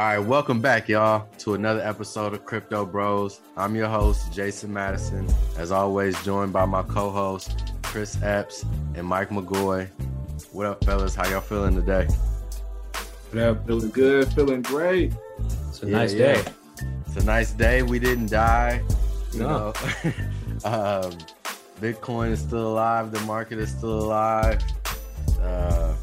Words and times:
All 0.00 0.06
right, 0.06 0.18
welcome 0.18 0.62
back, 0.62 0.88
y'all, 0.88 1.28
to 1.40 1.52
another 1.52 1.82
episode 1.82 2.32
of 2.32 2.46
Crypto 2.46 2.86
Bros. 2.86 3.42
I'm 3.54 3.74
your 3.74 3.86
host, 3.86 4.32
Jason 4.32 4.72
Madison. 4.72 5.28
As 5.58 5.70
always, 5.70 6.18
joined 6.24 6.54
by 6.54 6.64
my 6.64 6.82
co-host, 6.82 7.74
Chris 7.82 8.16
Epps 8.22 8.64
and 8.94 9.06
Mike 9.06 9.28
McGoy. 9.28 9.88
What 10.52 10.64
up, 10.64 10.82
fellas? 10.86 11.14
How 11.14 11.28
y'all 11.28 11.42
feeling 11.42 11.74
today? 11.74 12.06
What 13.30 13.42
up? 13.42 13.66
Feeling 13.66 13.90
good, 13.90 14.32
feeling 14.32 14.62
great. 14.62 15.12
It's 15.68 15.82
a 15.82 15.86
yeah, 15.86 15.92
nice 15.92 16.14
yeah. 16.14 16.32
day. 16.32 16.52
It's 17.06 17.16
a 17.16 17.24
nice 17.26 17.52
day. 17.52 17.82
We 17.82 17.98
didn't 17.98 18.30
die. 18.30 18.82
You 19.34 19.40
no. 19.40 19.48
know, 19.48 19.66
um, 20.64 21.12
Bitcoin 21.78 22.30
is 22.30 22.40
still 22.40 22.68
alive. 22.68 23.12
The 23.12 23.20
market 23.26 23.58
is 23.58 23.70
still 23.70 24.00
alive. 24.00 24.62
Uh, 25.42 25.94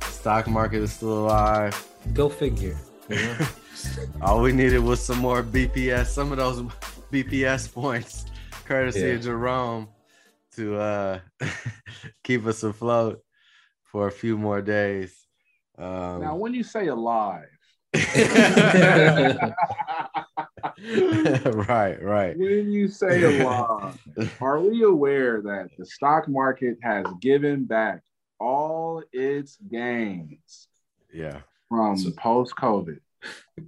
stock 0.00 0.48
market 0.48 0.82
is 0.82 0.92
still 0.92 1.26
alive. 1.26 1.88
Go 2.12 2.28
figure. 2.28 2.76
All 4.20 4.40
we 4.40 4.52
needed 4.52 4.80
was 4.80 5.04
some 5.04 5.18
more 5.18 5.42
BPS, 5.42 6.06
some 6.06 6.32
of 6.32 6.38
those 6.38 6.62
BPS 7.12 7.72
points, 7.72 8.24
courtesy 8.64 9.00
yeah. 9.00 9.06
of 9.06 9.22
Jerome, 9.22 9.88
to 10.56 10.76
uh, 10.76 11.20
keep 12.24 12.46
us 12.46 12.62
afloat 12.62 13.20
for 13.84 14.08
a 14.08 14.12
few 14.12 14.36
more 14.36 14.60
days. 14.60 15.26
Um, 15.78 16.20
now, 16.20 16.36
when 16.36 16.54
you 16.54 16.62
say 16.64 16.88
alive, 16.88 17.46
right, 21.54 22.02
right. 22.02 22.36
When 22.36 22.72
you 22.72 22.88
say 22.88 23.40
alive, 23.40 24.00
are 24.40 24.60
we 24.60 24.82
aware 24.82 25.42
that 25.42 25.68
the 25.78 25.86
stock 25.86 26.28
market 26.28 26.78
has 26.82 27.06
given 27.20 27.66
back 27.66 28.02
all 28.40 29.02
its 29.12 29.58
gains? 29.70 30.68
Yeah 31.12 31.40
from 31.68 31.96
so, 31.96 32.10
post 32.12 32.54
COVID. 32.56 32.98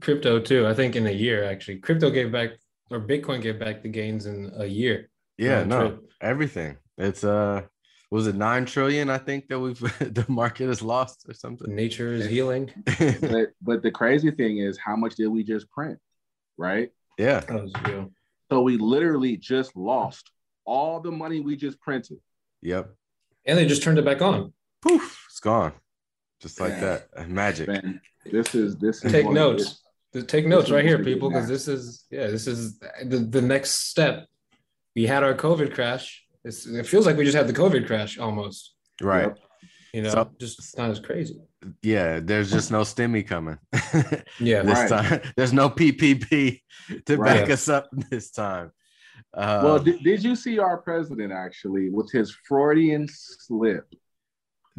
Crypto 0.00 0.40
too. 0.40 0.66
I 0.66 0.74
think 0.74 0.96
in 0.96 1.06
a 1.06 1.12
year 1.12 1.44
actually, 1.44 1.78
crypto 1.78 2.10
gave 2.10 2.30
back 2.30 2.50
or 2.90 3.00
Bitcoin 3.00 3.42
gave 3.42 3.58
back 3.58 3.82
the 3.82 3.88
gains 3.88 4.26
in 4.26 4.52
a 4.56 4.66
year. 4.66 5.10
Yeah, 5.36 5.64
no, 5.64 5.88
trip. 5.88 6.10
everything. 6.20 6.76
It's 6.96 7.24
uh 7.24 7.62
was 8.10 8.26
it 8.26 8.34
nine 8.34 8.64
trillion? 8.64 9.10
I 9.10 9.18
think 9.18 9.48
that 9.48 9.58
we've 9.58 9.78
the 9.98 10.24
market 10.28 10.66
has 10.66 10.82
lost 10.82 11.26
or 11.28 11.34
something. 11.34 11.74
Nature 11.74 12.12
is 12.12 12.26
healing. 12.26 12.70
but, 13.20 13.48
but 13.62 13.82
the 13.82 13.90
crazy 13.90 14.30
thing 14.30 14.58
is, 14.58 14.78
how 14.78 14.96
much 14.96 15.14
did 15.16 15.28
we 15.28 15.42
just 15.42 15.70
print? 15.70 15.98
Right? 16.56 16.90
Yeah. 17.18 17.42
So 18.50 18.62
we 18.62 18.78
literally 18.78 19.36
just 19.36 19.76
lost 19.76 20.30
all 20.64 21.00
the 21.00 21.10
money 21.10 21.40
we 21.40 21.56
just 21.56 21.80
printed. 21.80 22.18
Yep. 22.62 22.94
And 23.44 23.58
they 23.58 23.66
just 23.66 23.82
turned 23.82 23.98
it 23.98 24.04
back 24.04 24.22
on. 24.22 24.52
Poof, 24.82 25.24
it's 25.28 25.40
gone 25.40 25.72
just 26.40 26.60
like 26.60 26.72
Man. 26.72 27.00
that. 27.14 27.28
Magic. 27.28 27.68
Man, 27.68 28.00
this 28.30 28.54
is 28.54 28.76
this 28.76 29.04
is 29.04 29.12
take 29.12 29.28
notes. 29.28 29.82
Take 30.26 30.46
notes 30.46 30.70
right 30.70 30.84
here, 30.84 31.04
people, 31.04 31.28
because 31.28 31.48
this 31.48 31.68
is 31.68 32.06
yeah, 32.10 32.28
this 32.28 32.46
is 32.46 32.78
the, 33.04 33.18
the 33.18 33.42
next 33.42 33.88
step. 33.90 34.26
We 34.96 35.06
had 35.06 35.22
our 35.22 35.34
COVID 35.34 35.74
crash. 35.74 36.24
It's, 36.44 36.66
it 36.66 36.86
feels 36.86 37.06
like 37.06 37.16
we 37.16 37.24
just 37.24 37.36
had 37.36 37.46
the 37.46 37.52
COVID 37.52 37.86
crash 37.86 38.18
almost. 38.18 38.74
Right. 39.02 39.32
You 39.92 40.02
know, 40.02 40.10
so, 40.10 40.30
just 40.38 40.76
not 40.76 40.90
as 40.90 41.00
crazy. 41.00 41.40
Yeah, 41.82 42.20
there's 42.20 42.50
just 42.50 42.70
no 42.70 42.82
stimmy 42.82 43.26
coming. 43.26 43.58
yeah, 44.38 44.62
this 44.62 44.78
right. 44.78 44.88
time 44.88 45.20
there's 45.36 45.52
no 45.52 45.68
PPP 45.68 46.60
to 47.06 47.16
right. 47.16 47.40
back 47.40 47.50
us 47.50 47.68
up 47.68 47.88
this 48.10 48.30
time. 48.30 48.70
Uh, 49.34 49.60
well, 49.62 49.78
did, 49.78 50.02
did 50.02 50.22
you 50.22 50.36
see 50.36 50.58
our 50.58 50.78
president 50.78 51.32
actually 51.32 51.90
with 51.90 52.10
his 52.12 52.34
Freudian 52.46 53.06
slip? 53.08 53.86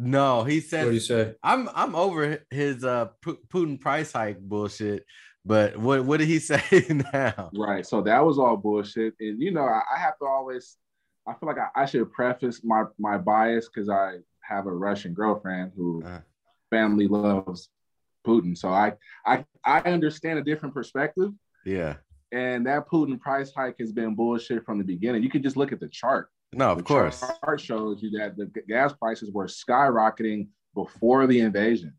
No, 0.02 0.44
he 0.44 0.60
said. 0.60 0.84
What 0.84 0.90
do 0.90 0.94
you 0.94 1.00
say? 1.00 1.34
I'm 1.42 1.68
I'm 1.74 1.94
over 1.94 2.42
his 2.48 2.84
uh 2.84 3.08
Putin 3.22 3.78
price 3.78 4.12
hike 4.12 4.40
bullshit. 4.40 5.04
But 5.44 5.76
what 5.76 6.06
what 6.06 6.20
did 6.20 6.28
he 6.28 6.38
say 6.50 6.62
now? 7.12 7.50
Right. 7.54 7.86
So 7.86 8.00
that 8.02 8.24
was 8.24 8.38
all 8.38 8.56
bullshit. 8.56 9.14
And 9.20 9.40
you 9.40 9.50
know, 9.50 9.64
I, 9.64 9.82
I 9.94 9.98
have 9.98 10.18
to 10.18 10.24
always. 10.24 10.76
I 11.28 11.34
feel 11.34 11.48
like 11.48 11.58
I, 11.58 11.82
I 11.82 11.84
should 11.84 12.10
preface 12.12 12.62
my 12.64 12.84
my 12.98 13.18
bias 13.18 13.68
because 13.68 13.90
I 13.90 14.16
have 14.42 14.66
a 14.66 14.72
Russian 14.72 15.12
girlfriend 15.12 15.72
who 15.76 16.02
uh 16.02 16.20
family 16.70 17.06
loves 17.06 17.68
Putin. 18.26 18.56
So 18.56 18.70
I 18.70 18.94
I 19.26 19.44
I 19.66 19.80
understand 19.80 20.38
a 20.38 20.42
different 20.42 20.74
perspective. 20.74 21.30
Yeah. 21.66 21.96
And 22.32 22.64
that 22.66 22.88
Putin 22.88 23.20
price 23.20 23.52
hike 23.54 23.76
has 23.80 23.92
been 23.92 24.14
bullshit 24.14 24.64
from 24.64 24.78
the 24.78 24.84
beginning. 24.84 25.22
You 25.22 25.30
can 25.30 25.42
just 25.42 25.58
look 25.58 25.72
at 25.72 25.80
the 25.80 25.88
chart. 25.88 26.30
No, 26.52 26.72
of 26.72 26.78
the 26.78 26.84
course. 26.84 27.22
Chart 27.44 27.60
shows 27.60 28.02
you 28.02 28.10
that 28.18 28.36
the 28.36 28.50
gas 28.68 28.92
prices 28.92 29.30
were 29.32 29.46
skyrocketing 29.46 30.48
before 30.74 31.26
the 31.26 31.40
invasion. 31.40 31.94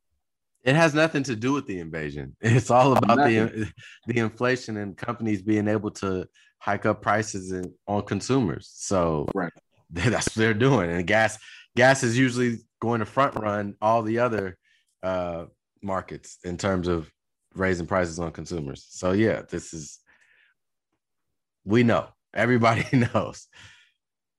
It 0.63 0.75
has 0.75 0.93
nothing 0.93 1.23
to 1.23 1.35
do 1.35 1.53
with 1.53 1.65
the 1.65 1.79
invasion. 1.79 2.35
It's 2.41 2.69
all 2.69 2.93
about 2.95 3.17
the 3.17 3.71
the 4.07 4.19
inflation 4.19 4.77
and 4.77 4.95
companies 4.95 5.41
being 5.41 5.67
able 5.67 5.91
to 5.91 6.27
hike 6.59 6.85
up 6.85 7.01
prices 7.01 7.51
in, 7.51 7.73
on 7.87 8.03
consumers. 8.03 8.69
So 8.73 9.27
right. 9.33 9.53
that's 9.89 10.27
what 10.27 10.35
they're 10.35 10.53
doing. 10.53 10.91
And 10.91 11.07
gas 11.07 11.37
gas 11.75 12.03
is 12.03 12.17
usually 12.17 12.59
going 12.81 12.99
to 12.99 13.05
front 13.05 13.35
run 13.35 13.75
all 13.81 14.03
the 14.03 14.19
other 14.19 14.57
uh, 15.01 15.45
markets 15.81 16.37
in 16.43 16.57
terms 16.57 16.87
of 16.87 17.09
raising 17.55 17.87
prices 17.87 18.19
on 18.19 18.31
consumers. 18.31 18.85
So 18.89 19.13
yeah, 19.13 19.43
this 19.49 19.73
is 19.73 19.99
we 21.63 21.83
know. 21.83 22.07
Everybody 22.33 22.85
knows. 23.13 23.47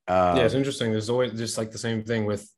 Um, 0.08 0.36
yeah, 0.36 0.44
it's 0.44 0.54
interesting. 0.54 0.90
There's 0.90 1.10
always 1.10 1.32
just 1.32 1.56
like 1.56 1.70
the 1.70 1.78
same 1.78 2.02
thing 2.02 2.24
with 2.24 2.50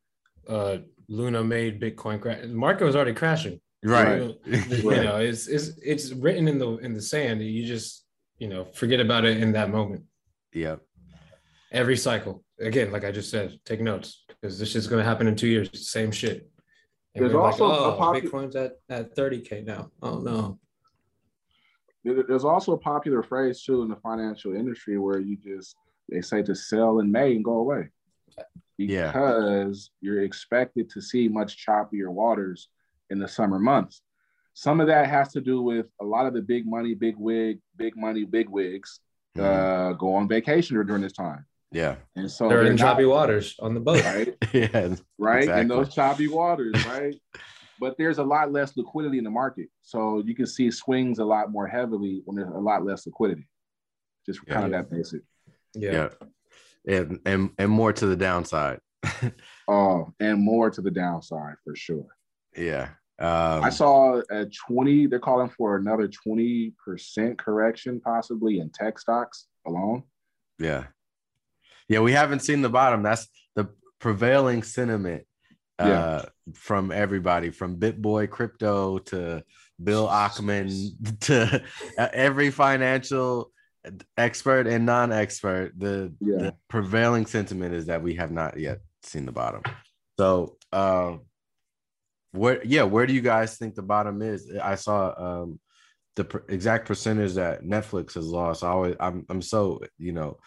uh, 0.49 0.78
Luna 1.09 1.44
made 1.44 1.81
Bitcoin 1.81 2.21
crash. 2.21 2.47
Market 2.47 2.84
was 2.84 2.97
already 2.97 3.15
crashing. 3.15 3.60
Right. 3.82 4.22
You 4.22 4.28
know, 4.28 4.37
you 4.47 5.03
know, 5.05 5.16
it's 5.16 5.47
it's 5.47 5.72
it's 5.82 6.12
written 6.12 6.49
in 6.49 6.59
the 6.59 6.77
in 6.78 6.94
the 6.94 7.03
sand. 7.03 7.43
You 7.43 7.66
just 7.66 8.05
you 8.38 8.49
know 8.49 8.65
forget 8.65 9.00
about 9.00 9.25
it 9.25 9.38
in 9.43 9.53
that 9.53 9.71
moment. 9.71 10.05
Yep. 10.53 10.81
Every 11.72 11.97
cycle. 11.97 12.43
Again, 12.60 12.93
like 12.93 13.05
I 13.05 13.11
just 13.11 13.31
said, 13.31 13.58
take 13.64 13.81
notes 13.81 14.25
because 14.29 14.58
this 14.58 14.75
is 14.76 14.87
going 14.87 15.02
to 15.02 15.08
happen 15.08 15.26
in 15.26 15.37
two 15.37 15.49
years. 15.49 15.91
Same 15.91 16.12
shit. 16.12 16.49
And 17.14 17.25
There's 17.25 17.35
also 17.35 17.67
like, 17.67 17.79
oh, 17.79 17.99
popu- 18.00 18.23
Bitcoin's 18.23 18.56
at 18.56 18.73
at 18.88 19.14
30k 19.14 19.64
now. 19.64 19.91
Oh 20.02 20.19
no. 20.19 20.58
There's 22.05 22.44
also 22.44 22.73
a 22.73 22.79
popular 22.79 23.23
phrase 23.23 23.62
too 23.62 23.82
in 23.82 23.88
the 23.88 23.96
financial 23.96 24.55
industry 24.55 24.99
where 24.99 25.20
you 25.20 25.37
just 25.37 25.76
they 26.09 26.21
say 26.21 26.43
to 26.43 26.55
sell 26.55 27.01
in 27.01 27.11
May 27.11 27.35
and 27.35 27.45
go 27.45 27.59
away 27.59 27.89
because 28.77 29.91
yeah. 30.03 30.11
you're 30.12 30.23
expected 30.23 30.91
to 30.91 31.01
see 31.01 31.29
much 31.29 31.65
choppier 31.65 32.09
waters 32.09 32.69
in 33.11 33.19
the 33.19 33.29
summer 33.29 33.59
months. 33.59 34.03
Some 34.55 34.81
of 34.81 34.87
that 34.87 35.09
has 35.09 35.33
to 35.33 35.41
do 35.41 35.62
with 35.62 35.87
a 36.01 36.05
lot 36.05 36.27
of 36.27 36.35
the 36.35 36.43
big 36.43 36.67
money, 36.67 36.95
big 36.95 37.17
wig, 37.17 37.59
big 37.77 37.97
money, 37.97 38.25
big 38.25 38.49
wigs 38.49 39.01
mm-hmm. 39.37 39.45
uh, 39.45 39.93
go 39.95 40.15
on 40.15 40.29
vacation 40.29 40.85
during 40.87 41.03
this 41.03 41.12
time. 41.12 41.45
Yeah. 41.73 41.97
And 42.15 42.31
so 42.31 42.49
they're, 42.49 42.59
they're 42.59 42.71
in 42.71 42.77
not, 42.77 42.93
choppy 42.93 43.05
waters 43.05 43.56
on 43.59 43.75
the 43.75 43.81
boat. 43.81 44.05
Right. 44.05 44.37
yeah. 44.53 44.95
Right. 45.19 45.39
Exactly. 45.41 45.61
In 45.62 45.69
those 45.69 45.93
choppy 45.93 46.29
waters, 46.29 46.87
right? 46.87 47.15
but 47.81 47.97
there's 47.99 48.19
a 48.19 48.23
lot 48.25 48.53
less 48.53 48.77
liquidity 48.77 49.19
in 49.19 49.25
the 49.25 49.31
market. 49.31 49.69
So 49.83 50.23
you 50.25 50.35
can 50.35 50.47
see 50.47 50.71
swings 50.71 51.19
a 51.19 51.25
lot 51.25 51.51
more 51.51 51.67
heavily 51.67 52.23
when 52.25 52.37
there's 52.37 52.55
a 52.55 52.59
lot 52.59 52.85
less 52.85 53.06
liquidity. 53.06 53.49
Just 54.25 54.45
kind 54.47 54.73
yeah. 54.73 54.79
of 54.79 54.89
that 54.89 54.97
basic. 54.97 55.23
Yeah. 55.75 56.09
and 56.87 57.21
and, 57.25 57.50
and 57.59 57.71
more 57.71 57.93
to 57.93 58.06
the 58.06 58.17
downside. 58.17 58.81
oh, 59.69 60.12
and 60.21 60.41
more 60.43 60.71
to 60.71 60.81
the 60.81 60.91
downside 60.91 61.56
for 61.65 61.76
sure. 61.76 62.06
Yeah. 62.56 62.91
Um, 63.19 63.62
I 63.62 63.71
saw 63.71 64.21
a 64.31 64.47
20, 64.47 65.06
they're 65.06 65.21
calling 65.21 65.49
for 65.49 65.76
another 65.76 66.09
20% 66.09 67.38
correction 67.38 68.00
possibly 68.00 68.59
in 68.59 68.71
tech 68.71 68.99
stocks 68.99 69.47
alone. 69.67 70.03
Yeah. 70.59 70.87
Yeah, 71.88 72.00
we 72.00 72.12
haven't 72.12 72.41
seen 72.41 72.62
the 72.62 72.69
bottom. 72.69 73.03
That's 73.03 73.29
the 73.55 73.69
prevailing 74.00 74.62
sentiment 74.62 75.25
uh, 75.79 75.87
yeah. 75.87 76.25
from 76.55 76.91
everybody, 76.91 77.50
from 77.50 77.77
BitBoy 77.77 78.31
Crypto 78.31 78.99
to 78.99 79.44
Bill 79.82 80.09
Ackman 80.09 81.20
to 81.20 81.62
every 81.99 82.50
financial 82.50 83.53
expert 84.16 84.66
and 84.66 84.86
non-expert. 84.86 85.72
The, 85.78 86.12
yeah. 86.20 86.36
the 86.38 86.54
prevailing 86.69 87.26
sentiment 87.26 87.75
is 87.75 87.86
that 87.86 88.02
we 88.02 88.14
have 88.14 88.31
not 88.31 88.58
yet 88.58 88.81
seen 89.02 89.26
the 89.26 89.32
bottom. 89.32 89.62
So, 90.19 90.56
uh, 90.72 91.16
where 92.32 92.64
yeah, 92.64 92.82
where 92.82 93.06
do 93.06 93.12
you 93.12 93.20
guys 93.20 93.56
think 93.56 93.75
the 93.75 93.82
bottom 93.82 94.20
is? 94.20 94.50
I 94.60 94.75
saw 94.75 95.14
um, 95.16 95.60
the 96.16 96.25
pr- 96.25 96.38
exact 96.48 96.86
percentage 96.86 97.34
that 97.34 97.62
Netflix 97.62 98.14
has 98.14 98.26
lost. 98.26 98.64
I 98.64 98.69
always, 98.69 98.96
I'm, 98.98 99.25
I'm 99.28 99.40
so 99.40 99.81
you 99.98 100.12
know 100.12 100.38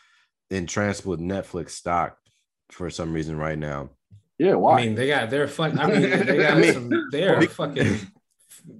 entranced 0.50 1.06
with 1.06 1.20
Netflix 1.20 1.72
stock 1.72 2.18
for 2.72 2.90
some 2.90 3.14
reason 3.14 3.38
right 3.38 3.58
now. 3.58 3.90
Yeah, 4.38 4.56
why? 4.56 4.80
I 4.80 4.86
mean, 4.86 4.96
they 4.96 5.08
got 5.08 5.30
they're 5.30 5.48
fun. 5.48 5.80
I 5.80 5.88
mean, 5.88 6.02
they 6.02 6.38
got 6.38 6.54
I 6.58 6.60
mean, 6.60 6.74
some. 6.74 7.08
They're 7.12 7.42
fucking. 7.42 8.00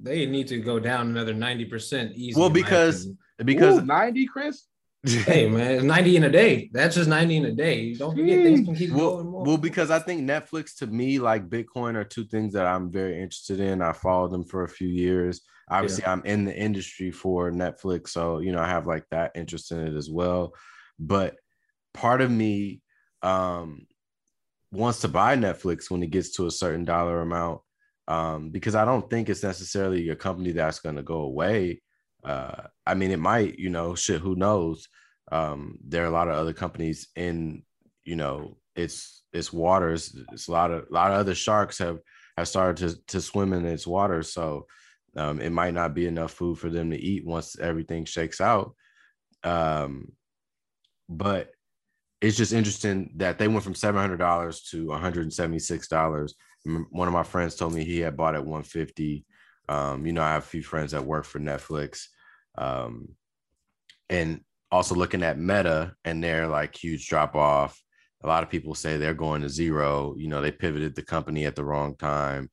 They 0.02 0.26
need 0.26 0.48
to 0.48 0.60
go 0.60 0.80
down 0.80 1.08
another 1.08 1.34
ninety 1.34 1.66
percent 1.66 2.14
easy. 2.16 2.38
Well, 2.38 2.50
because 2.50 3.08
because 3.44 3.80
Ooh, 3.80 3.86
ninety, 3.86 4.26
Chris. 4.26 4.66
hey 5.06 5.48
man, 5.48 5.86
ninety 5.86 6.16
in 6.16 6.24
a 6.24 6.30
day. 6.30 6.70
That's 6.74 6.96
just 6.96 7.10
ninety 7.10 7.38
in 7.38 7.46
a 7.46 7.52
day. 7.52 7.94
Don't 7.94 8.16
forget 8.16 8.44
things 8.44 8.66
can 8.66 8.76
keep 8.76 8.92
well, 8.92 9.18
going 9.18 9.28
more. 9.28 9.44
Well, 9.44 9.58
because 9.58 9.92
I 9.92 10.00
think 10.00 10.22
Netflix 10.22 10.76
to 10.78 10.88
me, 10.88 11.20
like 11.20 11.50
Bitcoin, 11.50 11.96
are 11.96 12.04
two 12.04 12.26
things 12.26 12.54
that 12.54 12.66
I'm 12.66 12.92
very 12.92 13.16
interested 13.16 13.60
in. 13.60 13.82
I 13.82 13.94
followed 13.94 14.32
them 14.32 14.44
for 14.44 14.64
a 14.64 14.70
few 14.70 14.88
years. 14.88 15.42
Obviously, 15.70 16.04
yeah. 16.04 16.12
I'm 16.12 16.26
in 16.26 16.46
the 16.46 16.56
industry 16.56 17.12
for 17.12 17.52
Netflix, 17.52 18.10
so 18.10 18.40
you 18.40 18.52
know 18.52 18.60
I 18.60 18.68
have 18.68 18.88
like 18.88 19.06
that 19.12 19.32
interest 19.36 19.72
in 19.72 19.80
it 19.80 19.96
as 19.96 20.10
well. 20.10 20.54
But 21.00 21.36
part 21.94 22.22
of 22.22 22.32
me 22.32 22.82
um, 23.22 23.86
wants 24.72 25.02
to 25.02 25.08
buy 25.08 25.36
Netflix 25.36 25.90
when 25.90 26.04
it 26.04 26.12
gets 26.12 26.32
to 26.34 26.48
a 26.48 26.52
certain 26.52 26.86
dollar 26.86 27.22
amount 27.22 27.62
um, 28.08 28.50
because 28.50 28.76
I 28.76 28.86
don't 28.86 29.10
think 29.10 29.30
it's 29.30 29.44
necessarily 29.44 30.10
a 30.10 30.16
company 30.16 30.52
that's 30.52 30.80
going 30.80 30.96
to 30.96 31.04
go 31.04 31.22
away. 31.22 31.82
Uh, 32.24 32.64
I 32.86 32.94
mean, 32.94 33.12
it 33.12 33.20
might, 33.20 33.58
you 33.60 33.70
know, 33.70 33.96
shit, 33.96 34.22
who 34.22 34.36
knows? 34.36 34.88
Um, 35.32 35.78
there 35.86 36.04
are 36.04 36.08
a 36.08 36.12
lot 36.12 36.28
of 36.28 36.36
other 36.36 36.54
companies 36.54 37.08
in, 37.16 37.64
you 38.06 38.16
know, 38.16 38.58
its 38.76 39.24
its 39.34 39.52
waters. 39.52 40.18
It's 40.32 40.48
a 40.48 40.52
lot 40.52 40.72
of 40.72 40.86
a 40.90 40.94
lot 40.94 41.12
of 41.12 41.18
other 41.18 41.36
sharks 41.36 41.78
have 41.80 42.00
have 42.38 42.48
started 42.48 42.78
to 42.78 43.06
to 43.08 43.22
swim 43.22 43.54
in 43.54 43.66
its 43.66 43.86
waters. 43.86 44.32
So 44.32 44.68
um, 45.16 45.42
it 45.42 45.52
might 45.52 45.74
not 45.74 45.94
be 45.94 46.08
enough 46.08 46.32
food 46.32 46.60
for 46.60 46.70
them 46.70 46.92
to 46.92 46.98
eat 46.98 47.26
once 47.26 47.60
everything 47.60 48.06
shakes 48.06 48.42
out. 48.42 48.74
Um, 49.44 50.14
but 51.10 51.52
it's 52.20 52.38
just 52.38 52.54
interesting 52.54 53.14
that 53.18 53.38
they 53.38 53.48
went 53.48 53.64
from 53.64 53.76
seven 53.76 54.02
hundred 54.02 54.18
dollars 54.18 54.64
to 54.72 54.88
one 54.88 55.02
hundred 55.02 55.24
and 55.24 55.34
seventy 55.34 55.60
six 55.60 55.88
dollars. 55.88 56.36
One 56.66 57.08
of 57.08 57.14
my 57.14 57.24
friends 57.24 57.56
told 57.56 57.74
me 57.74 57.84
he 57.84 58.00
had 58.00 58.18
bought 58.18 58.36
at 58.36 58.46
one 58.46 58.64
fifty. 58.64 59.26
Um, 59.70 60.06
you 60.06 60.14
know, 60.14 60.22
I 60.22 60.34
have 60.34 60.44
a 60.44 60.48
few 60.48 60.64
friends 60.64 60.92
that 60.92 61.06
work 61.06 61.26
for 61.26 61.40
Netflix, 61.40 62.06
um, 62.58 63.10
and 64.10 64.42
also 64.72 64.96
looking 64.96 65.24
at 65.24 65.40
Meta 65.40 65.94
and 66.06 66.24
their 66.24 66.48
like 66.48 66.76
huge 66.76 67.08
drop 67.08 67.36
off. 67.36 67.82
A 68.24 68.28
lot 68.28 68.44
of 68.44 68.50
people 68.50 68.74
say 68.74 68.98
they're 68.98 69.14
going 69.14 69.42
to 69.42 69.50
zero. 69.50 70.16
You 70.18 70.28
know, 70.28 70.42
they 70.42 70.52
pivoted 70.52 70.96
the 70.96 71.04
company 71.04 71.46
at 71.46 71.56
the 71.56 71.64
wrong 71.64 71.96
time. 71.96 72.50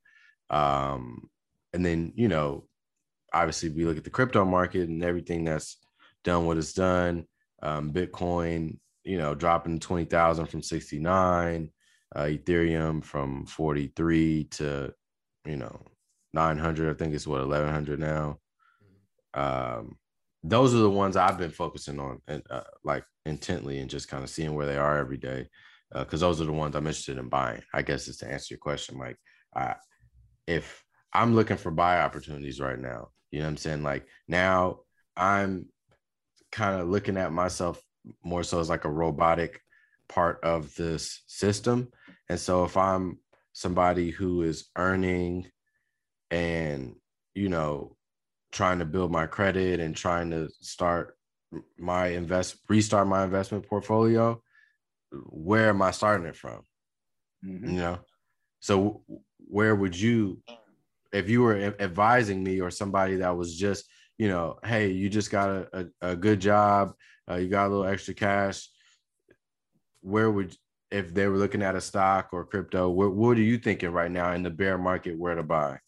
Um, 0.50 1.28
and 1.72 1.84
then 1.84 2.12
you 2.16 2.28
know, 2.28 2.66
obviously, 3.32 3.70
we 3.70 3.84
look 3.84 3.96
at 3.96 4.04
the 4.04 4.10
crypto 4.10 4.44
market 4.44 4.88
and 4.88 5.02
everything 5.02 5.44
that's 5.44 5.78
done 6.22 6.46
what 6.46 6.58
it's 6.58 6.72
done. 6.72 7.26
Um, 7.62 7.92
Bitcoin 7.92 8.78
you 9.04 9.18
know, 9.18 9.34
dropping 9.34 9.78
20,000 9.78 10.46
from 10.46 10.62
69, 10.62 11.70
uh, 12.16 12.20
Ethereum 12.20 13.04
from 13.04 13.46
43 13.46 14.44
to, 14.44 14.94
you 15.44 15.56
know, 15.56 15.80
900. 16.34 16.90
I 16.90 16.98
think 16.98 17.14
it's 17.14 17.26
what, 17.26 17.40
1100 17.40 17.98
now. 17.98 18.38
Um, 19.34 19.96
those 20.42 20.74
are 20.74 20.78
the 20.78 20.90
ones 20.90 21.16
I've 21.16 21.38
been 21.38 21.50
focusing 21.50 21.98
on 21.98 22.20
and 22.28 22.42
uh, 22.50 22.64
like 22.84 23.04
intently 23.24 23.78
and 23.78 23.88
just 23.88 24.08
kind 24.08 24.22
of 24.22 24.30
seeing 24.30 24.54
where 24.54 24.66
they 24.66 24.76
are 24.76 24.98
every 24.98 25.16
day. 25.16 25.48
Uh, 25.94 26.04
Cause 26.04 26.20
those 26.20 26.40
are 26.40 26.44
the 26.44 26.52
ones 26.52 26.74
I'm 26.74 26.86
interested 26.86 27.18
in 27.18 27.28
buying. 27.28 27.62
I 27.72 27.82
guess 27.82 28.08
is 28.08 28.18
to 28.18 28.30
answer 28.30 28.54
your 28.54 28.58
question. 28.58 28.98
Like, 28.98 29.16
I, 29.54 29.76
if 30.46 30.84
I'm 31.12 31.34
looking 31.34 31.56
for 31.56 31.70
buy 31.70 32.00
opportunities 32.00 32.60
right 32.60 32.78
now, 32.78 33.08
you 33.30 33.38
know 33.38 33.46
what 33.46 33.50
I'm 33.52 33.56
saying? 33.56 33.82
Like 33.82 34.06
now 34.28 34.80
I'm 35.16 35.66
kind 36.52 36.80
of 36.80 36.88
looking 36.88 37.16
at 37.16 37.32
myself 37.32 37.80
more 38.22 38.42
so 38.42 38.60
as 38.60 38.68
like 38.68 38.84
a 38.84 38.90
robotic 38.90 39.60
part 40.08 40.40
of 40.42 40.74
this 40.74 41.22
system. 41.26 41.88
And 42.28 42.38
so 42.38 42.64
if 42.64 42.76
I'm 42.76 43.18
somebody 43.52 44.10
who 44.10 44.42
is 44.42 44.66
earning 44.76 45.46
and, 46.34 46.96
you 47.36 47.48
know, 47.48 47.96
trying 48.50 48.80
to 48.80 48.84
build 48.84 49.12
my 49.12 49.26
credit 49.26 49.78
and 49.78 49.94
trying 49.94 50.30
to 50.30 50.48
start 50.60 51.16
my 51.78 52.08
invest 52.08 52.56
restart 52.68 53.06
my 53.06 53.22
investment 53.22 53.68
portfolio, 53.68 54.42
where 55.12 55.68
am 55.68 55.80
I 55.80 55.92
starting 55.92 56.26
it 56.26 56.34
from? 56.34 56.62
Mm-hmm. 57.46 57.70
You 57.70 57.76
know, 57.76 57.98
so 58.58 59.02
where 59.38 59.76
would 59.76 59.98
you, 59.98 60.42
if 61.12 61.28
you 61.30 61.42
were 61.42 61.76
advising 61.78 62.42
me 62.42 62.60
or 62.60 62.70
somebody 62.72 63.16
that 63.16 63.36
was 63.36 63.56
just, 63.56 63.84
you 64.18 64.26
know, 64.26 64.58
hey, 64.64 64.90
you 64.90 65.08
just 65.08 65.30
got 65.30 65.50
a, 65.50 65.68
a, 65.72 66.10
a 66.10 66.16
good 66.16 66.40
job, 66.40 66.94
uh, 67.30 67.36
you 67.36 67.48
got 67.48 67.68
a 67.68 67.70
little 67.70 67.86
extra 67.86 68.14
cash, 68.14 68.68
where 70.00 70.30
would 70.30 70.56
if 70.90 71.14
they 71.14 71.28
were 71.28 71.38
looking 71.38 71.62
at 71.62 71.76
a 71.76 71.80
stock 71.80 72.30
or 72.32 72.44
crypto, 72.44 72.88
what, 72.88 73.14
what 73.14 73.38
are 73.38 73.42
you 73.42 73.58
thinking 73.58 73.90
right 73.90 74.10
now 74.10 74.32
in 74.32 74.42
the 74.42 74.50
bear 74.50 74.78
market 74.78 75.16
where 75.16 75.36
to 75.36 75.42
buy? 75.44 75.78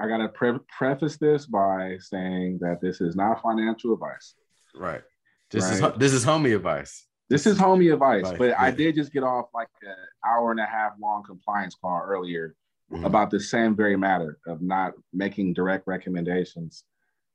I 0.00 0.08
got 0.08 0.18
to 0.18 0.28
pre- 0.28 0.58
preface 0.76 1.18
this 1.18 1.46
by 1.46 1.98
saying 2.00 2.58
that 2.62 2.80
this 2.80 3.00
is 3.00 3.16
not 3.16 3.42
financial 3.42 3.92
advice. 3.92 4.34
Right. 4.74 5.02
This 5.50 5.64
right? 5.64 5.92
is 5.92 5.98
this 5.98 6.12
is 6.12 6.24
homie 6.24 6.56
advice. 6.56 7.06
This 7.28 7.46
is 7.46 7.58
homie 7.58 7.92
advice, 7.92 8.24
advice. 8.24 8.38
but 8.38 8.48
yeah. 8.48 8.62
I 8.62 8.70
did 8.70 8.94
just 8.94 9.12
get 9.12 9.22
off 9.22 9.46
like 9.54 9.68
an 9.82 9.94
hour 10.26 10.50
and 10.50 10.58
a 10.58 10.66
half 10.66 10.92
long 11.00 11.22
compliance 11.22 11.76
call 11.80 12.02
earlier 12.04 12.56
mm-hmm. 12.90 13.04
about 13.04 13.30
the 13.30 13.38
same 13.38 13.76
very 13.76 13.96
matter 13.96 14.38
of 14.46 14.62
not 14.62 14.94
making 15.12 15.52
direct 15.52 15.86
recommendations 15.86 16.84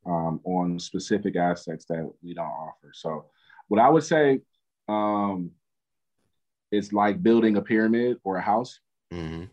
um, 0.05 0.39
on 0.43 0.79
specific 0.79 1.36
assets 1.36 1.86
that 1.86 2.10
we 2.24 2.34
don't 2.34 2.45
offer. 2.45 2.91
So, 2.93 3.25
what 3.67 3.79
I 3.79 3.89
would 3.89 4.03
say, 4.03 4.41
um, 4.88 5.51
it's 6.72 6.91
like 6.91 7.22
building 7.22 7.57
a 7.57 7.62
pyramid 7.62 8.17
or 8.24 8.38
a 8.38 8.41
house. 8.41 8.79
Mm-hmm. 9.13 9.45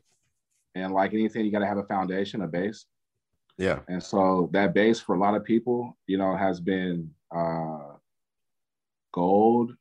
And 0.75 0.92
like 0.95 1.12
anything, 1.12 1.45
you 1.45 1.52
got 1.52 1.59
to 1.59 1.66
have 1.66 1.78
a 1.78 1.85
foundation, 1.85 2.42
a 2.42 2.47
base. 2.47 2.87
Yeah. 3.59 3.80
And 3.88 4.02
so 4.02 4.49
that 4.52 4.75
base 4.75 5.00
for 5.00 5.14
a 5.14 5.18
lot 5.18 5.35
of 5.35 5.44
people, 5.44 5.97
you 6.06 6.18
know, 6.18 6.37
has 6.37 6.61
been 6.61 7.11
uh, 7.35 7.97
gold, 9.12 9.73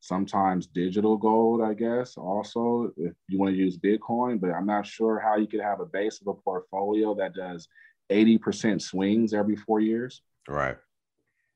sometimes 0.00 0.66
digital 0.66 1.16
gold, 1.16 1.62
I 1.62 1.74
guess, 1.74 2.16
also, 2.16 2.92
if 2.96 3.12
you 3.28 3.38
want 3.38 3.52
to 3.52 3.58
use 3.58 3.78
Bitcoin. 3.78 4.40
But 4.40 4.50
I'm 4.50 4.66
not 4.66 4.86
sure 4.86 5.18
how 5.18 5.36
you 5.36 5.46
could 5.46 5.60
have 5.60 5.80
a 5.80 5.86
base 5.86 6.20
of 6.20 6.26
a 6.28 6.34
portfolio 6.34 7.14
that 7.14 7.34
does 7.34 7.68
80% 8.10 8.82
swings 8.82 9.32
every 9.32 9.56
four 9.56 9.80
years. 9.80 10.22
Right. 10.48 10.76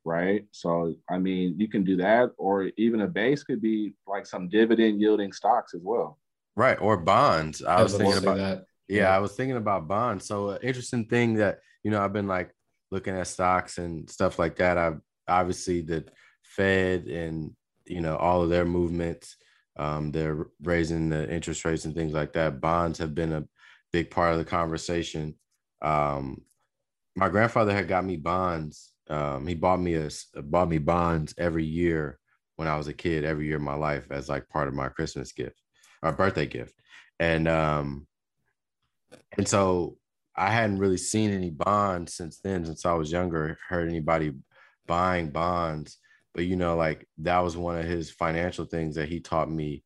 Right. 0.04 0.46
So, 0.52 0.94
I 1.10 1.18
mean, 1.18 1.56
you 1.58 1.68
can 1.68 1.84
do 1.84 1.96
that, 1.96 2.30
or 2.38 2.70
even 2.78 3.02
a 3.02 3.08
base 3.08 3.42
could 3.42 3.60
be 3.60 3.92
like 4.06 4.26
some 4.26 4.48
dividend 4.48 5.00
yielding 5.00 5.32
stocks 5.32 5.74
as 5.74 5.82
well. 5.82 6.18
Right. 6.56 6.80
Or 6.80 6.96
bonds. 6.96 7.62
I, 7.62 7.76
I 7.76 7.82
was 7.82 7.96
thinking 7.96 8.16
about 8.16 8.38
that. 8.38 8.64
Yeah, 8.88 9.14
I 9.14 9.18
was 9.18 9.32
thinking 9.32 9.56
about 9.56 9.88
bonds. 9.88 10.26
So, 10.26 10.50
uh, 10.50 10.58
interesting 10.62 11.06
thing 11.06 11.34
that, 11.34 11.60
you 11.82 11.90
know, 11.90 12.02
I've 12.02 12.12
been 12.12 12.26
like 12.26 12.54
looking 12.90 13.14
at 13.16 13.26
stocks 13.26 13.78
and 13.78 14.08
stuff 14.08 14.38
like 14.38 14.56
that. 14.56 14.78
I've 14.78 15.00
obviously 15.28 15.82
the 15.82 16.04
Fed 16.42 17.04
and, 17.06 17.54
you 17.86 18.00
know, 18.00 18.16
all 18.16 18.42
of 18.42 18.50
their 18.50 18.64
movements, 18.64 19.36
um, 19.76 20.10
they're 20.10 20.46
raising 20.62 21.10
the 21.10 21.30
interest 21.32 21.64
rates 21.64 21.84
and 21.84 21.94
things 21.94 22.12
like 22.12 22.32
that. 22.32 22.60
Bonds 22.60 22.98
have 22.98 23.14
been 23.14 23.32
a 23.32 23.44
big 23.92 24.10
part 24.10 24.32
of 24.32 24.38
the 24.38 24.44
conversation 24.44 25.34
um, 25.82 26.42
my 27.16 27.28
grandfather 27.28 27.72
had 27.74 27.88
got 27.88 28.04
me 28.04 28.16
bonds. 28.16 28.92
Um, 29.08 29.46
he 29.46 29.54
bought 29.54 29.80
me 29.80 29.94
a 29.94 30.08
bought 30.42 30.68
me 30.68 30.78
bonds 30.78 31.34
every 31.38 31.64
year 31.64 32.18
when 32.56 32.68
I 32.68 32.76
was 32.76 32.88
a 32.88 32.92
kid, 32.92 33.24
every 33.24 33.46
year 33.46 33.56
of 33.56 33.62
my 33.62 33.74
life 33.74 34.06
as 34.10 34.28
like 34.28 34.48
part 34.48 34.68
of 34.68 34.74
my 34.74 34.88
Christmas 34.88 35.32
gift 35.32 35.60
or 36.02 36.12
birthday 36.12 36.46
gift. 36.46 36.74
And 37.18 37.48
um, 37.48 38.06
and 39.36 39.46
so 39.46 39.96
I 40.36 40.50
hadn't 40.50 40.78
really 40.78 40.96
seen 40.96 41.30
any 41.30 41.50
bonds 41.50 42.14
since 42.14 42.38
then, 42.38 42.64
since 42.64 42.86
I 42.86 42.92
was 42.94 43.10
younger, 43.10 43.58
heard 43.68 43.88
anybody 43.88 44.32
buying 44.86 45.30
bonds. 45.30 45.98
but 46.34 46.44
you 46.46 46.56
know, 46.56 46.76
like 46.76 47.06
that 47.18 47.40
was 47.40 47.56
one 47.56 47.78
of 47.78 47.84
his 47.84 48.10
financial 48.10 48.64
things 48.64 48.94
that 48.94 49.08
he 49.08 49.20
taught 49.20 49.50
me, 49.50 49.82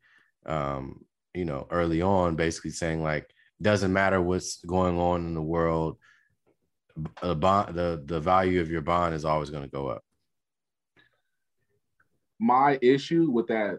um, 0.47 1.05
you 1.35 1.45
know, 1.45 1.67
early 1.71 2.03
on, 2.03 2.37
basically 2.37 2.71
saying 2.71 3.03
like, 3.03 3.29
doesn't 3.61 3.93
matter 3.93 4.21
what's 4.21 4.63
going 4.65 4.99
on 4.99 5.25
in 5.27 5.35
the 5.35 5.43
world, 5.43 5.97
a 7.23 7.35
bond, 7.35 7.75
the 7.75 8.03
the 8.05 8.21
value 8.21 8.61
of 8.61 8.71
your 8.71 8.83
bond 8.83 9.15
is 9.15 9.25
always 9.25 9.51
going 9.51 9.65
to 9.65 9.71
go 9.71 9.89
up. 9.89 10.05
My 12.39 12.79
issue 12.83 13.31
with 13.31 13.47
that 13.47 13.79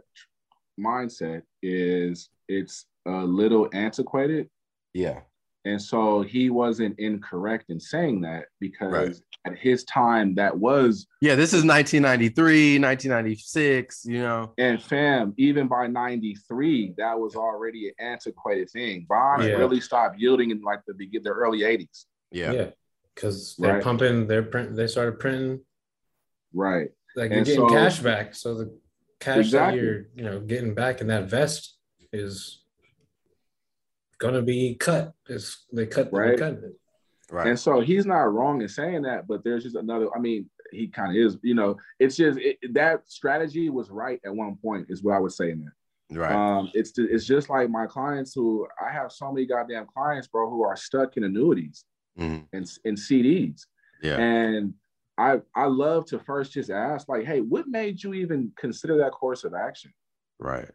mindset 0.80 1.44
is 1.62 2.30
it's 2.48 2.86
a 3.06 3.24
little 3.24 3.70
antiquated. 3.74 4.50
Yeah. 4.94 5.22
And 5.66 5.82
so 5.82 6.22
he 6.22 6.50
wasn't 6.50 7.00
incorrect 7.00 7.70
in 7.70 7.80
saying 7.80 8.22
that 8.22 8.46
because 8.60 8.92
right. 8.92 9.16
at 9.46 9.58
his 9.58 9.86
time 9.86 10.36
that 10.36 10.58
was 10.58 11.08
Yeah, 11.22 11.36
this 11.36 11.54
is 11.54 11.64
1993, 11.64 12.80
1996, 12.80 14.06
you 14.06 14.20
know. 14.20 14.54
And 14.58 14.82
fam, 14.82 15.34
even 15.38 15.68
by 15.68 15.88
93, 15.88 16.96
that 16.98 17.18
was 17.18 17.36
already 17.36 17.88
an 17.88 17.94
antiquated 18.00 18.70
thing. 18.72 19.06
Bonds 19.08 19.46
yeah. 19.46 19.54
really 19.54 19.80
stopped 19.80 20.20
yielding 20.20 20.52
in 20.52 20.62
like 20.62 20.82
the 20.86 20.94
begin 20.94 21.24
the 21.24 21.30
early 21.30 21.60
80s. 21.60 22.06
Yeah. 22.32 22.52
Yeah. 22.52 22.70
Because 23.16 23.56
they're 23.58 23.76
right. 23.76 23.84
pumping, 23.84 24.28
they're 24.28 24.44
print 24.44 24.76
they 24.76 24.88
started 24.88 25.20
printing. 25.20 25.62
Right. 26.54 26.90
Like 27.16 27.32
you're 27.32 27.44
getting 27.44 27.70
so, 27.70 27.70
cash 27.70 28.00
back. 28.00 28.36
So 28.36 28.56
the 28.56 28.78
cash 29.20 29.38
exactly. 29.38 29.80
that 29.80 29.86
you're, 29.86 30.06
you 30.16 30.24
know, 30.24 30.40
getting 30.42 30.74
back 30.74 31.00
in 31.00 31.08
that 31.08 31.30
vest 31.30 31.78
is 32.12 32.63
gonna 34.24 34.42
be 34.42 34.76
cut. 34.76 35.14
It's 35.28 35.66
they 35.72 35.86
cut 35.86 36.12
right. 36.12 36.32
They 36.32 36.38
cut 36.38 36.54
it. 36.54 36.80
Right. 37.32 37.48
And 37.48 37.60
so 37.60 37.82
he's 37.82 38.06
not 38.06 38.34
wrong 38.34 38.62
in 38.62 38.70
saying 38.70 39.04
that, 39.04 39.28
but 39.28 39.44
there's 39.44 39.64
just 39.64 39.76
another. 39.76 40.08
I 40.16 40.20
mean, 40.20 40.50
he 40.72 40.88
kind 40.88 41.12
of 41.12 41.18
is. 41.18 41.38
You 41.42 41.56
know, 41.56 41.78
it's 42.00 42.16
just 42.16 42.40
it, 42.40 42.58
that 42.74 43.10
strategy 43.10 43.70
was 43.70 43.90
right 43.90 44.20
at 44.26 44.36
one 44.36 44.56
point. 44.56 44.88
Is 44.90 45.04
what 45.04 45.16
I 45.16 45.20
was 45.20 45.36
saying 45.36 45.60
there. 45.60 45.76
Right. 46.20 46.32
Um, 46.32 46.70
it's 46.74 46.94
it's 46.98 47.26
just 47.26 47.50
like 47.50 47.70
my 47.70 47.86
clients 47.86 48.34
who 48.34 48.68
I 48.82 48.92
have 48.92 49.12
so 49.12 49.32
many 49.32 49.46
goddamn 49.46 49.88
clients, 49.94 50.28
bro, 50.28 50.50
who 50.50 50.64
are 50.64 50.76
stuck 50.76 51.18
in 51.18 51.24
annuities 51.24 51.86
mm-hmm. 52.18 52.44
and 52.54 52.70
and 52.86 52.98
CDs. 52.98 53.66
Yeah. 54.02 54.18
And 54.18 54.74
I 55.18 55.42
I 55.56 55.66
love 55.66 56.06
to 56.08 56.20
first 56.20 56.54
just 56.54 56.70
ask, 56.70 57.10
like, 57.10 57.26
hey, 57.26 57.42
what 57.42 57.68
made 57.68 58.04
you 58.04 58.14
even 58.14 58.52
consider 58.58 58.98
that 58.98 59.12
course 59.12 59.44
of 59.44 59.54
action? 59.54 59.94
Right 60.40 60.70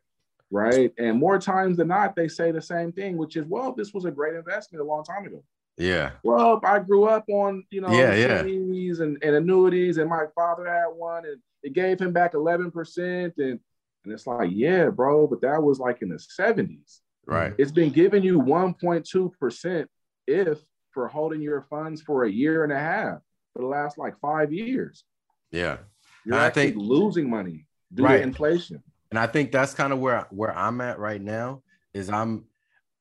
right? 0.51 0.93
And 0.99 1.19
more 1.19 1.39
times 1.39 1.77
than 1.77 1.89
not, 1.89 2.17
they 2.17 2.29
say 2.29 2.53
the 2.53 2.63
same 2.63 2.93
thing, 2.93 3.17
which 3.17 3.37
is, 3.37 3.45
well, 3.47 3.73
this 3.73 3.93
was 3.93 4.05
a 4.05 4.11
great 4.11 4.35
investment 4.35 4.83
a 4.83 4.87
long 4.87 5.05
time 5.05 5.27
ago. 5.27 5.43
Yeah. 5.77 6.11
Well, 6.25 6.61
I 6.65 6.81
grew 6.81 7.05
up 7.05 7.25
on, 7.29 7.65
you 7.71 7.81
know, 7.81 7.91
yeah, 7.91 8.15
yeah. 8.15 8.41
And, 8.41 9.19
and 9.23 9.37
annuities, 9.37 9.99
and 9.99 10.11
my 10.11 10.25
father 10.35 10.67
had 10.67 10.89
one, 10.89 11.25
and 11.25 11.37
it 11.63 11.73
gave 11.73 12.01
him 12.01 12.13
back 12.13 12.33
11%. 12.33 12.73
And, 12.99 13.33
and 13.39 13.61
it's 14.07 14.27
like, 14.27 14.51
yeah, 14.53 14.89
bro, 14.89 15.27
but 15.27 15.41
that 15.43 15.63
was 15.63 15.79
like 15.79 16.03
in 16.03 16.09
the 16.09 16.17
70s. 16.41 17.01
Right. 17.27 17.55
It's 17.59 17.71
been 17.71 17.91
giving 17.91 18.23
you 18.23 18.41
1.2% 18.41 19.87
if 20.27 20.59
for 20.93 21.09
holding 21.09 21.43
your 21.43 21.63
funds 21.63 22.03
for 22.03 22.25
a 22.25 22.31
year 22.31 22.65
and 22.65 22.73
a 22.73 22.79
half 22.79 23.19
for 23.53 23.63
the 23.63 23.69
last 23.69 23.99
like 23.99 24.19
five 24.21 24.53
years. 24.53 25.05
Yeah. 25.53 25.79
You're 26.25 26.39
I 26.39 26.51
think 26.51 26.77
losing 26.77 27.31
money 27.31 27.67
due 27.95 28.05
right. 28.05 28.17
to 28.17 28.23
inflation 28.23 28.83
and 29.11 29.19
I 29.19 29.27
think 29.27 29.53
that's 29.53 29.75
kind 29.75 29.93
of 29.93 29.99
where 29.99 30.27
where 30.31 30.57
I'm 30.57 30.81
at 30.81 30.99
right 30.99 31.21
now. 31.21 31.63
Is 31.95 32.11
I'm 32.11 32.45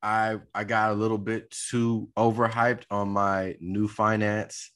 I 0.01 0.39
I 0.53 0.63
got 0.63 0.91
a 0.91 0.95
little 0.95 1.17
bit 1.17 1.51
too 1.51 2.09
overhyped 2.17 2.83
on 2.89 3.09
my 3.09 3.55
new 3.59 3.87
finance, 3.87 4.71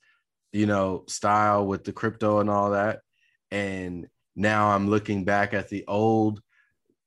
you 0.52 0.66
know, 0.66 1.06
style 1.08 1.66
with 1.66 1.84
the 1.84 1.94
crypto 1.94 2.40
and 2.40 2.50
all 2.50 2.72
that, 2.72 3.02
and 3.50 4.08
now 4.36 4.70
I'm 4.70 4.90
looking 4.90 5.24
back 5.24 5.54
at 5.54 5.70
the 5.70 5.86
old 5.88 6.42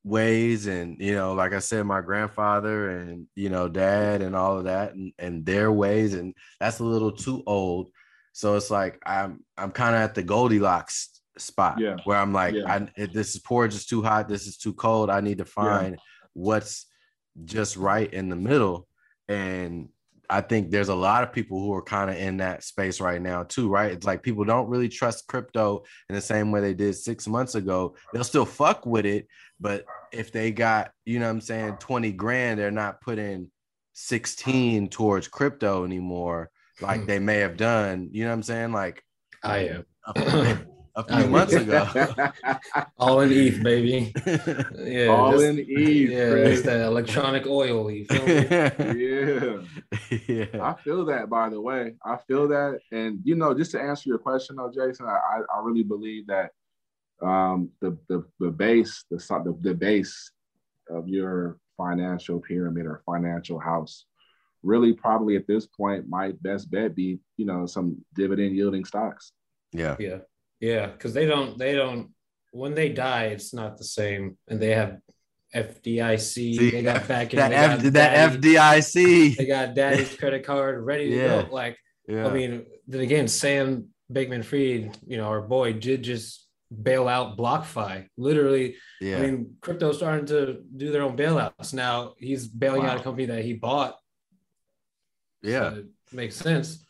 ways 0.05 0.67
and 0.67 0.99
you 1.01 1.15
know 1.15 1.33
like 1.33 1.55
i 1.55 1.59
said 1.59 1.83
my 1.87 2.03
grandfather 2.03 2.91
and 2.91 3.27
you 3.35 3.49
know 3.49 3.71
dad 3.71 4.21
and 4.21 4.37
all 4.37 4.59
of 4.59 4.65
that 4.65 4.93
and, 4.93 5.15
and 5.19 5.47
their 5.47 5.73
ways 5.73 6.13
and 6.13 6.35
that's 6.61 6.79
a 6.81 6.85
little 6.85 7.11
too 7.11 7.43
old 7.47 7.89
so 8.35 8.55
it's 8.55 8.71
like 8.71 9.01
i'm 9.07 9.43
i'm 9.57 9.71
kind 9.71 9.95
of 9.97 10.03
at 10.03 10.15
the 10.15 10.23
goldilocks 10.23 11.14
spot 11.39 11.79
yeah. 11.81 11.97
where 12.05 12.19
I'm 12.19 12.33
like, 12.33 12.55
yeah. 12.55 12.89
I, 12.97 13.07
this 13.07 13.35
is 13.35 13.41
porridge 13.41 13.75
is 13.75 13.87
too 13.87 14.03
hot, 14.03 14.29
this 14.29 14.47
is 14.47 14.57
too 14.57 14.73
cold. 14.73 15.11
I 15.11 15.21
need 15.21 15.39
to 15.39 15.45
find 15.45 15.95
yeah. 15.95 16.01
what's 16.33 16.87
just 17.45 17.77
right 17.77 18.13
in 18.13 18.29
the 18.29 18.37
middle. 18.37 18.87
And 19.29 19.89
I 20.31 20.41
think 20.41 20.71
there's 20.71 20.89
a 20.89 20.95
lot 20.95 21.23
of 21.23 21.33
people 21.33 21.61
who 21.61 21.75
are 21.75 21.83
kind 21.83 22.11
of 22.11 22.17
in 22.17 22.39
that 22.39 22.65
space 22.65 23.01
right 23.01 23.21
now 23.21 23.43
too, 23.43 23.69
right? 23.69 23.93
It's 23.93 24.07
like 24.07 24.23
people 24.23 24.45
don't 24.45 24.69
really 24.69 24.89
trust 24.89 25.27
crypto 25.27 25.85
in 26.09 26.15
the 26.15 26.21
same 26.21 26.51
way 26.51 26.61
they 26.61 26.75
did 26.75 26.95
six 26.95 27.27
months 27.27 27.55
ago. 27.55 27.97
They'll 28.13 28.25
still 28.25 28.47
fuck 28.47 28.87
with 28.87 29.07
it, 29.07 29.27
but 29.61 29.85
if 30.13 30.33
they 30.33 30.51
got, 30.51 30.93
you 31.05 31.19
know 31.19 31.29
I'm 31.29 31.41
saying, 31.41 31.77
20 31.79 32.13
grand, 32.13 32.59
they're 32.59 32.71
not 32.71 33.01
putting 33.01 33.51
16 33.93 34.89
towards 34.89 35.29
crypto 35.29 35.85
anymore, 35.85 36.51
like 36.81 37.03
hmm. 37.03 37.07
they 37.07 37.19
may 37.19 37.39
have 37.39 37.57
done. 37.57 38.09
You 38.13 38.25
know 38.25 38.31
what 38.31 38.37
I'm 38.37 38.43
saying? 38.43 38.73
Like 38.73 39.03
I 39.43 39.85
am. 40.17 40.67
A 40.97 41.05
few 41.05 41.27
months 41.29 41.53
ago. 41.53 41.87
All 42.99 43.21
in 43.21 43.33
ETH, 43.33 43.63
baby. 43.63 44.13
Yeah, 44.85 45.07
all 45.09 45.33
just, 45.33 45.45
in 45.45 45.59
ETH. 45.59 46.11
Yeah, 46.11 46.35
it's 46.35 46.63
that 46.63 46.81
electronic 46.83 47.47
oil. 47.47 47.91
You 47.91 48.05
feel 48.05 48.27
me? 48.27 48.35
yeah. 48.49 49.57
yeah. 50.29 50.63
I 50.63 50.75
feel 50.83 51.05
that. 51.07 51.29
By 51.31 51.49
the 51.49 51.61
way, 51.61 51.95
I 52.05 52.19
feel 52.29 52.49
that, 52.49 52.81
and 52.93 53.21
you 53.25 53.35
know, 53.35 53.55
just 53.55 53.71
to 53.73 53.81
answer 53.81 54.09
your 54.09 54.19
question, 54.19 54.57
though, 54.57 54.71
Jason, 54.71 55.07
I, 55.07 55.41
I 55.53 55.61
really 55.63 55.83
believe 55.83 56.27
that 56.27 56.51
um, 57.23 57.71
the 57.81 57.97
the 58.09 58.25
the 58.39 58.51
base 58.51 59.05
the 59.11 59.17
the, 59.17 59.57
the 59.61 59.75
base 59.75 60.31
of 60.91 61.09
your 61.09 61.59
financial 61.77 62.41
pyramid 62.41 62.87
or 62.87 63.03
financial 63.07 63.59
house 63.59 64.05
really 64.63 64.93
probably 64.93 65.37
at 65.37 65.47
this 65.47 65.67
point 65.67 66.09
my 66.09 66.33
best 66.41 66.71
bet 66.71 66.95
be 66.95 67.19
you 67.37 67.45
know 67.45 67.67
some 67.67 67.97
dividend 68.15 68.55
yielding 68.55 68.85
stocks 68.85 69.33
yeah 69.73 69.97
yeah 69.99 70.19
yeah, 70.61 70.87
because 70.87 71.15
they 71.15 71.27
don't 71.27 71.59
they 71.59 71.75
don't 71.75 72.11
when 72.53 72.75
they 72.75 72.89
die, 72.89 73.27
it's 73.27 73.53
not 73.53 73.77
the 73.77 73.85
same, 73.85 74.39
and 74.49 74.61
they 74.61 74.71
have 74.71 74.99
FDIC. 75.55 76.21
See, 76.21 76.71
they 76.71 76.83
got 76.83 77.07
back 77.09 77.31
that, 77.31 77.53
F, 77.53 77.83
that 77.93 78.33
FDIC. 78.33 79.37
They 79.37 79.47
got 79.47 79.75
daddy's 79.75 80.15
credit 80.19 80.45
card 80.45 80.85
ready 80.85 81.11
to 81.11 81.17
yeah. 81.17 81.43
go. 81.43 81.49
Like, 81.53 81.77
yeah. 82.09 82.27
I 82.27 82.33
mean, 82.33 82.65
then 82.87 83.01
again, 83.01 83.29
Sam 83.29 83.89
Bankman 84.13 84.45
Fried, 84.45 84.97
you 85.07 85.17
know, 85.17 85.25
our 85.25 85.43
boy 85.43 85.73
did 85.73 86.03
just 86.03 86.49
bail 86.83 87.09
out 87.09 87.37
BlockFi. 87.37 88.07
Literally, 88.17 88.77
yeah. 89.01 89.19
I 89.19 89.21
mean, 89.23 89.57
crypto's 89.61 89.99
starting 89.99 90.27
to 90.27 90.63
do 90.77 90.91
their 90.91 91.03
own 91.03 91.17
bailouts 91.17 91.73
now. 91.73 92.15
He's 92.19 92.47
bailing 92.47 92.83
wow. 92.83 92.91
out 92.91 93.01
a 93.01 93.03
company 93.03 93.27
that 93.27 93.45
he 93.45 93.55
bought. 93.55 93.97
Yeah, 95.43 95.71
so 95.71 95.85
makes 96.13 96.37
sense. 96.37 96.85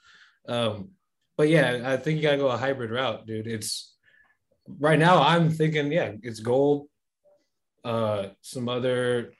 Um, 0.46 0.90
but 1.36 1.48
yeah, 1.48 1.82
I 1.84 1.96
think 1.96 2.16
you 2.16 2.22
gotta 2.22 2.36
go 2.36 2.48
a 2.48 2.56
hybrid 2.56 2.90
route, 2.90 3.26
dude. 3.26 3.46
It's 3.46 3.94
right 4.78 4.98
now 4.98 5.22
I'm 5.22 5.50
thinking, 5.50 5.92
yeah, 5.92 6.12
it's 6.22 6.40
gold, 6.40 6.88
uh, 7.84 8.28
some 8.40 8.68
other. 8.68 9.32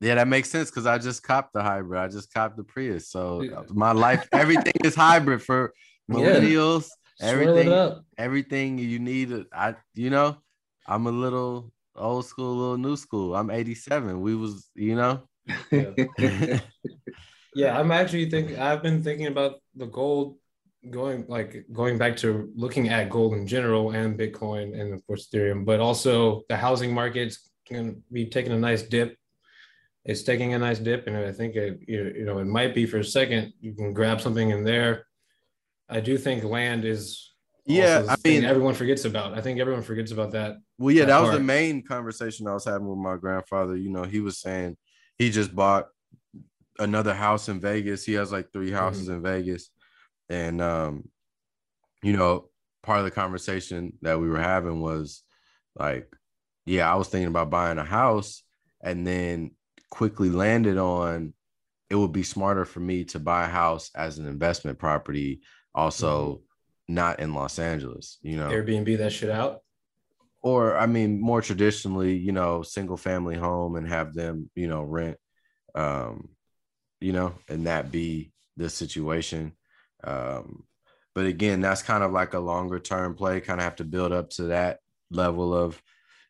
Yeah, 0.00 0.14
that 0.14 0.28
makes 0.28 0.48
sense 0.48 0.70
because 0.70 0.86
I 0.86 0.98
just 0.98 1.22
copped 1.22 1.52
the 1.52 1.62
hybrid. 1.62 2.00
I 2.00 2.08
just 2.08 2.32
copped 2.32 2.56
the 2.56 2.64
Prius, 2.64 3.10
so 3.10 3.42
yeah. 3.42 3.62
my 3.68 3.92
life, 3.92 4.26
everything 4.32 4.72
is 4.84 4.94
hybrid 4.94 5.42
for 5.42 5.72
millennials. 6.10 6.88
Yeah. 7.20 7.26
Everything, 7.28 8.02
everything 8.16 8.78
you 8.78 8.98
need. 8.98 9.44
I, 9.52 9.74
you 9.94 10.08
know, 10.08 10.38
I'm 10.86 11.06
a 11.06 11.10
little 11.10 11.70
old 11.94 12.24
school, 12.24 12.52
a 12.52 12.58
little 12.58 12.78
new 12.78 12.96
school. 12.96 13.36
I'm 13.36 13.50
87. 13.50 14.20
We 14.20 14.34
was, 14.34 14.70
you 14.74 14.96
know. 14.96 15.22
Yeah. 15.70 16.60
yeah, 17.54 17.78
I'm 17.78 17.90
actually 17.90 18.30
thinking. 18.30 18.58
I've 18.58 18.82
been 18.82 19.02
thinking 19.02 19.26
about 19.26 19.60
the 19.74 19.86
gold 19.86 20.36
going 20.88 21.26
like 21.28 21.66
going 21.72 21.98
back 21.98 22.16
to 22.16 22.50
looking 22.54 22.88
at 22.88 23.10
gold 23.10 23.34
in 23.34 23.46
general 23.46 23.90
and 23.90 24.18
Bitcoin 24.18 24.80
and 24.80 24.94
of 24.94 25.06
course 25.06 25.28
Ethereum, 25.28 25.64
but 25.64 25.80
also 25.80 26.42
the 26.48 26.56
housing 26.56 26.94
market's 26.94 27.50
going 27.70 27.94
to 27.94 28.00
be 28.10 28.26
taking 28.26 28.52
a 28.52 28.58
nice 28.58 28.82
dip. 28.82 29.16
It's 30.06 30.22
taking 30.22 30.54
a 30.54 30.58
nice 30.58 30.78
dip, 30.78 31.06
and 31.06 31.16
I 31.16 31.32
think 31.32 31.56
it 31.56 31.80
you 31.86 32.24
know 32.24 32.38
it 32.38 32.46
might 32.46 32.74
be 32.74 32.86
for 32.86 32.98
a 32.98 33.04
second. 33.04 33.52
You 33.60 33.74
can 33.74 33.92
grab 33.92 34.20
something 34.20 34.50
in 34.50 34.64
there. 34.64 35.06
I 35.88 36.00
do 36.00 36.16
think 36.16 36.42
land 36.44 36.86
is 36.86 37.32
yeah. 37.66 38.04
I 38.08 38.16
mean, 38.24 38.44
everyone 38.44 38.74
forgets 38.74 39.04
about. 39.04 39.36
I 39.36 39.42
think 39.42 39.60
everyone 39.60 39.82
forgets 39.82 40.12
about 40.12 40.32
that. 40.32 40.56
Well, 40.78 40.94
yeah, 40.94 41.04
that, 41.04 41.20
that 41.20 41.20
was 41.20 41.32
the 41.32 41.44
main 41.44 41.82
conversation 41.82 42.46
I 42.46 42.54
was 42.54 42.64
having 42.64 42.88
with 42.88 42.98
my 42.98 43.16
grandfather. 43.16 43.76
You 43.76 43.90
know, 43.90 44.04
he 44.04 44.20
was 44.20 44.38
saying 44.38 44.78
he 45.18 45.30
just 45.30 45.54
bought 45.54 45.88
another 46.78 47.12
house 47.12 47.50
in 47.50 47.60
Vegas. 47.60 48.04
He 48.04 48.14
has 48.14 48.32
like 48.32 48.50
three 48.52 48.70
houses 48.70 49.08
mm-hmm. 49.08 49.16
in 49.16 49.22
Vegas 49.22 49.70
and 50.30 50.62
um, 50.62 51.08
you 52.02 52.16
know, 52.16 52.48
part 52.82 53.00
of 53.00 53.04
the 53.04 53.10
conversation 53.10 53.92
that 54.00 54.18
we 54.18 54.28
were 54.28 54.40
having 54.40 54.80
was 54.80 55.22
like, 55.74 56.10
yeah, 56.64 56.90
I 56.90 56.96
was 56.96 57.08
thinking 57.08 57.28
about 57.28 57.50
buying 57.50 57.78
a 57.78 57.84
house, 57.84 58.42
and 58.82 59.06
then 59.06 59.50
quickly 59.90 60.30
landed 60.30 60.78
on 60.78 61.34
it 61.90 61.96
would 61.96 62.12
be 62.12 62.22
smarter 62.22 62.64
for 62.64 62.78
me 62.80 63.04
to 63.04 63.18
buy 63.18 63.44
a 63.44 63.48
house 63.48 63.90
as 63.96 64.18
an 64.18 64.26
investment 64.26 64.78
property, 64.78 65.40
also 65.74 66.34
mm-hmm. 66.34 66.94
not 66.94 67.18
in 67.18 67.34
Los 67.34 67.58
Angeles. 67.58 68.18
You 68.22 68.36
know, 68.36 68.48
Airbnb 68.48 68.96
that 68.98 69.12
shit 69.12 69.28
out. 69.28 69.58
or 70.40 70.78
I 70.78 70.86
mean, 70.86 71.20
more 71.20 71.42
traditionally, 71.42 72.16
you 72.16 72.32
know, 72.32 72.62
single 72.62 72.96
family 72.96 73.36
home 73.36 73.74
and 73.74 73.88
have 73.88 74.14
them, 74.14 74.48
you 74.54 74.68
know, 74.68 74.82
rent, 74.82 75.18
um, 75.74 76.28
you 77.00 77.12
know, 77.12 77.34
and 77.48 77.66
that 77.66 77.90
be 77.90 78.32
the 78.56 78.70
situation. 78.70 79.52
Um, 80.04 80.64
but 81.14 81.26
again, 81.26 81.60
that's 81.60 81.82
kind 81.82 82.04
of 82.04 82.12
like 82.12 82.34
a 82.34 82.38
longer 82.38 82.78
term 82.78 83.14
play. 83.14 83.40
Kind 83.40 83.60
of 83.60 83.64
have 83.64 83.76
to 83.76 83.84
build 83.84 84.12
up 84.12 84.30
to 84.30 84.44
that 84.44 84.78
level 85.10 85.54
of, 85.54 85.80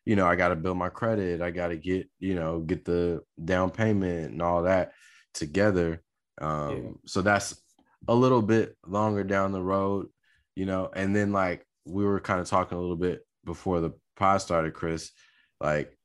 you 0.05 0.15
know, 0.15 0.25
I 0.27 0.35
got 0.35 0.49
to 0.49 0.55
build 0.55 0.77
my 0.77 0.89
credit. 0.89 1.41
I 1.41 1.51
got 1.51 1.67
to 1.67 1.77
get, 1.77 2.09
you 2.19 2.35
know, 2.35 2.59
get 2.59 2.85
the 2.85 3.21
down 3.43 3.69
payment 3.69 4.31
and 4.31 4.41
all 4.41 4.63
that 4.63 4.93
together. 5.33 6.01
Um, 6.39 6.83
yeah. 6.83 6.89
So 7.05 7.21
that's 7.21 7.61
a 8.07 8.15
little 8.15 8.41
bit 8.41 8.75
longer 8.85 9.23
down 9.23 9.51
the 9.51 9.61
road, 9.61 10.07
you 10.55 10.65
know. 10.65 10.89
And 10.95 11.15
then 11.15 11.31
like 11.31 11.65
we 11.85 12.03
were 12.03 12.19
kind 12.19 12.39
of 12.39 12.47
talking 12.47 12.77
a 12.77 12.81
little 12.81 12.95
bit 12.95 13.25
before 13.45 13.79
the 13.79 13.91
pod 14.15 14.41
started, 14.41 14.73
Chris. 14.73 15.11
Like 15.59 15.95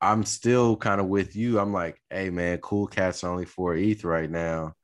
I'm 0.00 0.24
still 0.24 0.76
kind 0.76 1.00
of 1.00 1.08
with 1.08 1.34
you. 1.36 1.58
I'm 1.58 1.72
like, 1.72 2.00
hey 2.10 2.30
man, 2.30 2.58
cool 2.58 2.86
cats 2.86 3.24
only 3.24 3.46
four 3.46 3.74
ETH 3.74 4.04
right 4.04 4.30
now. 4.30 4.74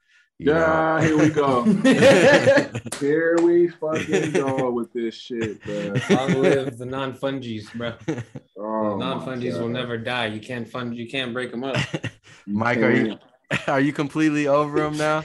You 0.42 0.54
yeah, 0.54 0.98
know? 0.98 1.06
here 1.06 1.18
we 1.18 1.28
go. 1.28 1.62
here 2.98 3.36
we 3.42 3.68
fucking 3.68 4.32
go 4.32 4.72
with 4.72 4.92
this 4.92 5.14
shit, 5.14 5.62
bro. 5.62 5.94
Long 6.10 6.32
live 6.42 6.78
the 6.78 6.84
non 6.84 7.14
fungies, 7.14 7.72
bro. 7.72 7.94
Oh, 8.58 8.96
non 8.96 9.24
fungies 9.24 9.56
will 9.60 9.68
never 9.68 9.96
die. 9.96 10.26
You 10.26 10.40
can't 10.40 10.68
fund. 10.68 10.96
You 10.96 11.06
can't 11.06 11.32
break 11.32 11.52
them 11.52 11.62
up. 11.62 11.76
Mike, 12.44 12.78
are 12.78 12.90
you 12.90 13.18
are 13.68 13.78
you 13.78 13.92
completely 13.92 14.48
over 14.48 14.80
them 14.80 14.96
now? 14.96 15.22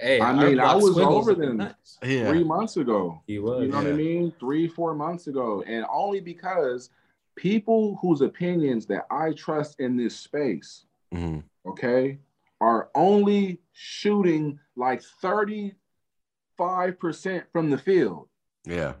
Hey, 0.00 0.18
I 0.18 0.32
mean, 0.32 0.58
I 0.58 0.76
was 0.76 0.98
over 0.98 1.34
them 1.34 1.60
yeah. 2.02 2.28
three 2.30 2.42
months 2.42 2.78
ago. 2.78 3.20
He 3.26 3.38
was. 3.38 3.64
You 3.64 3.68
know 3.68 3.80
yeah. 3.80 3.84
what 3.84 3.92
I 3.92 3.96
mean? 3.96 4.32
Three, 4.40 4.66
four 4.66 4.94
months 4.94 5.26
ago, 5.26 5.62
and 5.66 5.84
only 5.92 6.20
because 6.20 6.88
people 7.36 7.98
whose 8.00 8.22
opinions 8.22 8.86
that 8.86 9.04
I 9.10 9.32
trust 9.32 9.78
in 9.78 9.98
this 9.98 10.16
space, 10.16 10.86
mm-hmm. 11.14 11.40
okay, 11.68 12.18
are 12.62 12.88
only 12.94 13.58
shooting 13.72 14.58
like 14.76 15.02
35% 15.22 15.74
from 17.52 17.70
the 17.70 17.78
field. 17.78 18.28
Yeah. 18.64 18.94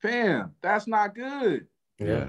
Fam, 0.00 0.54
that's 0.62 0.86
not 0.86 1.14
good. 1.14 1.66
Yeah. 1.98 2.28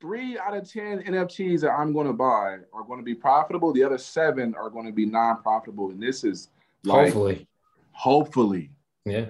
Three 0.00 0.38
out 0.38 0.56
of 0.56 0.70
10 0.70 1.04
NFTs 1.04 1.60
that 1.60 1.70
I'm 1.70 1.92
going 1.92 2.06
to 2.06 2.12
buy 2.12 2.58
are 2.72 2.84
going 2.86 2.98
to 2.98 3.04
be 3.04 3.14
profitable. 3.14 3.72
The 3.72 3.84
other 3.84 3.98
seven 3.98 4.54
are 4.54 4.70
going 4.70 4.86
to 4.86 4.92
be 4.92 5.06
non 5.06 5.42
profitable. 5.42 5.90
And 5.90 6.02
this 6.02 6.24
is 6.24 6.50
like, 6.82 7.06
hopefully. 7.06 7.48
Hopefully. 7.92 8.70
Yeah. 9.04 9.26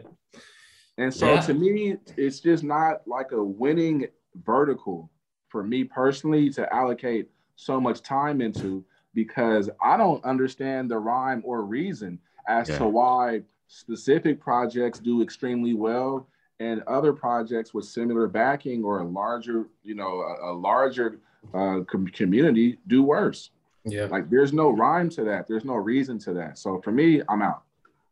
And 0.99 1.13
so 1.13 1.35
yeah. 1.35 1.41
to 1.43 1.55
me, 1.55 1.97
it's 2.17 2.41
just 2.41 2.65
not 2.65 3.07
like 3.07 3.33
a 3.33 3.43
winning 3.43 4.07
vertical 4.45 5.11
for 5.49 5.63
me 5.63 5.85
personally 5.85 6.51
to 6.51 6.73
allocate 6.75 7.29
so 7.57 7.81
much 7.81 8.03
time 8.03 8.41
into 8.41 8.85
because 9.15 9.71
I 9.83 9.97
don't 9.97 10.25
understand 10.25 10.91
the 10.91 10.99
rhyme 10.99 11.43
or 11.45 11.63
reason 11.63 12.19
as 12.49 12.69
yeah. 12.69 12.79
to 12.79 12.87
why 12.87 13.43
specific 13.69 14.41
projects 14.41 14.99
do 14.99 15.23
extremely 15.23 15.75
well 15.75 16.29
and 16.61 16.83
other 16.83 17.13
projects 17.13 17.75
with 17.75 17.85
similar 17.85 18.27
backing 18.29 18.85
or 18.85 19.01
a 19.01 19.05
larger, 19.05 19.69
you 19.83 19.95
know, 19.95 20.21
a, 20.21 20.53
a 20.53 20.55
larger 20.55 21.19
uh, 21.53 21.81
com- 21.91 22.07
community 22.09 22.79
do 22.87 23.03
worse. 23.03 23.51
Yeah. 23.85 24.07
Like 24.07 24.31
there's 24.31 24.53
no 24.53 24.71
rhyme 24.71 25.11
to 25.11 25.25
that. 25.25 25.47
There's 25.47 25.65
no 25.65 25.75
reason 25.75 26.19
to 26.21 26.35
that. 26.35 26.59
So 26.59 26.81
for 26.83 26.93
me, 26.93 27.23
I'm 27.29 27.43
out. 27.43 27.63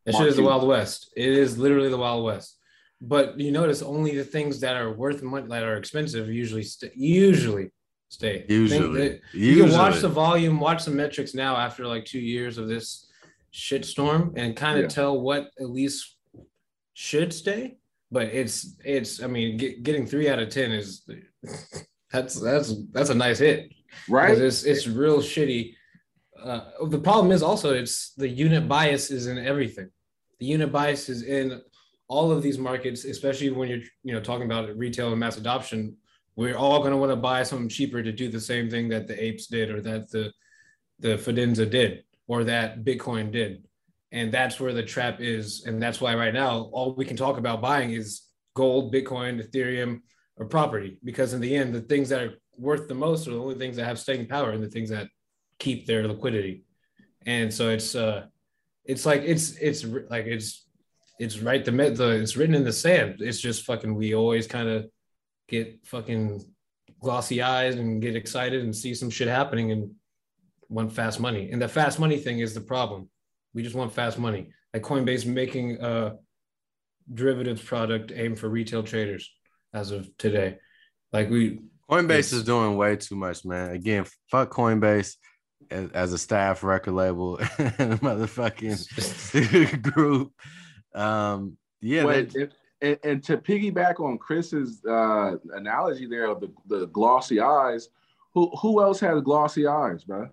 It 0.04 0.14
is 0.16 0.36
the 0.36 0.42
Wild 0.42 0.66
West. 0.66 1.12
It 1.16 1.28
is 1.30 1.58
literally 1.58 1.88
the 1.88 1.96
Wild 1.96 2.24
West. 2.24 2.58
But 3.00 3.38
you 3.38 3.52
notice 3.52 3.82
only 3.82 4.16
the 4.16 4.24
things 4.24 4.60
that 4.60 4.76
are 4.76 4.92
worth 4.92 5.22
money 5.22 5.46
that 5.48 5.62
are 5.62 5.76
expensive 5.76 6.28
usually 6.28 6.62
st- 6.62 6.96
usually 6.96 7.70
stay. 8.12 8.44
Usually, 8.46 9.20
you 9.32 9.64
can 9.64 9.72
watch 9.72 10.00
the 10.00 10.08
volume, 10.08 10.60
watch 10.60 10.84
the 10.84 10.90
metrics 10.90 11.34
now 11.34 11.56
after 11.56 11.86
like 11.86 12.04
two 12.04 12.20
years 12.20 12.58
of 12.58 12.68
this 12.68 13.08
shitstorm, 13.54 14.34
and 14.36 14.54
kind 14.54 14.76
of 14.78 14.84
yeah. 14.84 14.88
tell 14.88 15.20
what 15.20 15.48
at 15.58 15.70
least 15.70 16.16
should 16.92 17.32
stay. 17.32 17.78
But 18.10 18.24
it's 18.24 18.76
it's 18.84 19.22
I 19.22 19.26
mean, 19.28 19.56
get, 19.56 19.82
getting 19.82 20.06
three 20.06 20.28
out 20.28 20.38
of 20.38 20.50
ten 20.50 20.72
is 20.72 21.08
that's 22.12 22.38
that's 22.38 22.74
that's 22.90 23.08
a 23.08 23.14
nice 23.14 23.38
hit, 23.38 23.72
right? 24.08 24.36
It's 24.36 24.64
it's 24.64 24.86
real 24.86 25.20
shitty. 25.20 25.74
Uh, 26.38 26.86
the 26.88 26.98
problem 26.98 27.32
is 27.32 27.42
also 27.42 27.72
it's 27.72 28.12
the 28.14 28.28
unit 28.28 28.68
bias 28.68 29.10
is 29.10 29.26
in 29.26 29.38
everything. 29.38 29.88
The 30.38 30.46
unit 30.46 30.70
bias 30.70 31.08
is 31.08 31.22
in 31.22 31.62
all 32.08 32.30
of 32.30 32.42
these 32.42 32.58
markets, 32.58 33.06
especially 33.06 33.50
when 33.50 33.70
you're 33.70 33.86
you 34.04 34.12
know 34.12 34.20
talking 34.20 34.44
about 34.44 34.76
retail 34.76 35.10
and 35.12 35.20
mass 35.20 35.38
adoption 35.38 35.96
we're 36.36 36.56
all 36.56 36.78
going 36.78 36.92
to 36.92 36.96
want 36.96 37.12
to 37.12 37.16
buy 37.16 37.42
something 37.42 37.68
cheaper 37.68 38.02
to 38.02 38.12
do 38.12 38.28
the 38.28 38.40
same 38.40 38.70
thing 38.70 38.88
that 38.88 39.06
the 39.06 39.22
apes 39.22 39.46
did 39.46 39.70
or 39.70 39.80
that 39.82 40.10
the 40.10 40.32
the 40.98 41.16
Fidenza 41.16 41.68
did 41.68 42.04
or 42.28 42.44
that 42.44 42.84
Bitcoin 42.84 43.32
did. 43.32 43.64
And 44.12 44.30
that's 44.30 44.60
where 44.60 44.72
the 44.72 44.82
trap 44.82 45.20
is. 45.20 45.64
And 45.66 45.82
that's 45.82 46.00
why 46.00 46.14
right 46.14 46.32
now 46.32 46.70
all 46.72 46.94
we 46.94 47.04
can 47.04 47.16
talk 47.16 47.38
about 47.38 47.60
buying 47.60 47.90
is 47.90 48.22
gold, 48.54 48.94
Bitcoin, 48.94 49.42
Ethereum, 49.44 50.00
or 50.36 50.46
property. 50.46 50.98
Because 51.02 51.34
in 51.34 51.40
the 51.40 51.56
end, 51.56 51.74
the 51.74 51.80
things 51.80 52.08
that 52.10 52.22
are 52.22 52.34
worth 52.56 52.88
the 52.88 52.94
most 52.94 53.26
are 53.26 53.32
the 53.32 53.40
only 53.40 53.56
things 53.56 53.76
that 53.76 53.86
have 53.86 53.98
staying 53.98 54.28
power 54.28 54.50
and 54.50 54.62
the 54.62 54.68
things 54.68 54.90
that 54.90 55.08
keep 55.58 55.86
their 55.86 56.06
liquidity. 56.06 56.64
And 57.26 57.52
so 57.52 57.68
it's 57.70 57.94
uh 57.94 58.26
it's 58.84 59.06
like 59.06 59.22
it's 59.22 59.52
it's 59.56 59.84
like 59.84 60.26
it's 60.26 60.66
it's 61.18 61.38
right 61.38 61.64
the 61.64 61.70
the 61.70 62.10
it's 62.20 62.36
written 62.36 62.54
in 62.54 62.64
the 62.64 62.72
sand. 62.72 63.16
It's 63.20 63.40
just 63.40 63.64
fucking 63.64 63.94
we 63.94 64.14
always 64.14 64.46
kind 64.46 64.68
of 64.68 64.86
get 65.52 65.78
fucking 65.84 66.42
glossy 67.00 67.42
eyes 67.42 67.76
and 67.76 68.00
get 68.00 68.16
excited 68.16 68.64
and 68.64 68.74
see 68.74 68.94
some 68.94 69.10
shit 69.10 69.28
happening 69.28 69.70
and 69.70 69.90
want 70.68 70.90
fast 70.92 71.20
money. 71.20 71.50
And 71.52 71.60
the 71.60 71.68
fast 71.68 72.00
money 72.00 72.16
thing 72.16 72.38
is 72.38 72.54
the 72.54 72.60
problem. 72.60 73.10
We 73.54 73.62
just 73.62 73.76
want 73.76 73.92
fast 73.92 74.18
money. 74.18 74.48
Like 74.72 74.82
Coinbase 74.82 75.26
making 75.26 75.82
a 75.82 76.14
derivatives 77.12 77.60
product 77.60 78.12
aimed 78.14 78.38
for 78.38 78.48
retail 78.48 78.82
traders 78.82 79.30
as 79.74 79.90
of 79.90 80.08
today. 80.16 80.56
Like 81.12 81.28
we 81.28 81.60
Coinbase 81.90 82.32
is 82.32 82.44
doing 82.44 82.78
way 82.78 82.96
too 82.96 83.16
much, 83.16 83.44
man. 83.44 83.72
Again, 83.72 84.06
fuck 84.30 84.50
Coinbase 84.50 85.16
as, 85.70 85.90
as 85.90 86.14
a 86.14 86.18
staff 86.18 86.64
record 86.64 86.94
label 86.94 87.36
and 87.58 88.00
motherfucking 88.00 89.82
group. 89.92 90.32
Um, 90.94 91.58
yeah, 91.82 92.04
Wait, 92.04 92.34
if, 92.34 92.50
and, 92.82 92.98
and 93.04 93.24
to 93.24 93.38
piggyback 93.38 94.00
on 94.00 94.18
Chris's 94.18 94.84
uh, 94.84 95.36
analogy 95.54 96.06
there 96.06 96.26
of 96.26 96.40
the, 96.40 96.52
the 96.66 96.86
glossy 96.88 97.40
eyes, 97.40 97.88
who 98.34 98.50
who 98.60 98.82
else 98.82 99.00
has 99.00 99.22
glossy 99.22 99.66
eyes, 99.66 100.04
bro? 100.04 100.28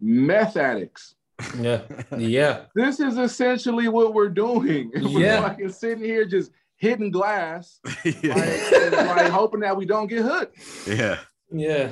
Meth 0.00 0.56
addicts. 0.56 1.16
Yeah, 1.58 1.82
yeah. 2.16 2.62
this 2.74 3.00
is 3.00 3.18
essentially 3.18 3.88
what 3.88 4.14
we're 4.14 4.28
doing. 4.28 4.92
Yeah, 5.00 5.40
we're 5.40 5.64
like 5.64 5.70
sitting 5.70 6.04
here 6.04 6.24
just 6.24 6.52
hitting 6.76 7.10
glass, 7.10 7.80
yeah. 8.04 8.34
like, 8.34 8.92
like 8.92 9.30
hoping 9.30 9.60
that 9.60 9.76
we 9.76 9.84
don't 9.84 10.06
get 10.06 10.22
hooked. 10.22 10.56
Yeah, 10.86 11.18
yeah. 11.50 11.90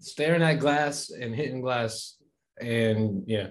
Staring 0.00 0.42
at 0.42 0.60
glass 0.60 1.10
and 1.10 1.34
hitting 1.34 1.60
glass, 1.60 2.16
and 2.60 3.24
yeah, 3.26 3.48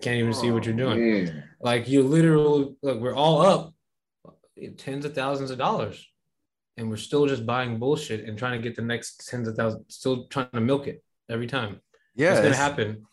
can't 0.00 0.16
even 0.16 0.30
oh, 0.30 0.32
see 0.32 0.50
what 0.50 0.64
you're 0.64 0.74
doing. 0.74 1.24
Man. 1.24 1.44
Like 1.60 1.88
you 1.88 2.02
literally 2.02 2.74
look, 2.82 3.00
we're 3.00 3.14
all 3.14 3.40
up 3.42 3.74
tens 4.76 5.04
of 5.04 5.14
thousands 5.14 5.50
of 5.50 5.58
dollars 5.58 6.06
and 6.76 6.88
we're 6.88 6.96
still 6.96 7.26
just 7.26 7.44
buying 7.44 7.78
bullshit 7.78 8.24
and 8.26 8.38
trying 8.38 8.60
to 8.60 8.62
get 8.66 8.76
the 8.76 8.82
next 8.82 9.28
tens 9.28 9.48
of 9.48 9.54
thousands 9.56 9.84
still 9.88 10.26
trying 10.26 10.50
to 10.52 10.60
milk 10.60 10.86
it 10.86 11.02
every 11.28 11.46
time 11.46 11.80
yeah 12.14 12.32
it's 12.32 12.40
gonna 12.40 12.56
happen 12.56 13.04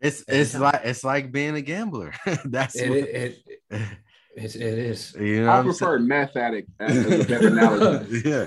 it's 0.00 0.24
it's 0.28 0.52
time. 0.52 0.62
like 0.62 0.80
it's 0.84 1.04
like 1.04 1.32
being 1.32 1.54
a 1.54 1.62
gambler 1.62 2.12
that's 2.44 2.76
it, 2.76 2.88
what, 2.88 2.98
it, 2.98 3.38
it, 3.70 3.80
it, 4.36 4.56
it 4.56 4.78
is 4.78 5.14
you 5.20 5.44
know 5.44 5.50
i 5.50 5.62
prefer 5.62 5.98
meth 5.98 6.36
addict 6.36 6.68
as 6.80 6.96
a 6.98 7.24
better 7.24 7.48
analogy 7.48 8.22
yeah 8.24 8.46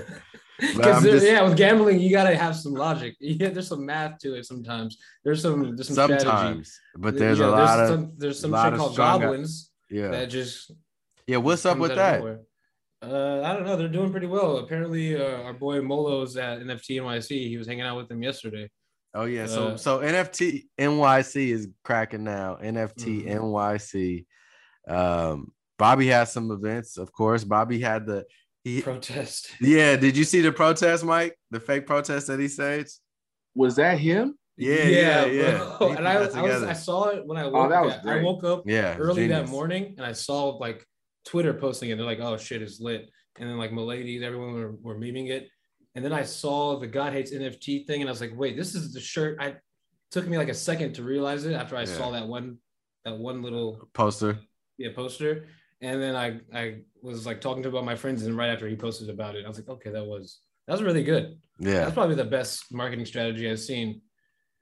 because 0.58 1.04
just... 1.04 1.24
yeah, 1.24 1.42
with 1.42 1.56
gambling, 1.56 2.00
you 2.00 2.10
gotta 2.10 2.36
have 2.36 2.56
some 2.56 2.74
logic. 2.74 3.14
Yeah, 3.20 3.50
there's 3.50 3.68
some 3.68 3.86
math 3.86 4.18
to 4.18 4.34
it. 4.34 4.44
Sometimes 4.44 4.98
there's 5.22 5.42
some 5.42 5.76
there's 5.76 5.86
some 5.86 5.94
sometimes, 5.94 6.24
strategy. 6.24 6.70
but 6.96 7.14
uh, 7.14 7.18
there's 7.18 7.40
a 7.40 7.46
lot 7.46 7.76
there's 7.76 7.90
of 7.90 7.94
some, 7.94 8.12
there's 8.16 8.40
some 8.40 8.50
shit 8.52 8.74
called 8.76 8.96
goblins. 8.96 9.70
Yeah, 9.88 10.08
that 10.08 10.30
just 10.30 10.72
yeah, 11.28 11.36
what's 11.36 11.66
up 11.66 11.78
with 11.78 11.94
that? 11.94 12.22
Uh, 13.00 13.42
I 13.44 13.52
don't 13.52 13.64
know. 13.64 13.76
They're 13.76 13.88
doing 13.88 14.10
pretty 14.10 14.26
well. 14.26 14.56
Apparently, 14.56 15.14
uh, 15.14 15.42
our 15.42 15.52
boy 15.52 15.80
Molo's 15.82 16.36
at 16.36 16.58
NFT 16.60 17.00
NYC. 17.00 17.48
He 17.48 17.56
was 17.56 17.68
hanging 17.68 17.84
out 17.84 17.96
with 17.96 18.08
them 18.08 18.22
yesterday. 18.22 18.68
Oh 19.14 19.24
yeah, 19.24 19.46
so 19.46 19.68
uh, 19.68 19.76
so 19.76 20.00
NFT 20.00 20.64
NYC 20.78 21.48
is 21.48 21.68
cracking 21.84 22.24
now. 22.24 22.58
NFT 22.62 23.26
mm-hmm. 23.26 23.28
NYC. 23.28 24.26
Um, 24.88 25.52
Bobby 25.78 26.08
has 26.08 26.32
some 26.32 26.50
events, 26.50 26.96
of 26.96 27.12
course. 27.12 27.44
Bobby 27.44 27.78
had 27.78 28.06
the 28.06 28.24
he, 28.64 28.82
protest. 28.82 29.50
Yeah, 29.60 29.96
did 29.96 30.16
you 30.16 30.24
see 30.24 30.40
the 30.40 30.52
protest, 30.52 31.04
Mike? 31.04 31.38
The 31.50 31.60
fake 31.60 31.86
protest 31.86 32.26
that 32.26 32.40
he 32.40 32.48
staged. 32.48 32.94
Was 33.54 33.76
that 33.76 33.98
him? 33.98 34.36
Yeah, 34.56 34.82
yeah, 34.84 35.24
yeah. 35.26 35.76
yeah. 35.80 35.88
And 35.96 36.08
I, 36.08 36.14
I, 36.14 36.42
was, 36.42 36.62
I 36.64 36.72
saw 36.72 37.08
it 37.08 37.24
when 37.24 37.38
I 37.38 37.46
woke, 37.46 37.70
oh, 37.70 37.88
up. 37.88 38.06
I 38.06 38.22
woke 38.22 38.44
up 38.44 38.62
yeah, 38.66 38.96
early 38.96 39.28
genius. 39.28 39.42
that 39.42 39.48
morning 39.48 39.94
and 39.96 40.04
I 40.04 40.12
saw 40.12 40.48
like 40.56 40.84
Twitter 41.28 41.52
posting 41.52 41.90
it. 41.90 41.96
They're 41.96 42.06
like, 42.06 42.20
"Oh 42.20 42.36
shit, 42.36 42.62
it's 42.62 42.80
lit," 42.80 43.10
and 43.38 43.48
then 43.48 43.58
like 43.58 43.70
Miladies, 43.70 44.22
everyone 44.22 44.54
were, 44.54 44.72
were 44.82 44.96
memeing 44.96 45.28
it, 45.28 45.48
and 45.94 46.04
then 46.04 46.12
I 46.12 46.22
saw 46.22 46.78
the 46.78 46.86
God 46.86 47.12
hates 47.12 47.32
NFT 47.32 47.86
thing, 47.86 48.00
and 48.00 48.08
I 48.08 48.12
was 48.12 48.20
like, 48.20 48.32
wait, 48.36 48.56
this 48.56 48.74
is 48.74 48.92
the 48.92 49.00
shirt. 49.00 49.38
I 49.40 49.56
took 50.10 50.28
me 50.28 50.38
like 50.38 50.48
a 50.48 50.54
second 50.54 50.94
to 50.94 51.02
realize 51.02 51.44
it 51.44 51.54
after 51.54 51.76
I 51.76 51.80
yeah. 51.80 51.86
saw 51.86 52.10
that 52.12 52.26
one 52.26 52.58
that 53.04 53.18
one 53.18 53.42
little 53.42 53.88
poster. 53.94 54.38
Yeah, 54.76 54.90
poster. 54.94 55.46
And 55.80 56.00
then 56.00 56.14
I 56.14 56.40
I 56.54 56.82
was 57.02 57.26
like 57.26 57.40
talking 57.40 57.62
to 57.64 57.68
about 57.68 57.84
my 57.84 57.96
friends, 57.96 58.24
and 58.24 58.36
right 58.36 58.50
after 58.50 58.68
he 58.68 58.76
posted 58.76 59.10
about 59.10 59.34
it, 59.34 59.44
I 59.44 59.48
was 59.48 59.58
like, 59.58 59.68
okay, 59.68 59.90
that 59.90 60.04
was 60.04 60.40
that 60.66 60.74
was 60.74 60.82
really 60.82 61.02
good. 61.02 61.38
Yeah, 61.58 61.80
that's 61.80 61.94
probably 61.94 62.14
the 62.16 62.24
best 62.24 62.72
marketing 62.72 63.06
strategy 63.06 63.50
I've 63.50 63.60
seen. 63.60 64.00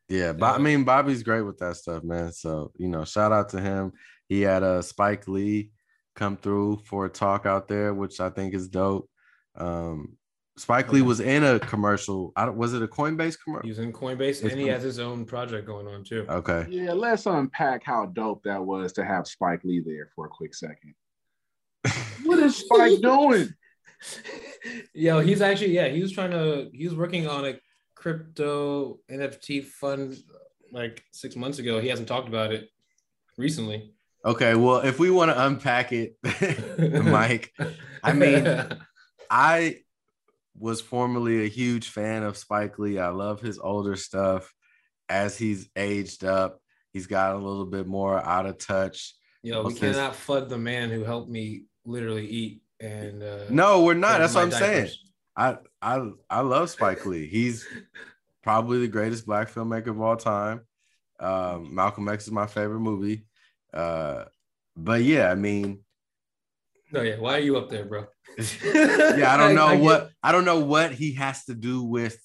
Yeah, 0.08 0.32
but 0.32 0.54
I 0.54 0.58
mean, 0.58 0.84
Bobby's 0.84 1.22
great 1.22 1.42
with 1.42 1.58
that 1.58 1.76
stuff, 1.76 2.02
man. 2.02 2.32
So 2.32 2.72
you 2.78 2.88
know, 2.88 3.04
shout 3.04 3.32
out 3.32 3.50
to 3.50 3.60
him. 3.60 3.92
He 4.28 4.40
had 4.40 4.62
a 4.62 4.66
uh, 4.66 4.82
Spike 4.82 5.28
Lee 5.28 5.70
come 6.16 6.36
through 6.36 6.80
for 6.84 7.06
a 7.06 7.08
talk 7.08 7.46
out 7.46 7.68
there, 7.68 7.94
which 7.94 8.18
I 8.18 8.30
think 8.30 8.54
is 8.54 8.68
dope. 8.68 9.08
Um, 9.54 10.16
Spike 10.58 10.90
Lee 10.90 11.02
was 11.02 11.20
in 11.20 11.44
a 11.44 11.58
commercial. 11.58 12.32
I 12.34 12.46
don't, 12.46 12.56
was 12.56 12.72
it 12.72 12.82
a 12.82 12.88
Coinbase 12.88 13.36
commercial? 13.42 13.68
He's 13.68 13.78
in 13.78 13.92
Coinbase, 13.92 14.42
and 14.42 14.58
he 14.58 14.66
has 14.68 14.82
his 14.82 14.98
own 14.98 15.26
project 15.26 15.66
going 15.66 15.86
on 15.86 16.02
too. 16.02 16.24
Okay. 16.28 16.66
Yeah, 16.70 16.92
let's 16.92 17.26
unpack 17.26 17.84
how 17.84 18.06
dope 18.06 18.42
that 18.44 18.64
was 18.64 18.94
to 18.94 19.04
have 19.04 19.28
Spike 19.28 19.64
Lee 19.64 19.80
there 19.80 20.08
for 20.14 20.26
a 20.26 20.30
quick 20.30 20.54
second. 20.54 20.94
what 22.24 22.38
is 22.38 22.56
Spike 22.56 23.00
doing? 23.02 23.50
Yo, 24.94 25.20
he's 25.20 25.42
actually 25.42 25.74
yeah, 25.74 25.88
he 25.88 26.00
was 26.00 26.12
trying 26.12 26.30
to. 26.30 26.70
He 26.72 26.86
was 26.86 26.96
working 26.96 27.28
on 27.28 27.44
a 27.44 27.58
crypto 27.94 28.98
NFT 29.10 29.64
fund 29.64 30.16
like 30.72 31.04
six 31.12 31.36
months 31.36 31.58
ago. 31.58 31.80
He 31.80 31.88
hasn't 31.88 32.08
talked 32.08 32.28
about 32.28 32.52
it 32.52 32.70
recently. 33.36 33.92
Okay, 34.26 34.56
well, 34.56 34.78
if 34.78 34.98
we 34.98 35.08
want 35.08 35.30
to 35.30 35.46
unpack 35.46 35.92
it, 35.92 36.16
Mike, 37.04 37.52
I 38.02 38.12
mean, 38.12 38.44
I 39.30 39.76
was 40.58 40.80
formerly 40.80 41.44
a 41.44 41.48
huge 41.48 41.90
fan 41.90 42.24
of 42.24 42.36
Spike 42.36 42.76
Lee. 42.80 42.98
I 42.98 43.10
love 43.10 43.40
his 43.40 43.60
older 43.60 43.94
stuff. 43.94 44.52
As 45.08 45.38
he's 45.38 45.68
aged 45.76 46.24
up, 46.24 46.60
he's 46.92 47.06
got 47.06 47.36
a 47.36 47.38
little 47.38 47.66
bit 47.66 47.86
more 47.86 48.18
out 48.18 48.46
of 48.46 48.58
touch. 48.58 49.14
Yo, 49.44 49.62
we 49.62 49.72
his... 49.74 49.78
cannot 49.78 50.16
flood 50.16 50.48
the 50.48 50.58
man 50.58 50.90
who 50.90 51.04
helped 51.04 51.30
me 51.30 51.62
literally 51.84 52.26
eat. 52.26 52.62
And 52.80 53.22
uh, 53.22 53.44
no, 53.48 53.84
we're 53.84 53.94
not. 53.94 54.18
That's 54.18 54.34
what 54.34 54.42
I'm 54.42 54.50
diapers. 54.50 54.66
saying. 54.66 54.90
I 55.36 55.58
I 55.80 56.10
I 56.28 56.40
love 56.40 56.68
Spike 56.70 57.06
Lee. 57.06 57.28
He's 57.28 57.64
probably 58.42 58.80
the 58.80 58.88
greatest 58.88 59.24
black 59.24 59.52
filmmaker 59.52 59.88
of 59.88 60.00
all 60.00 60.16
time. 60.16 60.62
Um, 61.20 61.72
Malcolm 61.72 62.08
X 62.08 62.26
is 62.26 62.32
my 62.32 62.48
favorite 62.48 62.80
movie. 62.80 63.24
Uh, 63.72 64.24
but 64.76 65.02
yeah, 65.02 65.30
I 65.30 65.34
mean, 65.34 65.80
no, 66.92 67.02
yeah. 67.02 67.18
Why 67.18 67.36
are 67.36 67.40
you 67.40 67.56
up 67.56 67.68
there, 67.68 67.84
bro? 67.84 68.06
yeah, 68.64 69.34
I 69.34 69.36
don't 69.36 69.54
know 69.56 69.66
I, 69.66 69.76
what 69.76 70.10
I 70.22 70.32
don't 70.32 70.44
know 70.44 70.60
what 70.60 70.92
he 70.92 71.14
has 71.14 71.44
to 71.46 71.54
do 71.54 71.82
with 71.82 72.18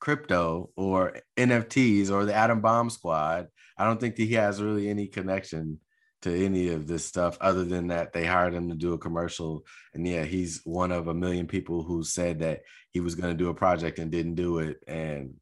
crypto 0.00 0.70
or 0.76 1.16
NFTs 1.36 2.10
or 2.10 2.24
the 2.24 2.34
Adam 2.34 2.60
Bomb 2.60 2.90
Squad. 2.90 3.48
I 3.78 3.84
don't 3.84 4.00
think 4.00 4.16
that 4.16 4.24
he 4.24 4.34
has 4.34 4.62
really 4.62 4.88
any 4.88 5.06
connection 5.06 5.80
to 6.22 6.44
any 6.44 6.68
of 6.68 6.86
this 6.86 7.04
stuff 7.04 7.36
other 7.40 7.64
than 7.64 7.88
that 7.88 8.12
they 8.12 8.24
hired 8.24 8.54
him 8.54 8.70
to 8.70 8.74
do 8.74 8.94
a 8.94 8.98
commercial. 8.98 9.64
And 9.92 10.06
yeah, 10.06 10.24
he's 10.24 10.60
one 10.64 10.90
of 10.90 11.08
a 11.08 11.14
million 11.14 11.46
people 11.46 11.82
who 11.82 12.02
said 12.02 12.40
that 12.40 12.62
he 12.90 13.00
was 13.00 13.14
going 13.14 13.36
to 13.36 13.42
do 13.42 13.50
a 13.50 13.54
project 13.54 13.98
and 13.98 14.10
didn't 14.10 14.34
do 14.34 14.58
it. 14.58 14.78
And 14.86 15.34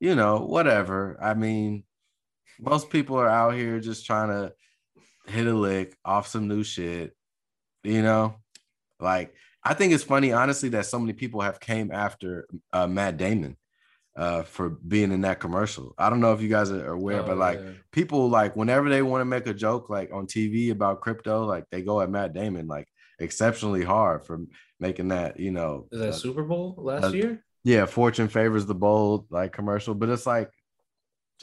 you 0.00 0.14
know, 0.14 0.40
whatever. 0.40 1.18
I 1.20 1.34
mean, 1.34 1.84
most 2.60 2.90
people 2.90 3.16
are 3.16 3.28
out 3.28 3.54
here 3.54 3.80
just 3.80 4.06
trying 4.06 4.28
to 4.28 4.52
hit 5.30 5.46
a 5.46 5.54
lick 5.54 5.96
off 6.04 6.28
some 6.28 6.48
new 6.48 6.62
shit, 6.62 7.16
you 7.82 8.02
know? 8.02 8.34
Like, 8.98 9.34
I 9.64 9.74
think 9.74 9.92
it's 9.92 10.04
funny, 10.04 10.32
honestly, 10.32 10.70
that 10.70 10.86
so 10.86 10.98
many 10.98 11.12
people 11.12 11.40
have 11.40 11.60
came 11.60 11.90
after 11.90 12.46
uh, 12.72 12.86
Matt 12.86 13.16
Damon 13.16 13.56
uh, 14.16 14.42
for 14.42 14.70
being 14.70 15.12
in 15.12 15.22
that 15.22 15.40
commercial. 15.40 15.94
I 15.98 16.10
don't 16.10 16.20
know 16.20 16.32
if 16.32 16.42
you 16.42 16.48
guys 16.48 16.70
are 16.70 16.92
aware, 16.92 17.20
oh, 17.20 17.26
but 17.26 17.38
like 17.38 17.60
yeah. 17.60 17.70
people 17.92 18.28
like 18.28 18.56
whenever 18.56 18.88
they 18.88 19.02
want 19.02 19.20
to 19.20 19.26
make 19.26 19.46
a 19.46 19.54
joke 19.54 19.88
like 19.90 20.12
on 20.12 20.26
TV 20.26 20.70
about 20.70 21.00
crypto, 21.00 21.44
like 21.44 21.64
they 21.70 21.82
go 21.82 22.00
at 22.00 22.10
Matt 22.10 22.32
Damon 22.32 22.66
like 22.66 22.88
exceptionally 23.18 23.84
hard 23.84 24.24
for 24.24 24.40
making 24.78 25.08
that, 25.08 25.38
you 25.38 25.50
know. 25.50 25.88
Is 25.92 26.00
that 26.00 26.08
uh, 26.08 26.12
Super 26.12 26.42
Bowl 26.42 26.74
last 26.78 27.04
uh, 27.04 27.08
year? 27.08 27.44
Yeah, 27.62 27.86
fortune 27.86 28.28
favors 28.28 28.66
the 28.66 28.74
bold 28.74 29.26
like 29.30 29.52
commercial, 29.52 29.94
but 29.94 30.08
it's 30.08 30.26
like 30.26 30.50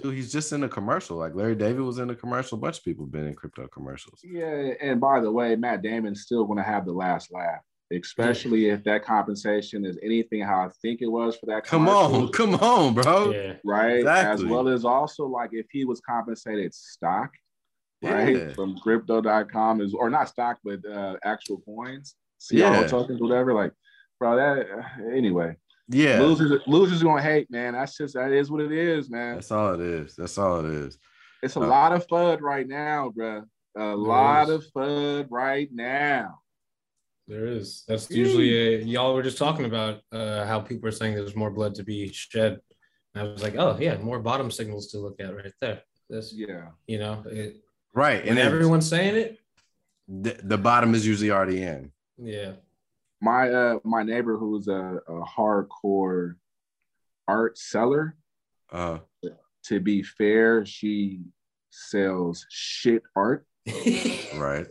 Dude, 0.02 0.14
he's 0.14 0.32
just 0.32 0.54
in 0.54 0.64
a 0.64 0.70
commercial. 0.70 1.18
Like 1.18 1.34
Larry 1.34 1.56
David 1.56 1.82
was 1.82 1.98
in 1.98 2.10
a 2.10 2.16
commercial. 2.16 2.58
A 2.58 2.62
bunch 2.62 2.78
of 2.78 2.84
people 2.84 3.06
have 3.06 3.12
been 3.12 3.28
in 3.28 3.34
crypto 3.34 3.68
commercials. 3.68 4.22
Yeah, 4.24 4.74
and 4.80 5.02
by 5.02 5.20
the 5.20 5.32
way, 5.32 5.56
Matt 5.56 5.82
Damon's 5.82 6.22
still 6.22 6.46
going 6.46 6.58
to 6.58 6.64
have 6.64 6.86
the 6.86 6.92
last 6.92 7.34
laugh, 7.34 7.62
especially 7.92 8.70
if 8.70 8.84
that 8.84 9.04
compensation 9.04 9.86
is 9.86 9.98
anything 10.04 10.42
how 10.42 10.66
I 10.66 10.70
think 10.84 11.02
it 11.02 11.08
was 11.08 11.36
for 11.38 11.48
that. 11.48 11.64
Come 11.64 11.90
on, 11.90 12.32
come 12.32 12.56
on, 12.56 12.94
bro. 12.94 13.32
Yeah. 13.32 13.54
Right. 13.66 13.98
Exactly. 13.98 14.46
As 14.46 14.52
well 14.52 14.68
as 14.68 14.86
also 14.86 15.26
like 15.26 15.50
if 15.54 15.66
he 15.72 15.84
was 15.84 16.00
compensated 16.02 16.76
stock, 16.76 17.32
right, 18.04 18.36
yeah. 18.36 18.54
from 18.54 18.78
crypto.com 18.78 19.82
is 19.82 19.96
or 19.96 20.12
not 20.12 20.30
stock, 20.30 20.60
but 20.64 20.86
uh, 20.86 21.16
actual 21.24 21.58
coins, 21.62 22.14
CRO 22.48 22.60
yeah. 22.60 22.88
tokens, 22.88 23.20
whatever. 23.20 23.52
Like, 23.52 23.72
bro, 24.20 24.36
that 24.36 24.68
anyway. 25.12 25.56
Yeah. 25.89 26.19
Losers 26.19 26.62
losers 26.67 27.04
gonna 27.04 27.21
hate, 27.21 27.50
man. 27.50 27.73
That's 27.73 27.97
just 27.97 28.15
that 28.15 28.32
is 28.32 28.52
what 28.52 28.62
it 28.62 28.71
is, 28.71 29.10
man. 29.10 29.36
That's 29.36 29.52
all 29.52 29.73
it 29.73 29.82
is. 29.82 30.15
That's 30.15 30.38
all 30.38 30.65
it 30.65 30.71
is. 30.71 30.97
It's 31.41 31.56
a 31.56 31.62
uh, 31.62 31.67
lot 31.67 31.93
of 31.93 32.08
FUD 32.08 32.41
right 32.41 32.67
now, 32.67 33.12
bro. 33.15 33.43
A 33.78 33.95
lot 33.95 34.50
is. 34.50 34.56
of 34.56 34.65
FUD 34.76 35.28
right 35.30 35.69
now. 35.71 36.39
There 37.28 37.45
is. 37.45 37.84
That's 37.88 38.10
usually 38.10 38.76
a, 38.76 38.82
y'all 38.84 39.13
were 39.13 39.23
just 39.23 39.38
talking 39.38 39.65
about 39.65 40.02
uh, 40.12 40.45
how 40.45 40.60
people 40.60 40.89
are 40.89 40.93
saying 40.93 41.15
there's 41.15 41.36
more 41.36 41.52
blood 41.52 41.76
to 41.76 41.84
be 41.84 42.12
shed. 42.12 42.60
And 43.13 43.28
I 43.28 43.32
was 43.32 43.43
like, 43.43 43.56
oh 43.58 43.78
yeah, 43.80 43.97
more 43.97 44.19
bottom 44.19 44.52
signals 44.52 44.88
to 44.88 44.97
look 44.97 45.19
at 45.19 45.36
right 45.36 45.54
there. 45.62 45.82
This, 46.10 46.34
yeah, 46.34 46.69
you 46.88 47.00
know, 47.00 47.23
it, 47.30 47.58
right. 47.93 48.26
And 48.26 48.39
everyone's 48.39 48.88
saying 48.88 49.15
it, 49.15 49.39
the, 50.08 50.39
the 50.41 50.58
bottom 50.58 50.95
is 50.95 51.06
usually 51.06 51.32
already 51.32 51.62
in. 51.62 51.91
Yeah 52.17 52.54
my 53.21 53.49
uh 53.49 53.80
my 53.84 54.03
neighbor 54.03 54.38
who's 54.38 54.67
a, 54.67 54.99
a 55.08 55.23
hardcore 55.25 56.36
art 57.27 57.58
seller 57.58 58.15
uh 58.71 58.99
to 59.63 59.80
be 59.80 60.03
fair 60.03 60.65
she 60.65 61.21
sells 61.69 62.45
shit 62.49 63.03
art. 63.15 63.45
Right. 64.36 64.67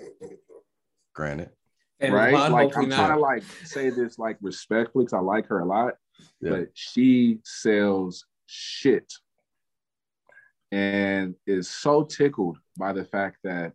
Granted. 1.15 1.51
And 2.01 2.13
right? 2.13 2.33
Like 2.33 2.77
i'm 2.77 2.91
trying 2.91 3.15
to 3.15 3.19
like 3.19 3.43
say 3.65 3.91
this 3.91 4.19
like 4.19 4.37
respectfully 4.41 5.05
because 5.05 5.17
i 5.17 5.21
like 5.21 5.47
her 5.47 5.61
a 5.61 5.65
lot 5.65 5.95
yeah. 6.41 6.51
but 6.51 6.69
she 6.75 7.39
sells 7.45 8.27
shit. 8.47 9.13
And 10.73 11.35
is 11.47 11.69
so 11.69 12.03
tickled 12.03 12.59
by 12.77 12.93
the 12.93 13.05
fact 13.05 13.39
that 13.45 13.73